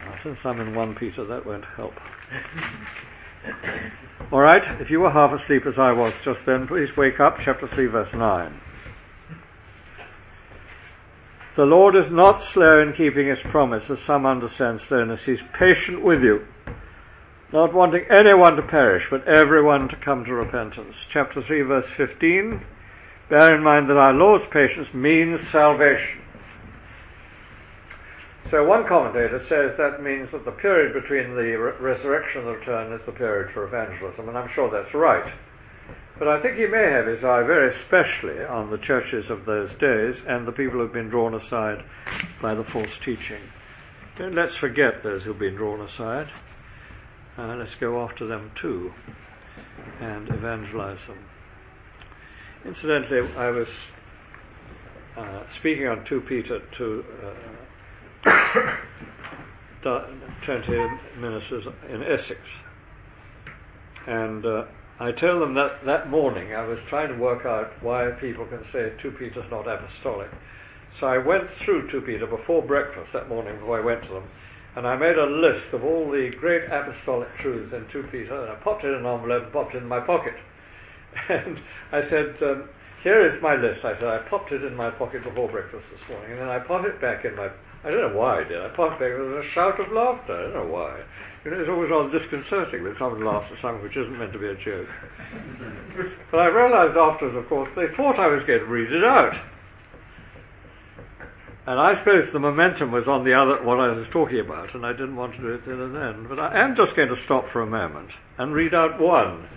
Now, 0.00 0.18
since 0.22 0.38
I'm 0.44 0.60
in 0.60 0.74
1 0.74 0.94
Peter, 0.94 1.24
that 1.26 1.44
won't 1.44 1.64
help. 1.76 1.94
All 4.32 4.40
right, 4.40 4.80
if 4.80 4.90
you 4.90 5.00
were 5.00 5.10
half 5.10 5.32
asleep 5.32 5.66
as 5.66 5.78
I 5.78 5.92
was 5.92 6.12
just 6.24 6.40
then, 6.46 6.68
please 6.68 6.88
wake 6.96 7.18
up, 7.18 7.38
chapter 7.44 7.68
3, 7.74 7.86
verse 7.86 8.12
9. 8.14 8.60
The 11.56 11.64
Lord 11.64 11.96
is 11.96 12.10
not 12.12 12.42
slow 12.54 12.80
in 12.80 12.92
keeping 12.96 13.28
his 13.28 13.40
promise, 13.50 13.84
as 13.90 13.98
some 14.06 14.24
understand 14.24 14.80
slowness. 14.88 15.20
He's 15.26 15.40
patient 15.58 16.04
with 16.04 16.22
you, 16.22 16.46
not 17.52 17.74
wanting 17.74 18.04
anyone 18.08 18.54
to 18.54 18.62
perish, 18.62 19.04
but 19.10 19.26
everyone 19.26 19.88
to 19.88 19.96
come 19.96 20.24
to 20.24 20.32
repentance. 20.32 20.94
Chapter 21.12 21.42
3, 21.42 21.62
verse 21.62 21.86
15. 21.96 22.64
Bear 23.28 23.56
in 23.56 23.64
mind 23.64 23.90
that 23.90 23.96
our 23.96 24.12
Lord's 24.12 24.44
patience 24.52 24.88
means 24.94 25.40
salvation. 25.50 26.20
So 28.50 28.64
one 28.64 28.86
commentator 28.88 29.40
says 29.48 29.76
that 29.78 30.02
means 30.02 30.32
that 30.32 30.44
the 30.44 30.50
period 30.50 30.92
between 30.92 31.36
the 31.36 31.54
re- 31.54 31.78
resurrection 31.78 32.40
and 32.40 32.48
the 32.48 32.58
return 32.58 32.92
is 32.92 33.06
the 33.06 33.12
period 33.12 33.54
for 33.54 33.64
evangelism, 33.64 34.28
and 34.28 34.36
I'm 34.36 34.50
sure 34.52 34.68
that's 34.68 34.92
right. 34.92 35.32
But 36.18 36.26
I 36.26 36.42
think 36.42 36.58
he 36.58 36.66
may 36.66 36.90
have 36.90 37.06
his 37.06 37.22
eye 37.22 37.44
very 37.44 37.72
especially 37.76 38.44
on 38.44 38.70
the 38.70 38.78
churches 38.78 39.30
of 39.30 39.46
those 39.46 39.70
days 39.78 40.16
and 40.26 40.48
the 40.48 40.52
people 40.52 40.80
who've 40.80 40.92
been 40.92 41.08
drawn 41.08 41.34
aside 41.34 41.84
by 42.42 42.54
the 42.54 42.64
false 42.64 42.90
teaching. 43.04 43.40
Don't 44.18 44.34
let's 44.34 44.56
forget 44.56 45.04
those 45.04 45.22
who've 45.22 45.38
been 45.38 45.54
drawn 45.54 45.80
aside. 45.80 46.28
Uh, 47.38 47.54
let's 47.54 47.74
go 47.80 48.02
after 48.02 48.26
them 48.26 48.50
too 48.60 48.92
and 50.00 50.28
evangelize 50.28 50.98
them. 51.06 51.24
Incidentally, 52.66 53.32
I 53.36 53.50
was 53.50 53.68
uh, 55.16 55.44
speaking 55.58 55.86
on 55.86 56.04
2 56.06 56.20
Peter 56.22 56.60
to 56.78 57.04
uh, 57.24 57.34
20 60.44 60.66
ministers 61.18 61.66
in 61.88 62.02
Essex. 62.02 62.40
And 64.06 64.44
uh, 64.44 64.64
I 64.98 65.12
told 65.12 65.42
them 65.42 65.54
that 65.54 65.84
that 65.86 66.10
morning 66.10 66.54
I 66.54 66.66
was 66.66 66.78
trying 66.88 67.08
to 67.08 67.14
work 67.14 67.46
out 67.46 67.70
why 67.82 68.10
people 68.20 68.46
can 68.46 68.64
say 68.72 68.92
2 69.00 69.12
Peter's 69.12 69.50
not 69.50 69.66
apostolic. 69.68 70.28
So 70.98 71.06
I 71.06 71.18
went 71.18 71.44
through 71.64 71.90
2 71.90 72.00
Peter 72.02 72.26
before 72.26 72.62
breakfast 72.62 73.12
that 73.12 73.28
morning 73.28 73.58
before 73.58 73.80
I 73.80 73.84
went 73.84 74.02
to 74.04 74.12
them, 74.12 74.28
and 74.76 74.86
I 74.86 74.96
made 74.96 75.16
a 75.16 75.24
list 75.24 75.72
of 75.72 75.84
all 75.84 76.10
the 76.10 76.30
great 76.38 76.64
apostolic 76.64 77.28
truths 77.40 77.72
in 77.72 77.86
2 77.92 78.08
Peter, 78.10 78.42
and 78.42 78.52
I 78.52 78.56
popped 78.56 78.84
it 78.84 78.88
in 78.88 78.94
an 78.94 79.06
envelope 79.06 79.44
and 79.44 79.52
popped 79.52 79.74
it 79.74 79.82
in 79.82 79.88
my 79.88 80.00
pocket. 80.00 80.34
And 81.28 81.60
I 81.90 82.08
said, 82.08 82.36
um, 82.42 82.68
here 83.02 83.26
is 83.26 83.42
my 83.42 83.56
list. 83.56 83.84
I 83.84 83.94
said, 83.94 84.04
I 84.04 84.18
popped 84.28 84.52
it 84.52 84.62
in 84.62 84.76
my 84.76 84.90
pocket 84.90 85.24
before 85.24 85.48
breakfast 85.48 85.86
this 85.90 86.00
morning, 86.08 86.32
and 86.32 86.40
then 86.40 86.48
I 86.48 86.58
popped 86.58 86.86
it 86.86 87.00
back 87.00 87.24
in 87.24 87.34
my 87.34 87.48
I 87.84 87.90
don't 87.90 88.12
know 88.12 88.18
why 88.18 88.40
I 88.40 88.44
did. 88.44 88.60
I 88.60 88.68
popped 88.76 89.00
back 89.00 89.12
with 89.16 89.40
a 89.40 89.44
shout 89.54 89.80
of 89.80 89.90
laughter. 89.92 90.36
I 90.36 90.42
don't 90.42 90.68
know 90.68 90.72
why. 90.72 91.00
You 91.44 91.50
know, 91.50 91.60
it's 91.60 91.70
always 91.70 91.90
rather 91.90 92.12
disconcerting 92.12 92.84
when 92.84 92.94
someone 92.98 93.24
laughs 93.24 93.48
at 93.50 93.60
something 93.62 93.82
which 93.82 93.96
isn't 93.96 94.18
meant 94.18 94.32
to 94.34 94.38
be 94.38 94.48
a 94.48 94.56
joke. 94.60 94.88
but 96.30 96.40
I 96.40 96.46
realized 96.52 96.96
afterwards, 96.98 97.36
of 97.36 97.48
course, 97.48 97.70
they 97.76 97.88
thought 97.96 98.20
I 98.20 98.28
was 98.28 98.44
going 98.44 98.60
to 98.60 98.66
read 98.66 98.92
it 98.92 99.04
out. 99.04 99.32
And 101.66 101.80
I 101.80 101.96
suppose 101.98 102.28
the 102.32 102.38
momentum 102.38 102.92
was 102.92 103.08
on 103.08 103.24
the 103.24 103.32
other, 103.32 103.64
what 103.64 103.80
I 103.80 103.92
was 103.92 104.06
talking 104.12 104.40
about, 104.40 104.74
and 104.74 104.84
I 104.84 104.92
didn't 104.92 105.16
want 105.16 105.32
to 105.36 105.40
do 105.40 105.48
it 105.54 105.64
then 105.64 105.80
and 105.80 105.94
then. 105.94 106.26
But 106.28 106.38
I 106.38 106.60
am 106.60 106.76
just 106.76 106.96
going 106.96 107.08
to 107.08 107.22
stop 107.24 107.44
for 107.52 107.62
a 107.62 107.66
moment 107.66 108.10
and 108.36 108.52
read 108.52 108.74
out 108.74 109.00
one. 109.00 109.48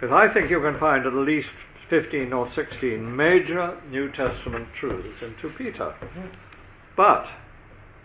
Because 0.00 0.14
I 0.14 0.32
think 0.32 0.50
you 0.50 0.60
can 0.60 0.78
find 0.80 1.04
at 1.06 1.12
least 1.12 1.48
15 1.90 2.32
or 2.32 2.48
16 2.54 3.16
major 3.16 3.78
New 3.90 4.10
Testament 4.12 4.68
truths 4.80 5.20
in 5.22 5.34
2 5.42 5.50
Peter. 5.58 5.92
Mm-hmm. 6.00 6.43
But 6.96 7.26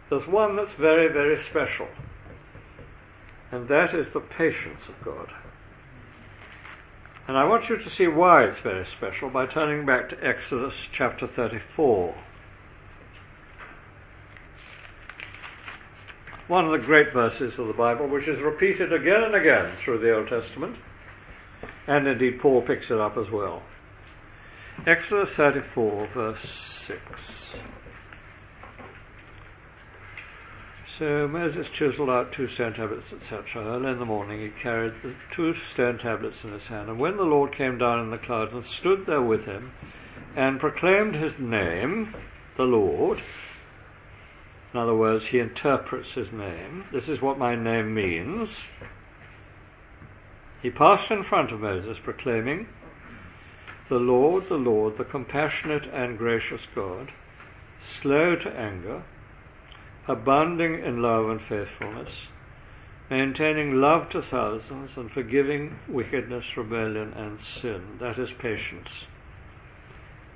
there's 0.09 0.27
one 0.27 0.55
that's 0.55 0.71
very, 0.79 1.11
very 1.11 1.43
special, 1.49 1.87
and 3.51 3.67
that 3.67 3.93
is 3.93 4.07
the 4.13 4.19
patience 4.19 4.81
of 4.87 5.05
God. 5.05 5.27
And 7.27 7.37
I 7.37 7.43
want 7.43 7.69
you 7.69 7.77
to 7.77 7.95
see 7.95 8.07
why 8.07 8.45
it's 8.45 8.61
very 8.63 8.87
special 8.97 9.29
by 9.29 9.45
turning 9.45 9.85
back 9.85 10.09
to 10.09 10.15
Exodus 10.25 10.73
chapter 10.97 11.27
34. 11.27 12.15
One 16.47 16.65
of 16.65 16.71
the 16.71 16.83
great 16.83 17.13
verses 17.13 17.53
of 17.59 17.67
the 17.67 17.73
Bible, 17.73 18.07
which 18.07 18.27
is 18.27 18.41
repeated 18.41 18.91
again 18.91 19.23
and 19.23 19.35
again 19.35 19.77
through 19.85 19.99
the 19.99 20.15
Old 20.15 20.29
Testament, 20.29 20.77
and 21.85 22.07
indeed 22.07 22.39
Paul 22.41 22.63
picks 22.65 22.89
it 22.89 22.97
up 22.97 23.15
as 23.15 23.29
well. 23.31 23.61
Exodus 24.87 25.29
34, 25.37 26.09
verse 26.15 26.47
6. 26.87 26.99
Um, 30.99 31.05
so 31.05 31.27
Moses 31.27 31.67
chiseled 31.77 32.09
out 32.09 32.31
two 32.35 32.47
stone 32.55 32.73
tablets, 32.73 33.05
etc. 33.13 33.43
Early 33.55 33.91
in 33.91 33.99
the 33.99 34.05
morning 34.05 34.41
he 34.41 34.61
carried 34.61 34.93
the 35.03 35.15
two 35.35 35.53
stone 35.73 35.97
tablets 35.97 36.37
in 36.43 36.51
his 36.51 36.63
hand. 36.63 36.89
And 36.89 36.99
when 36.99 37.17
the 37.17 37.23
Lord 37.23 37.55
came 37.55 37.77
down 37.77 37.99
in 37.99 38.11
the 38.11 38.17
cloud 38.17 38.53
and 38.53 38.63
stood 38.79 39.05
there 39.07 39.21
with 39.21 39.45
him 39.45 39.71
and 40.35 40.59
proclaimed 40.59 41.15
his 41.15 41.33
name, 41.39 42.13
the 42.57 42.63
Lord, 42.63 43.19
in 44.73 44.79
other 44.79 44.95
words, 44.95 45.25
he 45.31 45.39
interprets 45.39 46.09
his 46.15 46.27
name. 46.31 46.85
This 46.93 47.07
is 47.07 47.21
what 47.21 47.39
my 47.39 47.55
name 47.55 47.93
means. 47.93 48.49
He 50.61 50.69
passed 50.69 51.09
in 51.09 51.23
front 51.23 51.51
of 51.51 51.61
Moses, 51.61 51.97
proclaiming, 52.03 52.67
The 53.89 53.95
Lord, 53.95 54.43
the 54.49 54.55
Lord, 54.55 54.97
the 54.97 55.05
compassionate 55.05 55.85
and 55.93 56.17
gracious 56.17 56.61
God, 56.75 57.09
slow 58.01 58.35
to 58.35 58.49
anger 58.49 59.03
abounding 60.09 60.83
in 60.83 61.01
love 61.01 61.29
and 61.29 61.39
faithfulness, 61.47 62.09
maintaining 63.09 63.75
love 63.75 64.09
to 64.09 64.21
thousands, 64.29 64.89
and 64.97 65.09
forgiving 65.11 65.77
wickedness, 65.87 66.43
rebellion, 66.57 67.13
and 67.15 67.39
sin. 67.61 67.97
That 68.01 68.19
is 68.19 68.29
patience. 68.41 68.89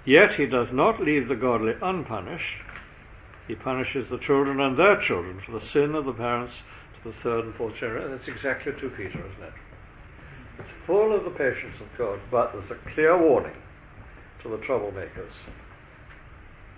Yet 0.06 0.36
he 0.38 0.46
does 0.46 0.68
not 0.72 1.02
leave 1.02 1.28
the 1.28 1.36
godly 1.36 1.74
unpunished. 1.82 2.44
He 3.48 3.56
punishes 3.56 4.06
the 4.10 4.20
children 4.26 4.60
and 4.60 4.78
their 4.78 5.02
children 5.08 5.42
for 5.46 5.54
the 5.54 5.66
sin 5.74 5.96
of 5.96 6.06
the 6.06 6.14
parents 6.14 6.54
to 7.04 7.10
the 7.10 7.16
third 7.24 7.46
and 7.46 7.56
fourth 7.56 7.76
generation. 7.80 8.12
That's 8.12 8.28
exactly 8.28 8.74
2 8.80 8.90
Peter, 8.92 9.20
isn't 9.20 9.44
it? 9.44 9.54
It's 10.60 10.70
full 10.86 11.16
of 11.16 11.24
the 11.24 11.32
patience 11.32 11.76
of 11.82 11.98
God, 11.98 12.20
but 12.30 12.52
there's 12.54 12.72
a 12.72 12.94
clear 12.94 13.18
warning 13.18 13.56
to 14.44 14.50
the 14.50 14.58
troublemakers 14.58 15.34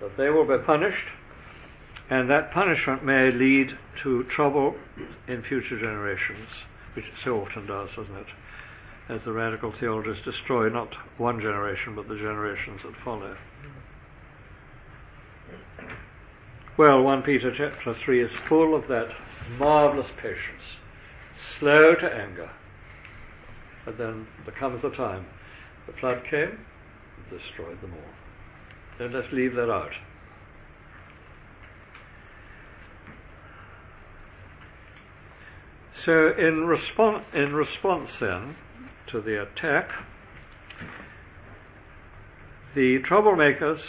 that 0.01 0.15
they 0.17 0.29
will 0.29 0.45
be 0.45 0.63
punished, 0.65 1.07
and 2.09 2.29
that 2.29 2.51
punishment 2.51 3.03
may 3.03 3.31
lead 3.31 3.77
to 4.03 4.23
trouble 4.25 4.75
in 5.27 5.43
future 5.43 5.79
generations, 5.79 6.47
which 6.95 7.05
it 7.05 7.13
so 7.23 7.41
often 7.41 7.65
does, 7.65 7.89
doesn't 7.95 8.15
it? 8.15 8.27
As 9.09 9.21
the 9.23 9.31
radical 9.31 9.73
theologies 9.79 10.23
destroy 10.23 10.69
not 10.69 10.89
one 11.17 11.39
generation, 11.39 11.95
but 11.95 12.07
the 12.07 12.15
generations 12.15 12.81
that 12.83 12.93
follow. 13.03 13.35
Well, 16.77 17.03
1 17.03 17.21
Peter 17.23 17.53
chapter 17.55 17.95
3 18.03 18.23
is 18.23 18.31
full 18.49 18.75
of 18.75 18.87
that 18.89 19.09
marvelous 19.57 20.09
patience, 20.17 20.63
slow 21.59 21.95
to 21.95 22.13
anger. 22.13 22.49
But 23.85 23.97
then 23.97 24.27
there 24.45 24.55
comes 24.55 24.83
a 24.83 24.89
time 24.89 25.25
the 25.87 25.93
flood 25.93 26.23
came, 26.29 26.65
destroyed 27.29 27.79
them 27.81 27.93
all. 27.93 28.13
Then 28.97 29.13
let's 29.13 29.31
leave 29.31 29.55
that 29.55 29.71
out. 29.71 29.91
So, 36.05 36.27
in, 36.37 36.67
respon- 36.67 37.23
in 37.33 37.55
response 37.55 38.11
then 38.19 38.55
to 39.07 39.21
the 39.21 39.41
attack, 39.41 39.89
the 42.75 42.99
troublemakers 42.99 43.79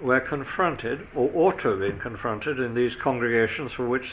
were 0.00 0.20
confronted, 0.20 1.06
or 1.14 1.30
ought 1.34 1.60
to 1.62 1.68
have 1.68 1.80
been 1.80 1.98
confronted, 1.98 2.58
in 2.58 2.74
these 2.74 2.92
congregations 3.02 3.72
for 3.76 3.86
which 3.86 4.06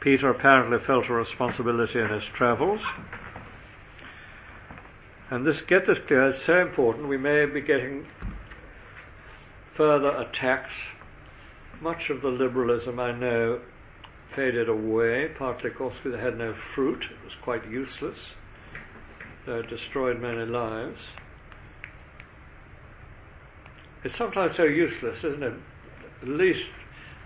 Peter 0.00 0.30
apparently 0.30 0.78
felt 0.86 1.10
a 1.10 1.12
responsibility 1.12 1.98
in 1.98 2.08
his 2.08 2.22
travels. 2.34 2.80
And 5.30 5.46
this, 5.46 5.56
get 5.68 5.86
this 5.86 5.98
clear, 6.06 6.30
it's 6.30 6.46
so 6.46 6.58
important. 6.58 7.08
We 7.08 7.18
may 7.18 7.44
be 7.44 7.60
getting 7.60 8.06
further 9.76 10.08
attacks. 10.08 10.72
Much 11.82 12.08
of 12.08 12.22
the 12.22 12.28
liberalism 12.28 12.98
I 12.98 13.12
know 13.12 13.60
faded 14.38 14.68
away, 14.68 15.26
partly, 15.36 15.68
of 15.68 15.76
course, 15.76 15.94
because 15.96 16.16
it 16.16 16.22
had 16.22 16.38
no 16.38 16.54
fruit. 16.72 17.02
It 17.02 17.24
was 17.24 17.34
quite 17.42 17.68
useless. 17.68 18.16
It 19.48 19.68
destroyed 19.68 20.20
many 20.20 20.46
lives. 20.46 21.00
It's 24.04 24.16
sometimes 24.16 24.52
so 24.56 24.62
useless, 24.62 25.18
isn't 25.24 25.42
it? 25.42 25.54
At 26.22 26.28
least 26.28 26.70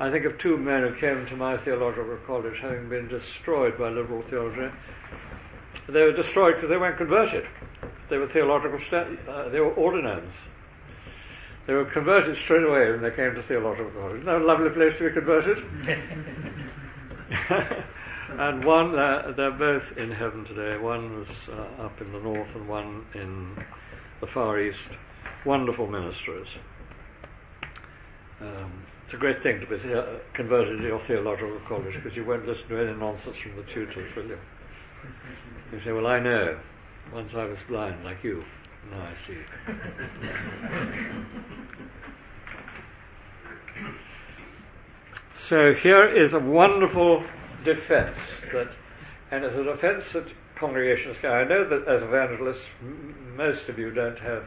I 0.01 0.11
think 0.11 0.25
of 0.25 0.39
two 0.39 0.57
men 0.57 0.89
who 0.89 0.99
came 0.99 1.27
to 1.27 1.37
my 1.37 1.63
theological 1.65 2.19
college 2.27 2.59
having 2.63 2.89
been 2.89 3.09
destroyed 3.09 3.77
by 3.79 3.91
liberal 3.91 4.25
theology. 4.31 4.73
They 5.93 6.01
were 6.01 6.17
destroyed 6.17 6.55
because 6.57 6.71
they 6.71 6.79
weren't 6.79 6.97
converted. 6.97 7.45
They 8.09 8.17
were 8.17 8.29
theological, 8.33 8.79
sta- 8.87 9.13
uh, 9.29 9.51
they 9.51 9.61
were 9.61 9.75
ordinands. 9.75 10.33
They 11.67 11.75
were 11.75 11.85
converted 11.93 12.39
straight 12.45 12.65
away 12.65 12.91
when 12.91 13.03
they 13.03 13.15
came 13.15 13.35
to 13.35 13.43
theological 13.47 13.91
college. 13.91 14.23
Isn't 14.23 14.27
that 14.27 14.41
a 14.41 14.45
lovely 14.47 14.71
place 14.71 14.95
to 14.99 15.09
be 15.09 15.15
converted? 15.15 15.59
and 18.39 18.65
one, 18.65 18.99
uh, 18.99 19.33
they're 19.37 19.51
both 19.53 19.83
in 19.97 20.11
heaven 20.11 20.45
today. 20.45 20.83
One 20.83 21.19
was 21.19 21.29
uh, 21.49 21.83
up 21.85 22.01
in 22.01 22.13
the 22.13 22.19
north 22.21 22.49
and 22.55 22.69
one 22.69 23.05
in 23.15 23.57
the 24.21 24.27
far 24.35 24.61
east. 24.61 24.79
Wonderful 25.47 25.87
ministers. 25.87 26.47
Um, 28.41 28.85
it's 29.05 29.15
a 29.15 29.19
great 29.19 29.43
thing 29.43 29.61
to 29.61 29.67
be 29.67 29.77
the- 29.77 30.21
converted 30.35 30.79
to 30.79 30.85
your 30.87 31.01
theological 31.07 31.61
college 31.69 31.95
because 32.03 32.17
you 32.17 32.25
won't 32.25 32.47
listen 32.47 32.69
to 32.69 32.79
any 32.79 32.99
nonsense 32.99 33.37
from 33.43 33.57
the 33.57 33.63
tutors, 33.75 34.15
will 34.17 34.27
you? 34.27 34.39
You 35.73 35.81
say, 35.85 35.93
Well, 35.93 36.07
I 36.07 36.21
know. 36.21 36.59
Once 37.13 37.31
I 37.37 37.45
was 37.45 37.59
blind, 37.69 38.05
like 38.05 38.23
you. 38.23 38.43
Now 38.91 39.03
I 39.03 39.15
see. 39.27 39.39
so 45.53 45.75
here 45.83 46.09
is 46.09 46.33
a 46.33 46.39
wonderful 46.39 47.23
defense 47.63 48.17
that, 48.55 48.69
and 49.31 49.45
it's 49.45 49.55
a 49.55 49.65
defense 49.65 50.03
that 50.15 50.25
congregations 50.59 51.19
can. 51.21 51.31
I 51.31 51.45
know 51.45 51.69
that 51.69 51.87
as 51.87 52.03
evangelists, 52.03 52.65
m- 52.81 53.37
most 53.37 53.69
of 53.69 53.79
you 53.79 53.93
don't 53.93 54.19
have 54.21 54.45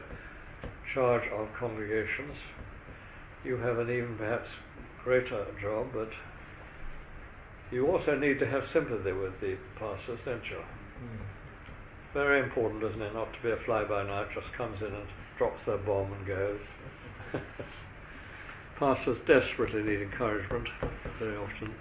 charge 0.92 1.22
of 1.32 1.46
congregations. 1.60 2.34
You 3.44 3.56
have 3.58 3.78
an 3.78 3.88
even 3.88 4.16
perhaps 4.18 4.48
greater 5.04 5.46
job, 5.62 5.90
but 5.94 6.10
you 7.70 7.86
also 7.86 8.18
need 8.18 8.40
to 8.40 8.46
have 8.50 8.64
sympathy 8.72 9.12
with 9.12 9.38
the 9.40 9.58
pastors, 9.78 10.18
don't 10.24 10.42
you? 10.50 10.58
Hmm. 10.58 11.22
Very 12.14 12.42
important, 12.42 12.82
isn't 12.82 13.00
it, 13.00 13.14
not 13.14 13.32
to 13.32 13.42
be 13.44 13.52
a 13.52 13.64
fly 13.64 13.84
by 13.84 14.02
night, 14.02 14.26
just 14.34 14.52
comes 14.58 14.82
in 14.82 14.92
and 14.92 15.06
drops 15.38 15.60
their 15.66 15.78
bomb 15.78 16.12
and 16.12 16.26
goes. 16.26 16.60
Pastors 18.78 19.18
desperately 19.26 19.82
need 19.82 20.02
encouragement 20.02 20.68
very 21.18 21.36
often. 21.36 21.74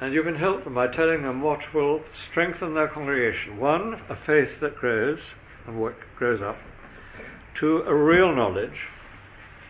And 0.00 0.12
you 0.12 0.22
can 0.22 0.36
help 0.36 0.64
them 0.64 0.74
by 0.74 0.88
telling 0.88 1.22
them 1.22 1.42
what 1.42 1.60
will 1.74 2.02
strengthen 2.30 2.74
their 2.74 2.88
congregation. 2.88 3.58
One, 3.58 3.94
a 4.08 4.16
faith 4.26 4.60
that 4.60 4.76
grows 4.76 5.18
and 5.66 5.80
what 5.80 5.94
grows 6.16 6.40
up. 6.42 6.56
Two, 7.58 7.78
a 7.86 7.94
real 7.94 8.34
knowledge, 8.34 8.78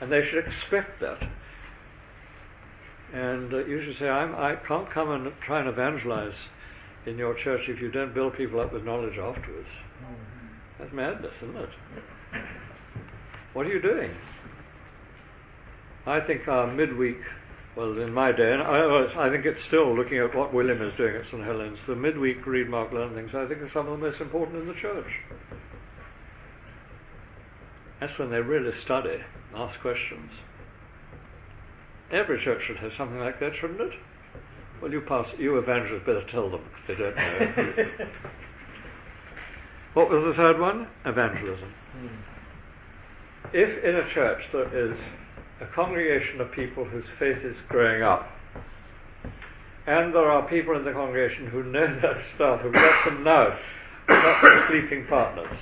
and 0.01 0.13
they 0.13 0.23
should 0.29 0.45
expect 0.45 1.01
that. 1.01 1.23
And 3.15 3.55
uh, 3.55 3.65
you 3.65 3.83
should 3.83 3.99
say, 3.99 4.09
I'm, 4.09 4.35
I 4.35 4.57
can't 4.67 4.91
come 4.93 5.11
and 5.11 5.33
try 5.47 5.61
and 5.61 5.69
evangelize 5.69 6.35
in 7.07 7.17
your 7.17 7.35
church 7.43 7.63
if 7.69 7.81
you 7.81 7.91
don't 7.91 8.13
build 8.13 8.37
people 8.37 8.61
up 8.61 8.73
with 8.73 8.85
knowledge 8.85 9.17
afterwards. 9.17 9.69
That's 10.79 10.93
madness, 10.93 11.33
isn't 11.43 11.57
it? 11.57 11.71
What 13.55 13.65
are 13.65 13.71
you 13.71 13.81
doing? 13.81 14.11
I 16.09 16.21
think 16.27 16.49
our 16.49 16.67
midweek, 16.73 17.19
well, 17.77 18.01
in 18.01 18.13
my 18.15 18.33
day, 18.33 18.51
and 18.51 18.63
I, 18.63 19.27
I 19.27 19.31
think 19.31 19.45
it's 19.45 19.61
still 19.69 19.95
looking 19.95 20.19
at 20.19 20.35
what 20.35 20.55
William 20.55 20.81
is 20.81 20.97
doing 20.97 21.15
at 21.17 21.27
St. 21.27 21.45
Helens, 21.45 21.79
the 21.87 21.95
midweek 21.95 22.47
read, 22.47 22.71
mark, 22.71 22.93
learn 22.93 23.15
things, 23.15 23.33
I 23.35 23.47
think 23.47 23.61
are 23.61 23.71
some 23.75 23.87
of 23.89 24.01
the 24.01 24.07
most 24.07 24.19
important 24.19 24.57
in 24.57 24.69
the 24.69 24.75
church. 24.81 25.07
That's 28.01 28.19
when 28.19 28.31
they 28.31 28.39
really 28.39 28.73
study, 28.85 29.19
ask 29.55 29.79
questions. 29.81 30.31
Every 32.11 32.43
church 32.43 32.63
should 32.67 32.79
have 32.79 32.93
something 32.97 33.19
like 33.19 33.39
that, 33.41 33.53
shouldn't 33.61 33.81
it? 33.81 33.93
Well, 34.81 34.91
you 34.91 35.03
pass, 35.03 35.27
you 35.39 35.59
evangelists 35.59 36.07
better 36.07 36.25
tell 36.31 36.49
them 36.49 36.63
if 36.81 36.89
they 36.89 36.95
don't 36.95 37.17
know. 37.17 37.53
what 39.93 40.09
was 40.09 40.25
the 40.25 40.35
third 40.35 40.59
one? 40.59 40.89
Evangelism. 41.05 41.75
Hmm. 41.93 42.07
If 43.53 43.85
in 43.85 43.97
a 43.97 44.15
church 44.15 44.41
there 44.53 44.91
is 44.91 44.97
a 45.61 45.67
congregation 45.75 46.41
of 46.41 46.53
people 46.53 46.85
whose 46.85 47.05
faith 47.19 47.45
is 47.45 47.57
growing 47.69 48.03
up, 48.03 48.29
and 49.87 50.15
there 50.15 50.31
are 50.31 50.49
people 50.49 50.77
in 50.77 50.85
the 50.85 50.93
congregation 50.93 51.47
who 51.47 51.63
know 51.63 51.87
that 52.03 52.17
stuff, 52.35 52.61
who've 52.61 52.73
got 52.73 53.05
some 53.05 53.25
nous, 53.25 53.59
not 54.09 54.43
some 54.43 54.65
sleeping 54.69 55.07
partners, 55.09 55.59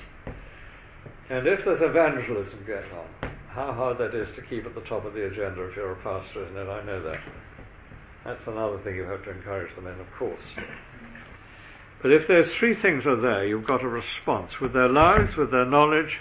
and 1.29 1.47
if 1.47 1.61
there's 1.65 1.83
evangelism 1.83 2.65
going 2.67 2.93
on, 2.93 3.33
how 3.49 3.73
hard 3.73 3.99
that 3.99 4.15
is 4.15 4.29
to 4.37 4.43
keep 4.43 4.67
at 4.67 4.75
the 4.75 4.83
top 4.83 5.05
of 5.05 5.15
the 5.15 5.27
agenda 5.27 5.63
if 5.65 5.77
you're 5.77 5.93
a 5.93 5.97
pastor, 5.97 6.45
isn't 6.45 6.57
it? 6.57 6.69
I 6.69 6.85
know 6.85 7.03
that. 7.03 7.19
That's 8.25 8.43
another 8.47 8.79
thing 8.85 8.97
you 8.97 9.05
have 9.05 9.25
to 9.25 9.31
encourage 9.31 9.75
them 9.77 9.87
in, 9.87 9.99
of 9.99 10.07
course. 10.19 10.43
But 12.03 12.13
if 12.13 12.29
those 12.29 12.47
three 12.59 12.81
things 12.81 13.07
are 13.07 13.21
there, 13.21 13.47
you've 13.47 13.67
got 13.67 13.83
a 13.83 13.89
response. 13.89 14.53
With 14.61 14.73
their 14.73 14.89
lives, 14.89 15.37
with 15.37 15.51
their 15.51 15.65
knowledge, 15.65 16.19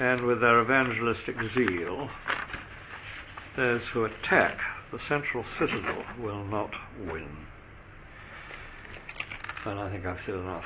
and 0.00 0.24
with 0.24 0.40
their 0.40 0.62
evangelistic 0.62 1.36
zeal, 1.54 2.08
those 3.56 3.82
who 3.92 4.04
attack 4.04 4.58
the 4.90 4.98
central 5.08 5.44
citadel 5.58 6.04
will 6.20 6.44
not 6.44 6.70
win. 6.98 7.28
And 9.64 9.78
I 9.78 9.90
think 9.90 10.04
I've 10.04 10.18
said 10.26 10.34
enough. 10.34 10.64